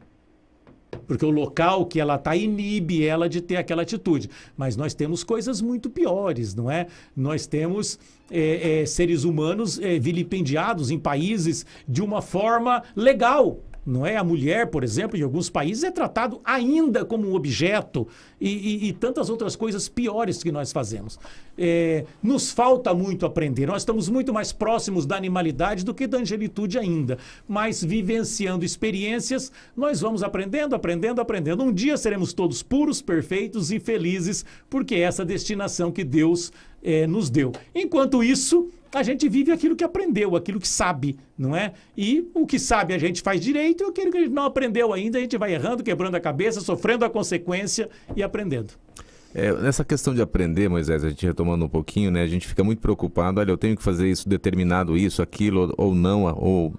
Porque 1.09 1.27
o 1.27 1.31
local 1.31 1.87
que 1.87 1.99
ela 1.99 2.15
está 2.15 2.37
inibe 2.37 3.05
ela 3.05 3.29
de 3.29 3.41
ter 3.41 3.57
aquela 3.57 3.83
atitude. 3.83 4.31
Mas 4.57 4.77
nós 4.77 4.95
temos 4.95 5.25
coisas 5.25 5.61
muito 5.61 5.91
piores, 5.91 6.55
não 6.55 6.71
é? 6.71 6.87
Nós 7.17 7.47
temos 7.47 7.99
é, 8.31 8.83
é, 8.83 8.87
seres 8.87 9.25
humanos 9.25 9.81
é, 9.81 9.99
vilipendiados 9.99 10.93
em 10.93 10.99
países 10.99 11.67
de 11.89 12.01
uma 12.01 12.23
forma 12.23 12.85
legal 12.95 13.59
não 13.87 14.07
é? 14.07 14.17
A 14.17 14.25
mulher, 14.25 14.69
por 14.69 14.83
exemplo, 14.83 15.19
em 15.19 15.23
alguns 15.23 15.51
países 15.51 15.85
é 15.85 15.91
tratado 15.91 16.41
ainda 16.45 17.05
como 17.05 17.29
um 17.29 17.35
objeto 17.35 18.07
e, 18.41 18.49
e, 18.49 18.89
e 18.89 18.93
tantas 18.93 19.29
outras 19.29 19.55
coisas 19.57 19.89
piores 19.89 20.43
que 20.43 20.51
nós 20.51 20.73
fazemos. 20.73 21.19
É, 21.57 22.05
nos 22.23 22.51
falta 22.51 22.95
muito 22.95 23.27
aprender. 23.27 23.67
Nós 23.67 23.83
estamos 23.83 24.09
muito 24.09 24.33
mais 24.33 24.53
próximos 24.53 25.07
da 25.07 25.17
animalidade 25.17 25.85
do 25.85 25.95
que 25.95 26.07
da 26.07 26.19
angelitude 26.19 26.79
ainda. 26.79 27.19
Mas 27.47 27.85
vivenciando 27.85 28.65
experiências, 28.65 29.53
nós 29.77 30.01
vamos 30.01 30.23
aprendendo, 30.23 30.75
aprendendo, 30.75 31.21
aprendendo. 31.21 31.63
Um 31.63 31.73
dia 31.73 31.97
seremos 31.97 32.33
todos 32.33 32.63
puros, 32.63 33.03
perfeitos 33.03 33.71
e 33.71 33.79
felizes, 33.79 34.45
porque 34.69 34.95
é 34.97 35.01
essa 35.01 35.25
destinação 35.25 35.93
que 35.93 36.05
Deus 36.05 36.53
é, 36.85 37.07
nos 37.07 37.31
deu. 37.31 37.51
Enquanto 37.75 38.23
isso, 38.23 38.71
a 38.93 39.03
gente 39.03 39.29
vive 39.29 39.51
aquilo 39.51 39.75
que 39.75 39.83
aprendeu, 39.83 40.37
aquilo 40.37 40.61
que 40.61 40.69
sabe, 40.69 41.17
não 41.37 41.57
é? 41.57 41.73
E 41.97 42.29
o 42.35 42.47
que 42.47 42.59
sabe 42.59 42.95
a 42.95 42.99
gente 42.99 43.23
faz 43.23 43.41
direito, 43.41 43.83
e 43.83 43.87
aquilo 43.89 44.13
que 44.13 44.19
a 44.19 44.21
gente 44.21 44.33
não 44.33 44.45
aprendeu 44.45 44.93
ainda, 44.93 45.19
a 45.19 45.21
gente 45.21 45.37
vai 45.37 45.55
errando, 45.55 45.83
quebrando 45.83 46.15
a 46.15 46.21
cabeça, 46.21 46.61
sofrendo 46.61 47.05
a 47.05 47.11
consequência 47.11 47.89
e 48.15 48.23
aprendendo. 48.23 48.75
É, 49.35 49.53
nessa 49.53 49.85
questão 49.85 50.15
de 50.15 50.23
aprender, 50.23 50.69
Moisés, 50.69 51.03
a 51.03 51.09
gente 51.09 51.27
retomando 51.27 51.65
um 51.65 51.69
pouquinho, 51.69 52.09
né? 52.13 52.23
A 52.23 52.27
gente 52.27 52.47
fica 52.47 52.63
muito 52.63 52.79
preocupado, 52.79 53.41
olha, 53.41 53.51
eu 53.51 53.59
tenho 53.59 53.77
que 53.77 53.83
fazer 53.83 54.09
isso, 54.09 54.29
determinado 54.29 54.97
isso, 54.97 55.21
aquilo, 55.21 55.75
ou 55.77 55.93
não, 55.93 56.23
ou 56.37 56.73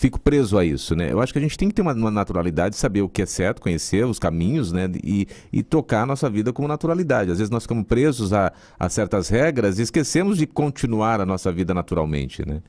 fico 0.00 0.18
preso 0.18 0.56
a 0.56 0.64
isso, 0.64 0.96
né? 0.96 1.12
Eu 1.12 1.20
acho 1.20 1.30
que 1.30 1.38
a 1.38 1.42
gente 1.42 1.58
tem 1.58 1.68
que 1.68 1.74
ter 1.74 1.82
uma, 1.82 1.92
uma 1.92 2.10
naturalidade, 2.10 2.74
saber 2.74 3.02
o 3.02 3.08
que 3.08 3.20
é 3.20 3.26
certo, 3.26 3.60
conhecer 3.60 4.06
os 4.06 4.18
caminhos, 4.18 4.72
né? 4.72 4.90
E, 5.04 5.28
e 5.52 5.62
tocar 5.62 6.04
a 6.04 6.06
nossa 6.06 6.30
vida 6.30 6.54
com 6.54 6.66
naturalidade. 6.66 7.30
Às 7.30 7.36
vezes 7.36 7.50
nós 7.50 7.64
ficamos 7.64 7.84
presos 7.84 8.32
a, 8.32 8.50
a 8.78 8.88
certas 8.88 9.28
regras 9.28 9.78
e 9.78 9.82
esquecemos 9.82 10.38
de 10.38 10.46
continuar 10.46 11.20
a 11.20 11.26
nossa 11.26 11.52
vida 11.52 11.74
naturalmente, 11.74 12.48
né? 12.48 12.62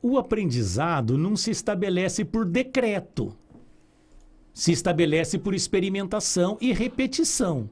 O 0.00 0.16
aprendizado 0.16 1.18
não 1.18 1.36
se 1.36 1.50
estabelece 1.50 2.24
por 2.24 2.46
decreto. 2.46 3.36
Se 4.54 4.72
estabelece 4.72 5.36
por 5.38 5.54
experimentação 5.54 6.56
e 6.62 6.72
repetição. 6.72 7.68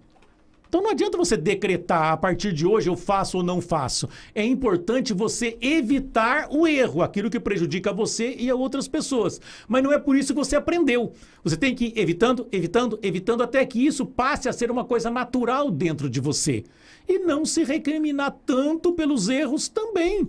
Então 0.74 0.82
não 0.82 0.90
adianta 0.90 1.16
você 1.16 1.36
decretar 1.36 2.10
a 2.10 2.16
partir 2.16 2.52
de 2.52 2.66
hoje 2.66 2.90
eu 2.90 2.96
faço 2.96 3.36
ou 3.36 3.44
não 3.44 3.60
faço. 3.60 4.08
É 4.34 4.44
importante 4.44 5.14
você 5.14 5.56
evitar 5.60 6.48
o 6.50 6.66
erro, 6.66 7.00
aquilo 7.00 7.30
que 7.30 7.38
prejudica 7.38 7.92
você 7.92 8.34
e 8.36 8.50
a 8.50 8.56
outras 8.56 8.88
pessoas. 8.88 9.40
Mas 9.68 9.84
não 9.84 9.92
é 9.92 10.00
por 10.00 10.16
isso 10.16 10.34
que 10.34 10.40
você 10.40 10.56
aprendeu. 10.56 11.12
Você 11.44 11.56
tem 11.56 11.76
que 11.76 11.84
ir 11.84 11.92
evitando, 11.96 12.48
evitando, 12.50 12.98
evitando 13.04 13.44
até 13.44 13.64
que 13.64 13.86
isso 13.86 14.04
passe 14.04 14.48
a 14.48 14.52
ser 14.52 14.68
uma 14.68 14.84
coisa 14.84 15.12
natural 15.12 15.70
dentro 15.70 16.10
de 16.10 16.18
você. 16.18 16.64
E 17.08 17.20
não 17.20 17.44
se 17.44 17.62
recriminar 17.62 18.36
tanto 18.44 18.94
pelos 18.94 19.28
erros 19.28 19.68
também. 19.68 20.28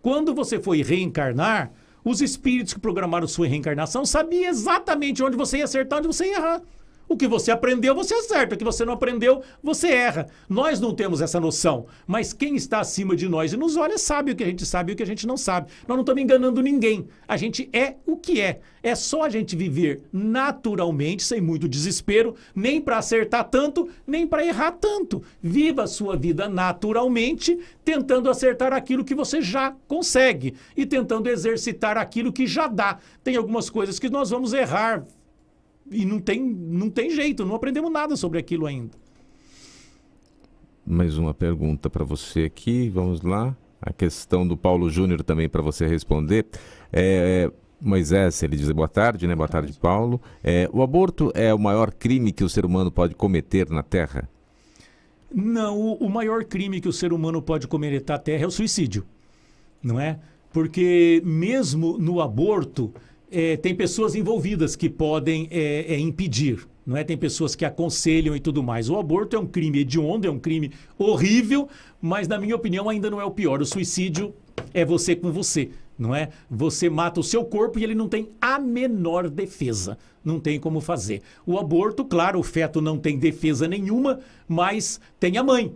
Quando 0.00 0.34
você 0.34 0.58
foi 0.58 0.82
reencarnar, 0.82 1.70
os 2.02 2.22
espíritos 2.22 2.72
que 2.72 2.80
programaram 2.80 3.28
sua 3.28 3.46
reencarnação 3.46 4.06
sabiam 4.06 4.48
exatamente 4.48 5.22
onde 5.22 5.36
você 5.36 5.58
ia 5.58 5.64
acertar, 5.64 5.98
onde 5.98 6.08
você 6.08 6.24
ia 6.28 6.36
errar. 6.38 6.62
O 7.10 7.16
que 7.16 7.26
você 7.26 7.50
aprendeu, 7.50 7.92
você 7.92 8.14
acerta. 8.14 8.54
O 8.54 8.58
que 8.58 8.62
você 8.62 8.84
não 8.84 8.92
aprendeu, 8.92 9.42
você 9.60 9.88
erra. 9.88 10.28
Nós 10.48 10.78
não 10.78 10.94
temos 10.94 11.20
essa 11.20 11.40
noção. 11.40 11.86
Mas 12.06 12.32
quem 12.32 12.54
está 12.54 12.78
acima 12.78 13.16
de 13.16 13.28
nós 13.28 13.52
e 13.52 13.56
nos 13.56 13.76
olha 13.76 13.98
sabe 13.98 14.30
o 14.30 14.36
que 14.36 14.44
a 14.44 14.46
gente 14.46 14.64
sabe 14.64 14.92
e 14.92 14.94
o 14.94 14.96
que 14.96 15.02
a 15.02 15.06
gente 15.06 15.26
não 15.26 15.36
sabe. 15.36 15.72
Nós 15.88 15.96
não 15.96 16.02
estamos 16.02 16.22
enganando 16.22 16.62
ninguém. 16.62 17.08
A 17.26 17.36
gente 17.36 17.68
é 17.72 17.96
o 18.06 18.16
que 18.16 18.40
é. 18.40 18.60
É 18.80 18.94
só 18.94 19.24
a 19.24 19.28
gente 19.28 19.56
viver 19.56 20.02
naturalmente, 20.12 21.24
sem 21.24 21.40
muito 21.40 21.68
desespero, 21.68 22.36
nem 22.54 22.80
para 22.80 22.98
acertar 22.98 23.42
tanto, 23.42 23.88
nem 24.06 24.24
para 24.24 24.46
errar 24.46 24.70
tanto. 24.70 25.20
Viva 25.42 25.82
a 25.82 25.88
sua 25.88 26.16
vida 26.16 26.48
naturalmente, 26.48 27.58
tentando 27.84 28.30
acertar 28.30 28.72
aquilo 28.72 29.04
que 29.04 29.16
você 29.16 29.42
já 29.42 29.74
consegue 29.88 30.54
e 30.76 30.86
tentando 30.86 31.28
exercitar 31.28 31.98
aquilo 31.98 32.32
que 32.32 32.46
já 32.46 32.68
dá. 32.68 32.98
Tem 33.24 33.34
algumas 33.34 33.68
coisas 33.68 33.98
que 33.98 34.08
nós 34.08 34.30
vamos 34.30 34.52
errar 34.52 35.04
e 35.90 36.04
não 36.04 36.20
tem, 36.20 36.40
não 36.40 36.88
tem 36.88 37.10
jeito, 37.10 37.44
não 37.44 37.54
aprendemos 37.54 37.90
nada 37.90 38.16
sobre 38.16 38.38
aquilo 38.38 38.66
ainda. 38.66 38.92
Mais 40.86 41.18
uma 41.18 41.34
pergunta 41.34 41.90
para 41.90 42.04
você 42.04 42.44
aqui, 42.44 42.88
vamos 42.88 43.22
lá. 43.22 43.56
A 43.82 43.92
questão 43.92 44.46
do 44.46 44.56
Paulo 44.56 44.90
Júnior 44.90 45.22
também 45.22 45.48
para 45.48 45.62
você 45.62 45.86
responder. 45.86 46.46
É, 46.92 47.50
Moisés, 47.80 48.42
ele 48.42 48.56
diz 48.56 48.70
boa 48.70 48.88
tarde, 48.88 49.26
né? 49.26 49.34
Boa 49.34 49.48
tarde, 49.48 49.72
Paulo. 49.80 50.20
É, 50.44 50.68
o 50.72 50.82
aborto 50.82 51.32
é 51.34 51.52
o 51.54 51.58
maior 51.58 51.92
crime 51.92 52.32
que 52.32 52.44
o 52.44 52.48
ser 52.48 52.66
humano 52.66 52.90
pode 52.90 53.14
cometer 53.14 53.70
na 53.70 53.82
Terra? 53.82 54.28
Não, 55.32 55.78
o, 55.78 55.94
o 55.94 56.10
maior 56.10 56.44
crime 56.44 56.80
que 56.80 56.88
o 56.88 56.92
ser 56.92 57.12
humano 57.12 57.40
pode 57.40 57.66
cometer 57.66 58.04
na 58.06 58.18
Terra 58.18 58.44
é 58.44 58.46
o 58.46 58.50
suicídio, 58.50 59.06
não 59.82 59.98
é? 59.98 60.18
Porque 60.52 61.22
mesmo 61.24 61.96
no 61.96 62.20
aborto, 62.20 62.92
é, 63.30 63.56
tem 63.56 63.74
pessoas 63.74 64.14
envolvidas 64.14 64.74
que 64.74 64.88
podem 64.88 65.48
é, 65.50 65.94
é, 65.94 65.98
impedir. 65.98 66.66
Não 66.84 66.96
é? 66.96 67.04
Tem 67.04 67.16
pessoas 67.16 67.54
que 67.54 67.64
aconselham 67.64 68.34
e 68.34 68.40
tudo 68.40 68.62
mais. 68.62 68.88
O 68.88 68.98
aborto 68.98 69.36
é 69.36 69.38
um 69.38 69.46
crime 69.46 69.80
hediondo, 69.80 70.26
é 70.26 70.30
um 70.30 70.38
crime 70.38 70.72
horrível, 70.98 71.68
mas, 72.00 72.26
na 72.26 72.38
minha 72.38 72.56
opinião, 72.56 72.88
ainda 72.88 73.08
não 73.10 73.20
é 73.20 73.24
o 73.24 73.30
pior. 73.30 73.60
O 73.60 73.66
suicídio 73.66 74.34
é 74.74 74.84
você 74.84 75.14
com 75.14 75.30
você, 75.30 75.70
não 75.98 76.14
é? 76.14 76.30
Você 76.50 76.90
mata 76.90 77.20
o 77.20 77.24
seu 77.24 77.44
corpo 77.44 77.78
e 77.78 77.84
ele 77.84 77.94
não 77.94 78.08
tem 78.08 78.30
a 78.40 78.58
menor 78.58 79.28
defesa. 79.28 79.96
Não 80.24 80.40
tem 80.40 80.58
como 80.58 80.80
fazer. 80.80 81.22
O 81.46 81.58
aborto, 81.58 82.04
claro, 82.04 82.38
o 82.38 82.42
feto 82.42 82.80
não 82.80 82.98
tem 82.98 83.18
defesa 83.18 83.68
nenhuma, 83.68 84.18
mas 84.48 85.00
tem 85.18 85.36
a 85.38 85.44
mãe, 85.44 85.72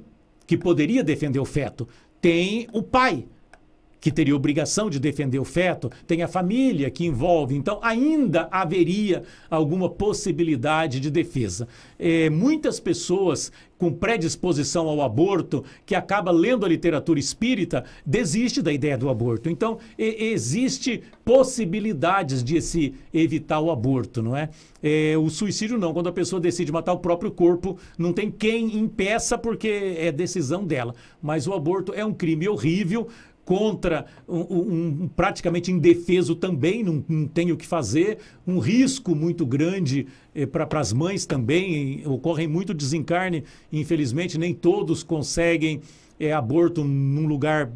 que 0.47 0.57
poderia 0.57 1.05
defender 1.05 1.39
o 1.39 1.45
feto. 1.45 1.87
Tem 2.21 2.67
o 2.73 2.83
pai, 2.83 3.27
que 4.05 4.13
teria 4.13 4.37
obrigação 4.37 4.91
de 4.91 5.01
defender 5.01 5.39
o 5.39 5.47
feto, 5.47 5.91
tem 6.07 6.23
a 6.23 6.29
família 6.29 6.91
que 6.91 7.07
envolve, 7.07 7.57
então 7.57 7.79
ainda 7.81 8.47
haveria 8.51 9.23
alguma 9.49 9.89
possibilidade 9.89 11.01
de 11.01 11.11
defesa. 11.11 11.67
É, 11.99 12.29
muitas 12.29 12.79
pessoas 12.79 13.51
com 13.79 13.93
predisposição 13.93 14.89
ao 14.89 15.03
aborto, 15.03 15.65
que 15.85 15.95
acaba 15.95 16.31
lendo 16.31 16.65
a 16.65 16.69
literatura 16.69 17.19
espírita, 17.19 17.85
desiste 18.05 18.63
da 18.63 18.73
ideia 18.73 18.97
do 18.97 19.09
aborto. 19.09 19.51
Então, 19.51 19.79
e, 19.99 20.33
existe 20.33 21.03
possibilidades 21.25 22.45
de 22.45 22.61
se 22.61 22.95
evitar 23.13 23.61
o 23.61 23.71
aborto, 23.71 24.23
não 24.23 24.37
é? 24.37 24.49
é? 24.83 25.17
O 25.19 25.29
suicídio 25.29 25.79
não, 25.79 25.93
quando 25.93 26.09
a 26.09 26.13
pessoa 26.13 26.41
decide 26.41 26.71
matar 26.71 26.93
o 26.93 26.99
próprio 26.99 27.31
corpo, 27.31 27.79
não 27.99 28.13
tem 28.13 28.31
quem 28.31 28.77
impeça 28.77 29.37
porque 29.37 29.97
é 29.99 30.13
decisão 30.13 30.65
dela. 30.65 30.95
Mas 31.21 31.47
o 31.47 31.53
aborto 31.53 31.93
é 31.95 32.05
um 32.05 32.15
crime 32.15 32.49
horrível, 32.49 33.09
contra 33.45 34.07
um, 34.27 35.05
um, 35.05 35.09
praticamente 35.09 35.71
indefeso 35.71 36.35
também, 36.35 36.83
não, 36.83 37.05
não 37.09 37.27
tem 37.27 37.53
o 37.53 37.57
que 37.57 37.67
fazer, 37.67 38.19
um 38.47 38.59
risco 38.59 39.15
muito 39.15 39.45
grande 39.45 40.07
eh, 40.35 40.47
para 40.47 40.81
as 40.81 40.93
mães 40.93 41.27
também, 41.27 42.07
ocorre 42.07 42.47
muito 42.47 42.73
desencarne, 42.73 43.45
infelizmente 43.73 44.39
nem 44.39 44.55
todos 44.55 45.03
conseguem 45.03 45.81
eh, 46.19 46.33
aborto 46.33 46.83
num 46.83 47.27
lugar 47.27 47.71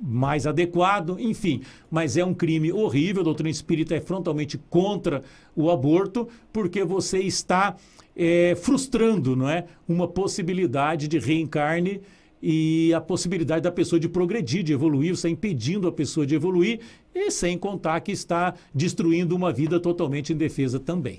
mais 0.00 0.46
adequado, 0.46 1.16
enfim, 1.18 1.62
mas 1.90 2.16
é 2.16 2.24
um 2.24 2.34
crime 2.34 2.72
horrível, 2.72 3.22
a 3.22 3.24
doutrina 3.24 3.50
espírita 3.50 3.94
é 3.94 4.00
frontalmente 4.00 4.58
contra 4.68 5.22
o 5.54 5.70
aborto, 5.70 6.28
porque 6.52 6.84
você 6.84 7.20
está 7.20 7.76
eh, 8.16 8.54
frustrando 8.56 9.36
não 9.36 9.48
é, 9.48 9.66
uma 9.88 10.08
possibilidade 10.08 11.08
de 11.08 11.18
reencarne 11.18 12.00
e 12.46 12.92
a 12.92 13.00
possibilidade 13.00 13.62
da 13.62 13.72
pessoa 13.72 13.98
de 13.98 14.06
progredir, 14.06 14.62
de 14.62 14.74
evoluir, 14.74 15.16
você 15.16 15.30
impedindo 15.30 15.88
a 15.88 15.92
pessoa 15.92 16.26
de 16.26 16.34
evoluir 16.34 16.78
e 17.14 17.30
sem 17.30 17.56
contar 17.56 18.00
que 18.00 18.12
está 18.12 18.52
destruindo 18.74 19.34
uma 19.34 19.50
vida 19.50 19.80
totalmente 19.80 20.34
indefesa 20.34 20.78
também. 20.78 21.18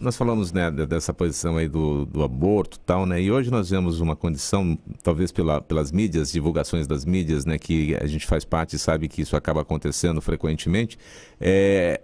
Nós 0.00 0.16
falamos 0.16 0.52
né, 0.52 0.68
dessa 0.70 1.14
posição 1.14 1.56
aí 1.56 1.68
do, 1.68 2.04
do 2.04 2.24
aborto 2.24 2.80
tal, 2.80 3.06
né? 3.06 3.22
E 3.22 3.30
hoje 3.30 3.50
nós 3.50 3.70
vemos 3.70 4.00
uma 4.00 4.16
condição, 4.16 4.76
talvez 5.02 5.30
pela, 5.30 5.60
pelas 5.60 5.92
mídias, 5.92 6.32
divulgações 6.32 6.86
das 6.86 7.04
mídias, 7.04 7.46
né? 7.46 7.56
Que 7.56 7.94
a 7.96 8.06
gente 8.06 8.26
faz 8.26 8.44
parte 8.44 8.74
e 8.74 8.78
sabe 8.78 9.08
que 9.08 9.22
isso 9.22 9.36
acaba 9.36 9.62
acontecendo 9.62 10.20
frequentemente. 10.20 10.98
É, 11.40 12.00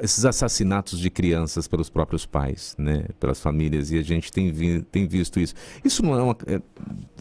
esses 0.00 0.24
assassinatos 0.24 0.98
de 0.98 1.10
crianças 1.10 1.66
pelos 1.68 1.88
próprios 1.88 2.26
pais, 2.26 2.74
né, 2.78 3.06
pelas 3.18 3.40
famílias, 3.40 3.90
e 3.90 3.98
a 3.98 4.02
gente 4.02 4.32
tem, 4.32 4.50
vi, 4.50 4.82
tem 4.82 5.06
visto 5.06 5.40
isso. 5.40 5.54
Isso 5.84 6.02
não 6.02 6.14
é 6.14 6.22
uma. 6.22 6.36
É, 6.46 6.60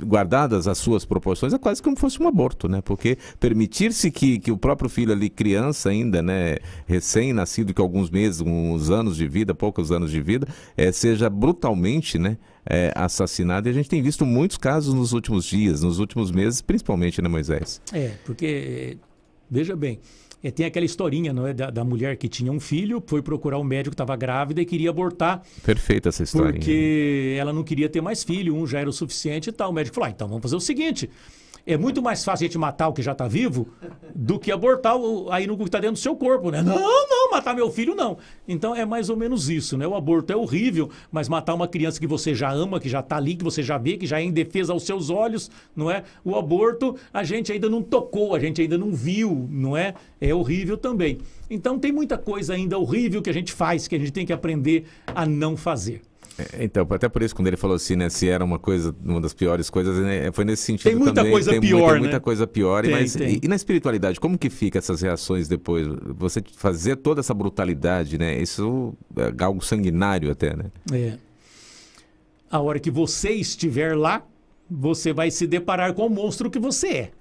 guardadas 0.03 0.67
as 0.67 0.77
suas 0.77 1.05
proporções, 1.05 1.53
é 1.53 1.57
quase 1.57 1.81
como 1.81 1.97
fosse 1.97 2.21
um 2.21 2.27
aborto, 2.27 2.67
né? 2.67 2.81
Porque 2.81 3.17
permitir-se 3.39 4.11
que, 4.11 4.39
que 4.39 4.51
o 4.51 4.57
próprio 4.57 4.89
filho 4.89 5.11
ali, 5.11 5.29
criança 5.29 5.89
ainda, 5.89 6.21
né, 6.21 6.57
recém-nascido, 6.85 7.73
com 7.73 7.81
alguns 7.81 8.09
meses, 8.09 8.41
uns 8.41 8.89
anos 8.89 9.15
de 9.15 9.27
vida, 9.27 9.53
poucos 9.53 9.91
anos 9.91 10.11
de 10.11 10.21
vida, 10.21 10.47
é, 10.75 10.91
seja 10.91 11.29
brutalmente, 11.29 12.17
né? 12.17 12.37
É, 12.67 12.91
assassinado 12.95 13.67
e 13.67 13.69
a 13.69 13.73
gente 13.73 13.87
tem 13.87 14.01
visto 14.01 14.25
muitos 14.25 14.57
casos 14.57 14.91
nos 14.91 15.13
últimos 15.13 15.45
dias, 15.45 15.83
nos 15.83 15.99
últimos 15.99 16.31
meses, 16.31 16.63
principalmente, 16.63 17.21
né, 17.21 17.29
Moisés? 17.29 17.79
É, 17.93 18.13
porque, 18.25 18.97
veja 19.47 19.75
bem, 19.75 19.99
é, 20.45 20.51
tem 20.51 20.63
aquela 20.63 20.85
historinha 20.85 21.33
não 21.33 21.47
é, 21.47 21.53
da, 21.55 21.71
da, 21.71 21.83
mulher 21.83 22.17
que 22.17 22.29
tinha 22.29 22.51
um 22.51 22.59
filho, 22.59 23.03
foi 23.07 23.19
procurar 23.19 23.57
um 23.57 23.63
médico 23.63 23.89
que 23.89 23.93
estava 23.95 24.15
grávida 24.15 24.61
e 24.61 24.65
queria 24.65 24.91
abortar. 24.91 25.41
Perfeita 25.63 26.09
essa 26.09 26.21
história. 26.21 26.53
Porque 26.53 27.35
ela 27.39 27.51
não 27.51 27.63
queria 27.63 27.89
ter 27.89 27.99
mais 27.99 28.23
filho, 28.23 28.55
um 28.55 28.67
já 28.67 28.79
era 28.79 28.87
o 28.87 28.93
suficiente 28.93 29.49
e 29.49 29.51
tal. 29.51 29.71
O 29.71 29.73
médico 29.73 29.95
falou: 29.95 30.07
ah, 30.07 30.11
então 30.11 30.27
vamos 30.27 30.43
fazer 30.43 30.55
o 30.55 30.59
seguinte: 30.59 31.09
é 31.65 31.77
muito 31.77 32.01
mais 32.01 32.23
fácil 32.23 32.45
a 32.45 32.47
gente 32.47 32.57
matar 32.57 32.87
o 32.87 32.93
que 32.93 33.01
já 33.01 33.13
está 33.13 33.27
vivo 33.27 33.67
do 34.13 34.37
que 34.37 34.51
abortar 34.51 34.95
o, 34.95 35.31
aí 35.31 35.47
no 35.47 35.57
que 35.57 35.63
está 35.63 35.79
dentro 35.79 35.95
do 35.95 35.99
seu 35.99 36.15
corpo, 36.15 36.51
né? 36.51 36.61
Não, 36.61 36.75
não, 36.75 37.31
matar 37.31 37.55
meu 37.55 37.71
filho 37.71 37.95
não. 37.95 38.17
Então 38.47 38.75
é 38.75 38.85
mais 38.85 39.09
ou 39.09 39.17
menos 39.17 39.49
isso, 39.49 39.77
né? 39.77 39.87
O 39.87 39.95
aborto 39.95 40.31
é 40.31 40.35
horrível, 40.35 40.89
mas 41.11 41.27
matar 41.27 41.53
uma 41.55 41.67
criança 41.67 41.99
que 41.99 42.05
você 42.05 42.35
já 42.35 42.51
ama, 42.51 42.79
que 42.79 42.87
já 42.87 42.99
está 42.99 43.17
ali, 43.17 43.35
que 43.35 43.43
você 43.43 43.63
já 43.63 43.77
vê, 43.77 43.97
que 43.97 44.05
já 44.05 44.19
é 44.19 44.23
indefesa 44.23 44.73
aos 44.73 44.83
seus 44.83 45.09
olhos, 45.09 45.49
não 45.75 45.89
é? 45.89 46.03
O 46.23 46.35
aborto 46.35 46.95
a 47.11 47.23
gente 47.23 47.51
ainda 47.51 47.69
não 47.69 47.81
tocou, 47.81 48.35
a 48.35 48.39
gente 48.39 48.61
ainda 48.61 48.77
não 48.77 48.91
viu, 48.91 49.47
não 49.49 49.75
é? 49.75 49.95
É 50.21 50.33
horrível 50.33 50.77
também. 50.77 51.17
Então 51.49 51.79
tem 51.79 51.91
muita 51.91 52.17
coisa 52.17 52.53
ainda 52.53 52.77
horrível 52.77 53.21
que 53.21 53.29
a 53.29 53.33
gente 53.33 53.51
faz, 53.51 53.87
que 53.87 53.95
a 53.95 53.99
gente 53.99 54.11
tem 54.11 54.25
que 54.25 54.33
aprender 54.33 54.85
a 55.07 55.25
não 55.25 55.57
fazer. 55.57 56.01
É, 56.37 56.63
então, 56.63 56.85
até 56.89 57.07
por 57.07 57.23
isso, 57.23 57.35
quando 57.35 57.47
ele 57.47 57.57
falou 57.57 57.75
assim, 57.75 57.95
né, 57.95 58.09
se 58.09 58.27
era 58.27 58.43
uma 58.43 58.59
coisa, 58.59 58.93
uma 59.03 59.21
das 59.21 59.33
piores 59.33 59.69
coisas, 59.69 59.97
né, 59.99 60.31
foi 60.31 60.43
nesse 60.43 60.63
sentido 60.63 60.89
tem 60.89 60.95
muita 60.95 61.13
também. 61.13 61.31
Coisa 61.31 61.51
tem 61.51 61.61
pior, 61.61 61.79
muita, 61.79 61.93
né? 61.93 61.99
muita 61.99 62.19
coisa 62.19 62.45
pior, 62.45 62.83
tem, 62.83 62.91
mas 62.91 63.13
tem. 63.13 63.35
E, 63.35 63.39
e, 63.43 63.47
na 63.47 63.55
espiritualidade, 63.55 64.19
como 64.19 64.37
que 64.37 64.49
fica 64.49 64.77
essas 64.77 65.01
reações 65.01 65.47
depois? 65.47 65.87
Você 66.17 66.43
fazer 66.57 66.97
toda 66.97 67.21
essa 67.21 67.33
brutalidade, 67.33 68.17
né? 68.17 68.37
Isso 68.41 68.93
é 69.15 69.43
algo 69.43 69.63
sanguinário 69.63 70.29
até, 70.29 70.55
né? 70.55 70.65
É. 70.91 71.17
A 72.51 72.59
hora 72.59 72.79
que 72.79 72.91
você 72.91 73.31
estiver 73.31 73.95
lá, 73.95 74.23
você 74.69 75.13
vai 75.13 75.31
se 75.31 75.47
deparar 75.47 75.93
com 75.93 76.05
o 76.05 76.09
monstro 76.09 76.49
que 76.49 76.59
você 76.59 76.87
é, 76.87 77.11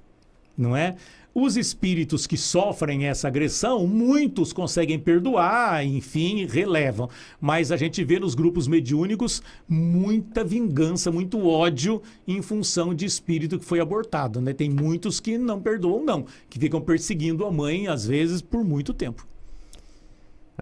não 0.56 0.76
é? 0.76 0.96
Os 1.34 1.56
espíritos 1.56 2.26
que 2.26 2.36
sofrem 2.36 3.06
essa 3.06 3.26
agressão, 3.26 3.86
muitos 3.86 4.52
conseguem 4.52 4.98
perdoar, 4.98 5.84
enfim, 5.84 6.46
relevam. 6.46 7.10
Mas 7.40 7.72
a 7.72 7.76
gente 7.76 8.04
vê 8.04 8.20
nos 8.20 8.34
grupos 8.34 8.68
mediúnicos 8.68 9.42
muita 9.68 10.44
vingança, 10.44 11.10
muito 11.10 11.44
ódio 11.46 12.00
em 12.26 12.40
função 12.40 12.94
de 12.94 13.04
espírito 13.04 13.58
que 13.58 13.64
foi 13.64 13.80
abortado. 13.80 14.40
Né? 14.40 14.52
Tem 14.52 14.70
muitos 14.70 15.18
que 15.18 15.36
não 15.36 15.60
perdoam, 15.60 16.04
não, 16.04 16.26
que 16.48 16.58
ficam 16.58 16.80
perseguindo 16.80 17.44
a 17.44 17.50
mãe, 17.50 17.88
às 17.88 18.06
vezes, 18.06 18.40
por 18.40 18.64
muito 18.64 18.94
tempo. 18.94 19.26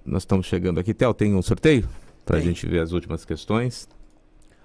Nós 0.04 0.22
estamos 0.22 0.46
chegando 0.46 0.80
aqui. 0.80 0.94
Theo, 0.94 1.12
tem 1.12 1.34
um 1.34 1.42
sorteio 1.42 1.86
para 2.24 2.38
a 2.38 2.40
gente 2.40 2.66
ver 2.66 2.80
as 2.80 2.92
últimas 2.92 3.24
questões? 3.24 3.86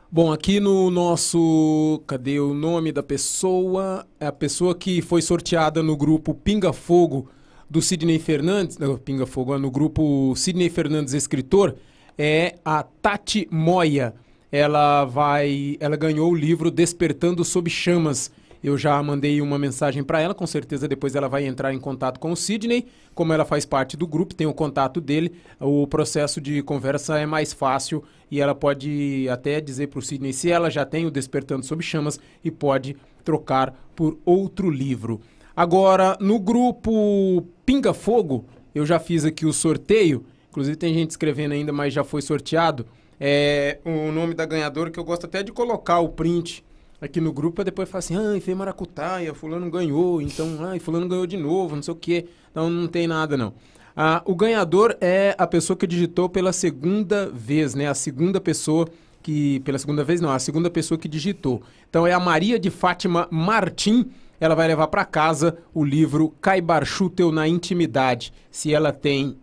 Bom, 0.10 0.32
aqui 0.32 0.62
no 0.62 0.90
nosso. 0.90 2.02
Cadê 2.08 2.40
o 2.40 2.54
nome 2.54 2.94
da 2.94 3.04
pessoa? 3.04 4.08
É 4.18 4.28
a 4.28 4.32
pessoa 4.32 4.74
que 4.74 5.02
foi 5.02 5.22
sorteada 5.22 5.84
no 5.84 5.98
grupo 5.98 6.34
Pinga 6.34 6.72
Fogo 6.72 7.30
do 7.70 7.82
Sidney 7.82 8.18
Fernandes. 8.18 8.78
Não, 8.78 8.98
Pinga 8.98 9.26
Fogo, 9.26 9.54
é 9.54 9.58
no 9.58 9.70
grupo 9.70 10.34
Sidney 10.34 10.70
Fernandes 10.70 11.14
Escritor. 11.14 11.76
É 12.18 12.56
a 12.64 12.84
Tati 12.84 13.50
Moia. 13.52 14.14
Ela 14.50 15.04
vai. 15.04 15.76
Ela 15.78 15.98
ganhou 15.98 16.32
o 16.32 16.36
livro 16.36 16.72
Despertando 16.72 17.44
Sob 17.44 17.70
Chamas 17.70 18.32
eu 18.68 18.78
já 18.78 19.02
mandei 19.02 19.42
uma 19.42 19.58
mensagem 19.58 20.04
para 20.04 20.20
ela, 20.20 20.34
com 20.34 20.46
certeza 20.46 20.88
depois 20.88 21.16
ela 21.16 21.30
vai 21.30 21.46
entrar 21.46 21.74
em 21.74 21.80
contato 21.80 22.20
com 22.20 22.34
o 22.34 22.36
Sidney. 22.36 22.86
Como 23.16 23.32
ela 23.32 23.46
faz 23.46 23.66
parte 23.66 23.96
do 23.96 24.06
grupo, 24.06 24.36
tem 24.36 24.46
o 24.46 24.54
contato 24.54 25.00
dele, 25.00 25.34
o 25.60 25.88
processo 25.88 26.42
de 26.42 26.62
conversa 26.62 27.18
é 27.18 27.26
mais 27.26 27.54
fácil 27.54 28.04
e 28.30 28.42
ela 28.42 28.54
pode 28.54 29.28
até 29.30 29.62
dizer 29.62 29.88
para 29.88 30.00
o 30.00 30.02
Sidney 30.02 30.34
se 30.34 30.52
ela 30.52 30.70
já 30.70 30.86
tem 30.86 31.06
o 31.06 31.12
Despertando 31.12 31.66
Sob 31.66 31.82
Chamas 31.82 32.20
e 32.44 32.52
pode 32.52 32.98
trocar 33.24 33.74
por 33.96 34.18
outro 34.26 34.70
livro. 34.70 35.22
Agora, 35.56 36.18
no 36.20 36.38
grupo 36.38 37.48
Pinga 37.66 37.94
Fogo, 37.94 38.46
eu 38.76 38.86
já 38.86 39.00
fiz 39.00 39.24
aqui 39.24 39.46
o 39.46 39.54
sorteio. 39.54 40.26
Inclusive 40.50 40.76
tem 40.76 40.94
gente 40.94 41.12
escrevendo 41.12 41.54
ainda, 41.54 41.72
mas 41.72 41.94
já 41.94 42.04
foi 42.04 42.22
sorteado. 42.22 42.86
É 43.20 43.80
o 43.86 44.12
nome 44.12 44.34
da 44.34 44.46
ganhadora 44.46 44.92
que 44.92 45.00
eu 45.00 45.04
gosto 45.06 45.26
até 45.26 45.42
de 45.42 45.52
colocar 45.54 46.00
o 46.00 46.10
print 46.10 46.64
aqui 47.00 47.22
no 47.22 47.32
grupo, 47.32 47.64
depois 47.64 47.90
fala 47.90 48.00
assim, 48.00 48.16
ai, 48.16 48.40
fez 48.40 48.58
maracutaia, 48.58 49.34
fulano 49.34 49.70
ganhou, 49.70 50.22
então, 50.22 50.58
ai, 50.62 50.80
fulano 50.80 51.08
ganhou 51.08 51.28
de 51.28 51.38
novo, 51.38 51.76
não 51.76 51.84
sei 51.84 51.94
o 51.94 51.98
quê. 51.98 52.28
Então 52.52 52.70
não 52.70 52.88
tem 52.88 53.08
nada, 53.08 53.38
não. 53.38 53.54
Ah, 53.96 54.22
o 54.26 54.36
ganhador 54.36 54.96
é 55.02 55.36
a 55.38 55.48
pessoa 55.48 55.76
que 55.76 55.88
digitou 55.88 56.30
pela 56.30 56.54
segunda 56.54 57.32
vez, 57.34 57.74
né? 57.74 57.88
A 57.88 57.96
segunda 57.96 58.40
pessoa 58.40 58.88
que... 59.24 59.60
Pela 59.62 59.80
segunda 59.80 60.04
vez, 60.04 60.22
não, 60.22 60.30
a 60.30 60.38
segunda 60.38 60.70
pessoa 60.70 61.00
que 61.00 61.08
digitou. 61.08 61.64
Então 61.90 62.06
é 62.06 62.14
a 62.14 62.20
Maria 62.20 62.60
de 62.60 62.70
Fátima 62.70 63.28
Martim. 63.32 64.12
Ela 64.40 64.54
vai 64.54 64.68
levar 64.68 64.88
para 64.88 65.04
casa 65.04 65.58
o 65.74 65.84
livro 65.84 66.30
Caibar 66.40 66.86
Schutel 66.86 67.32
na 67.32 67.48
Intimidade. 67.48 68.32
Se 68.52 68.72
ela 68.72 68.92
tem... 68.92 69.36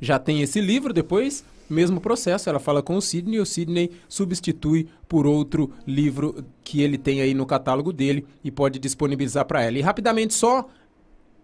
Já 0.00 0.20
tem 0.20 0.40
esse 0.40 0.60
livro, 0.60 0.92
depois 0.92 1.44
mesmo 1.72 2.00
processo, 2.00 2.48
ela 2.48 2.58
fala 2.58 2.82
com 2.82 2.96
o 2.96 3.02
Sidney 3.02 3.36
e 3.36 3.40
o 3.40 3.46
Sidney 3.46 3.90
substitui 4.08 4.88
por 5.08 5.26
outro 5.26 5.70
livro 5.86 6.44
que 6.62 6.82
ele 6.82 6.98
tem 6.98 7.20
aí 7.20 7.34
no 7.34 7.46
catálogo 7.46 7.92
dele 7.92 8.26
e 8.42 8.50
pode 8.50 8.78
disponibilizar 8.78 9.44
para 9.44 9.62
ela. 9.62 9.78
E 9.78 9.80
rapidamente, 9.80 10.34
só 10.34 10.68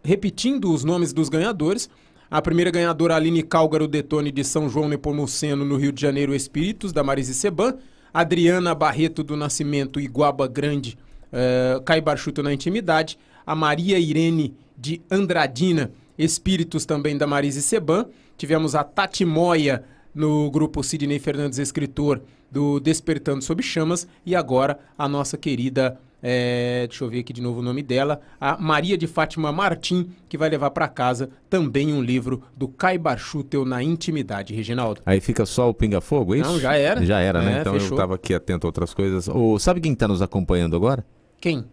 repetindo 0.05 0.73
os 0.73 0.85
nomes 0.85 1.13
dos 1.13 1.29
ganhadores. 1.29 1.89
A 2.31 2.43
primeira 2.43 2.71
ganhadora, 2.71 3.17
Aline 3.17 3.43
Cálgaro 3.43 3.89
Detone, 3.89 4.31
de 4.31 4.45
São 4.45 4.69
João 4.69 4.89
Nepomuceno, 4.89 5.65
no 5.65 5.77
Rio 5.77 5.93
de 5.93 6.01
Janeiro, 6.01 6.35
Espíritos, 6.35 6.93
da 6.93 7.03
Marise 7.03 7.35
Seban. 7.35 7.79
Adriana 8.13 8.75
Barreto 8.75 9.25
do 9.25 9.37
Nascimento, 9.37 9.99
Iguaba 9.99 10.47
Grande, 10.47 10.97
uh, 11.33 11.83
Caibar 11.83 12.17
Chuto 12.17 12.43
na 12.43 12.53
Intimidade. 12.53 13.19
A 13.45 13.55
Maria 13.55 13.99
Irene 13.99 14.55
de 14.77 15.03
Andradina, 15.11 15.91
Espíritos 16.17 16.87
também 16.87 17.17
da 17.17 17.27
Marise 17.27 17.61
Seban. 17.61 18.07
Tivemos 18.37 18.75
a 18.75 18.85
Tati 18.85 19.25
Moia, 19.25 19.85
no 20.15 20.51
grupo 20.51 20.83
Sidney 20.83 21.19
Fernandes 21.19 21.59
Escritor 21.59 22.21
do 22.51 22.79
Despertando 22.79 23.43
Sob 23.43 23.63
Chamas 23.63 24.07
e 24.25 24.35
agora 24.37 24.79
a 24.97 25.09
nossa 25.09 25.37
querida, 25.37 25.99
é, 26.23 26.87
deixa 26.89 27.05
eu 27.05 27.11
ver 27.11 27.19
aqui 27.19 27.33
de 27.33 27.43
novo 27.43 27.59
o 27.59 27.63
nome 27.63 27.83
dela, 27.83 28.21
a 28.41 28.57
Maria 28.57 28.97
de 28.97 29.07
Fátima 29.07 29.51
Martim, 29.51 30.09
que 30.29 30.39
vai 30.39 30.49
levar 30.49 30.71
para 30.71 30.87
casa 30.87 31.31
também 31.51 31.93
um 31.93 32.01
livro 32.01 32.43
do 32.57 32.69
Caibar 32.69 33.19
Schutel 33.19 33.65
na 33.65 33.83
intimidade, 33.83 34.55
Reginaldo. 34.55 35.03
Aí 35.05 35.21
fica 35.21 35.45
só 35.45 35.69
o 35.69 35.75
Pinga 35.75 36.01
Fogo, 36.01 36.35
é 36.35 36.39
isso? 36.39 36.51
Não, 36.51 36.61
já 36.61 36.77
era. 36.77 37.05
Já 37.05 37.19
era, 37.19 37.43
né? 37.43 37.59
É, 37.59 37.61
então 37.61 37.73
fechou. 37.73 37.89
eu 37.89 37.95
estava 37.95 38.15
aqui 38.15 38.33
atento 38.33 38.67
a 38.67 38.69
outras 38.69 38.95
coisas. 38.95 39.29
Oh, 39.29 39.59
sabe 39.59 39.81
quem 39.81 39.93
está 39.93 40.07
nos 40.07 40.23
acompanhando 40.23 40.77
agora? 40.77 41.05
Quem? 41.41 41.65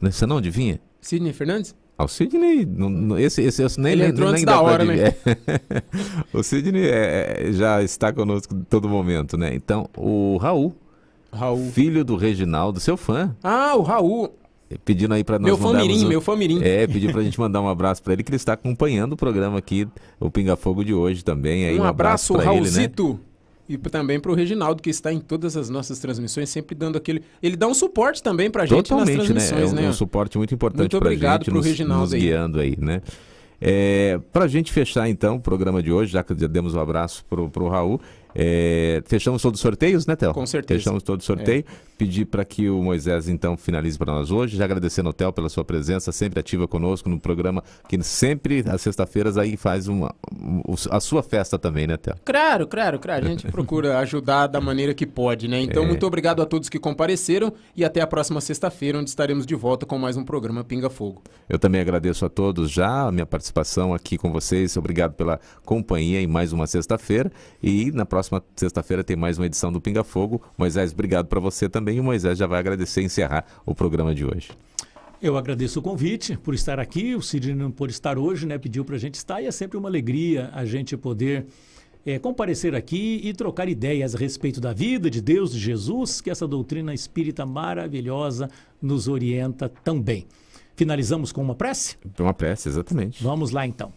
Você 0.00 0.24
não 0.24 0.38
adivinha? 0.38 0.80
Sidney 1.00 1.32
Fernandes? 1.32 1.74
Ah, 1.98 2.04
o 2.04 2.08
Sidney, 2.08 2.64
esse, 3.18 3.42
esse, 3.42 3.60
esse 3.60 3.80
nem, 3.80 3.90
Ele 3.90 4.02
nem, 4.02 4.10
entrou 4.12 4.26
nem 4.28 4.34
antes 4.34 4.44
da 4.44 4.60
hora, 4.60 4.84
né? 4.84 5.14
o 6.32 6.44
Sidney 6.44 6.86
é, 6.86 7.48
é, 7.48 7.52
já 7.52 7.82
está 7.82 8.12
conosco 8.12 8.54
em 8.54 8.62
todo 8.62 8.88
momento, 8.88 9.36
né? 9.36 9.52
Então, 9.52 9.90
o 9.96 10.36
Raul, 10.36 10.76
Raul, 11.32 11.72
filho 11.72 12.04
do 12.04 12.14
Reginaldo, 12.14 12.78
seu 12.78 12.96
fã. 12.96 13.34
Ah, 13.42 13.74
o 13.74 13.82
Raul. 13.82 14.32
Pedindo 14.84 15.12
aí 15.12 15.24
para 15.24 15.40
nós 15.40 15.46
Meu 15.46 15.56
famirim, 15.56 16.04
o... 16.04 16.08
meu 16.08 16.20
famirim. 16.20 16.62
É, 16.62 16.86
pediu 16.86 17.10
pra 17.10 17.22
gente 17.22 17.40
mandar 17.40 17.60
um 17.60 17.68
abraço 17.68 18.00
para 18.00 18.12
ele, 18.12 18.22
que 18.22 18.30
ele 18.30 18.36
está 18.36 18.52
acompanhando 18.52 19.14
o 19.14 19.16
programa 19.16 19.58
aqui, 19.58 19.88
o 20.20 20.30
Pinga 20.30 20.54
Fogo 20.56 20.84
de 20.84 20.94
hoje 20.94 21.24
também. 21.24 21.64
Aí, 21.64 21.80
um, 21.80 21.82
um 21.82 21.86
abraço, 21.86 22.34
abraço 22.34 22.48
Raulzito. 22.48 23.02
Ele, 23.02 23.12
né? 23.14 23.20
E 23.68 23.76
também 23.76 24.18
para 24.18 24.32
o 24.32 24.34
Reginaldo, 24.34 24.82
que 24.82 24.88
está 24.88 25.12
em 25.12 25.20
todas 25.20 25.56
as 25.56 25.68
nossas 25.68 25.98
transmissões, 25.98 26.48
sempre 26.48 26.74
dando 26.74 26.96
aquele. 26.96 27.22
Ele 27.42 27.56
dá 27.56 27.66
um 27.66 27.74
suporte 27.74 28.22
também 28.22 28.50
para 28.50 28.62
a 28.62 28.66
gente 28.66 28.88
Totalmente, 28.88 29.16
nas 29.16 29.26
transmissões, 29.26 29.72
né? 29.72 29.80
É 29.80 29.82
um, 29.82 29.86
né? 29.86 29.90
um 29.90 29.92
suporte 29.92 30.38
muito 30.38 30.54
importante 30.54 30.90
para 30.90 30.98
a 30.98 31.12
obrigado 31.12 31.44
gente, 31.44 31.54
nos, 31.54 31.66
Reginaldo 31.66 32.02
nos 32.02 32.14
aí. 32.14 32.20
guiando 32.20 32.60
aí, 32.60 32.76
né? 32.80 33.02
É, 33.60 34.20
para 34.32 34.44
a 34.44 34.48
gente 34.48 34.72
fechar 34.72 35.08
então 35.08 35.36
o 35.36 35.40
programa 35.40 35.82
de 35.82 35.92
hoje, 35.92 36.12
já 36.12 36.22
que 36.22 36.32
já 36.38 36.46
demos 36.46 36.74
um 36.74 36.80
abraço 36.80 37.24
pro, 37.28 37.50
pro 37.50 37.68
Raul, 37.68 38.00
é, 38.34 39.02
fechamos 39.06 39.42
todos 39.42 39.58
os 39.58 39.62
sorteios, 39.62 40.06
né, 40.06 40.14
Theo? 40.16 40.32
Com 40.32 40.46
certeza. 40.46 40.78
Fechamos 40.80 41.02
todo 41.02 41.20
o 41.20 41.24
sorteio. 41.24 41.64
É. 41.68 41.88
Pedir 41.98 42.26
para 42.26 42.44
que 42.44 42.70
o 42.70 42.80
Moisés, 42.80 43.28
então, 43.28 43.56
finalize 43.56 43.98
para 43.98 44.12
nós 44.12 44.30
hoje. 44.30 44.56
Já 44.56 44.64
agradecendo 44.64 45.08
ao 45.08 45.12
Theo 45.12 45.32
pela 45.32 45.48
sua 45.48 45.64
presença, 45.64 46.12
sempre 46.12 46.38
ativa 46.38 46.68
conosco 46.68 47.08
no 47.08 47.18
programa, 47.18 47.62
que 47.88 48.00
sempre, 48.04 48.62
às 48.68 48.80
sextas-feiras, 48.82 49.36
aí 49.36 49.56
faz 49.56 49.88
uma, 49.88 50.14
a 50.90 51.00
sua 51.00 51.24
festa 51.24 51.58
também, 51.58 51.88
né, 51.88 51.96
Theo? 51.96 52.14
Claro, 52.24 52.68
claro, 52.68 53.00
claro. 53.00 53.26
A 53.26 53.28
gente 53.28 53.46
procura 53.50 53.98
ajudar 53.98 54.46
da 54.46 54.60
maneira 54.60 54.94
que 54.94 55.06
pode, 55.06 55.48
né? 55.48 55.60
Então, 55.60 55.82
É. 55.82 55.86
muito 55.86 56.06
obrigado 56.06 56.40
a 56.40 56.46
todos 56.46 56.68
que 56.68 56.78
compareceram 56.78 57.52
e 57.74 57.84
até 57.84 58.00
a 58.00 58.06
próxima 58.06 58.40
sexta-feira, 58.40 58.98
onde 58.98 59.10
estaremos 59.10 59.44
de 59.44 59.56
volta 59.56 59.84
com 59.84 59.98
mais 59.98 60.16
um 60.16 60.24
programa 60.24 60.62
Pinga 60.62 60.88
Fogo. 60.88 61.20
Eu 61.48 61.58
também 61.58 61.80
agradeço 61.80 62.24
a 62.24 62.28
todos 62.28 62.70
já 62.70 63.08
a 63.08 63.10
minha 63.10 63.26
participação 63.26 63.92
aqui 63.92 64.16
com 64.16 64.30
vocês. 64.30 64.76
Obrigado 64.76 65.14
pela 65.14 65.40
companhia 65.64 66.20
em 66.20 66.26
mais 66.28 66.52
uma 66.52 66.66
sexta-feira. 66.68 67.32
E 67.60 67.90
na 67.90 68.04
próxima 68.06 68.17
sexta-feira 68.56 69.04
tem 69.04 69.16
mais 69.16 69.38
uma 69.38 69.46
edição 69.46 69.72
do 69.72 69.80
Pinga 69.80 70.04
Fogo. 70.04 70.42
Moisés, 70.56 70.92
obrigado 70.92 71.26
para 71.26 71.40
você 71.40 71.68
também. 71.68 71.96
E 71.96 72.00
o 72.00 72.04
Moisés 72.04 72.38
já 72.38 72.46
vai 72.46 72.58
agradecer 72.58 73.02
e 73.02 73.04
encerrar 73.04 73.44
o 73.64 73.74
programa 73.74 74.14
de 74.14 74.24
hoje. 74.24 74.50
Eu 75.20 75.36
agradeço 75.36 75.80
o 75.80 75.82
convite 75.82 76.36
por 76.36 76.54
estar 76.54 76.78
aqui. 76.78 77.14
O 77.14 77.20
Sidney 77.20 77.54
não 77.54 77.70
pôde 77.70 77.92
estar 77.92 78.18
hoje, 78.18 78.46
né? 78.46 78.56
Pediu 78.56 78.84
para 78.84 78.94
a 78.94 78.98
gente 78.98 79.16
estar 79.16 79.42
e 79.42 79.46
é 79.46 79.50
sempre 79.50 79.76
uma 79.76 79.88
alegria 79.88 80.50
a 80.52 80.64
gente 80.64 80.96
poder 80.96 81.46
é, 82.06 82.18
comparecer 82.18 82.74
aqui 82.74 83.20
e 83.24 83.32
trocar 83.32 83.68
ideias 83.68 84.14
a 84.14 84.18
respeito 84.18 84.60
da 84.60 84.72
vida, 84.72 85.10
de 85.10 85.20
Deus, 85.20 85.52
de 85.52 85.58
Jesus, 85.58 86.20
que 86.20 86.30
essa 86.30 86.46
doutrina 86.46 86.94
espírita 86.94 87.44
maravilhosa 87.44 88.48
nos 88.80 89.08
orienta 89.08 89.68
também. 89.68 90.26
Finalizamos 90.76 91.32
com 91.32 91.42
uma 91.42 91.56
prece? 91.56 91.96
Uma 92.18 92.32
prece, 92.32 92.68
exatamente. 92.68 93.22
Vamos 93.22 93.50
lá 93.50 93.66
então. 93.66 93.92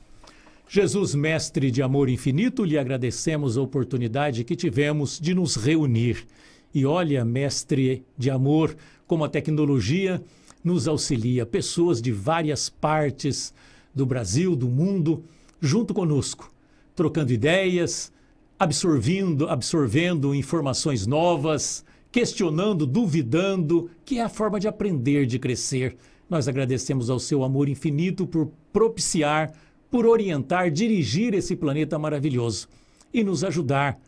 Jesus, 0.73 1.13
mestre 1.13 1.69
de 1.69 1.81
amor 1.81 2.07
infinito, 2.07 2.63
lhe 2.63 2.77
agradecemos 2.77 3.57
a 3.57 3.61
oportunidade 3.61 4.45
que 4.45 4.55
tivemos 4.55 5.19
de 5.19 5.33
nos 5.33 5.57
reunir. 5.57 6.25
E 6.73 6.85
olha, 6.85 7.25
mestre 7.25 8.05
de 8.17 8.29
amor, 8.29 8.77
como 9.05 9.25
a 9.25 9.27
tecnologia 9.27 10.23
nos 10.63 10.87
auxilia, 10.87 11.45
pessoas 11.45 12.01
de 12.01 12.13
várias 12.13 12.69
partes 12.69 13.53
do 13.93 14.05
Brasil, 14.05 14.55
do 14.55 14.69
mundo, 14.69 15.25
junto 15.59 15.93
conosco, 15.93 16.49
trocando 16.95 17.33
ideias, 17.33 18.09
absorvendo, 18.57 19.49
absorvendo 19.49 20.33
informações 20.33 21.05
novas, 21.05 21.83
questionando, 22.09 22.85
duvidando, 22.85 23.91
que 24.05 24.19
é 24.19 24.23
a 24.23 24.29
forma 24.29 24.57
de 24.57 24.69
aprender, 24.69 25.25
de 25.25 25.37
crescer. 25.37 25.97
Nós 26.29 26.47
agradecemos 26.47 27.09
ao 27.09 27.19
seu 27.19 27.43
amor 27.43 27.67
infinito 27.67 28.25
por 28.25 28.49
propiciar, 28.71 29.51
por 29.91 30.05
orientar, 30.05 30.71
dirigir 30.71 31.33
esse 31.33 31.55
planeta 31.55 31.99
maravilhoso 31.99 32.69
e 33.13 33.23
nos 33.23 33.43
ajudar. 33.43 33.99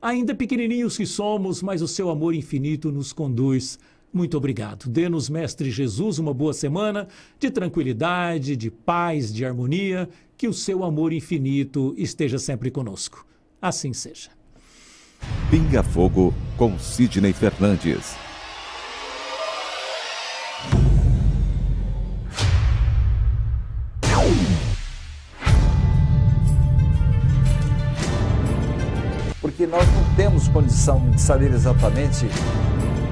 Ainda 0.00 0.34
pequenininhos 0.34 0.96
que 0.96 1.06
somos, 1.06 1.62
mas 1.62 1.82
o 1.82 1.88
seu 1.88 2.10
amor 2.10 2.34
infinito 2.34 2.92
nos 2.92 3.12
conduz. 3.12 3.78
Muito 4.12 4.36
obrigado. 4.36 4.88
Dê-nos, 4.88 5.30
Mestre 5.30 5.70
Jesus, 5.70 6.18
uma 6.18 6.34
boa 6.34 6.52
semana 6.52 7.08
de 7.38 7.50
tranquilidade, 7.50 8.56
de 8.56 8.70
paz, 8.70 9.32
de 9.32 9.44
harmonia. 9.44 10.08
Que 10.36 10.48
o 10.48 10.52
seu 10.52 10.84
amor 10.84 11.12
infinito 11.12 11.94
esteja 11.96 12.38
sempre 12.38 12.70
conosco. 12.70 13.26
Assim 13.60 13.92
seja. 13.92 14.30
Pinga 15.50 15.82
Fogo 15.82 16.34
com 16.56 16.78
Sidney 16.78 17.32
Fernandes. 17.32 18.29
Condição 30.52 31.00
de 31.10 31.20
saber 31.20 31.52
exatamente 31.52 32.26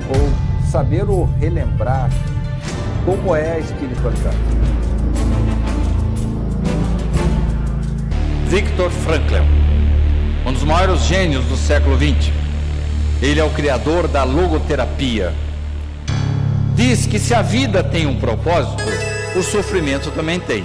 ou 0.09 0.69
saber 0.71 1.09
ou 1.09 1.29
relembrar 1.41 2.11
como 3.05 3.35
é 3.35 3.53
a 3.53 3.59
espiritualidade. 3.59 4.37
Viktor 8.49 8.91
Frankl, 8.91 9.45
um 10.47 10.53
dos 10.53 10.65
maiores 10.65 11.03
gênios 11.03 11.45
do 11.47 11.57
século 11.57 11.97
XX. 11.97 12.33
Ele 13.21 13.41
é 13.41 13.45
o 13.45 13.51
criador 13.51 14.09
da 14.09 14.25
logoterapia. 14.25 15.35
Diz 16.75 17.07
que 17.07 17.19
se 17.19 17.35
a 17.35 17.43
vida 17.43 17.83
tem 17.83 18.07
um 18.07 18.19
propósito, 18.19 18.85
o 19.37 19.43
sofrimento 19.43 20.11
também 20.13 20.39
tem. 20.39 20.65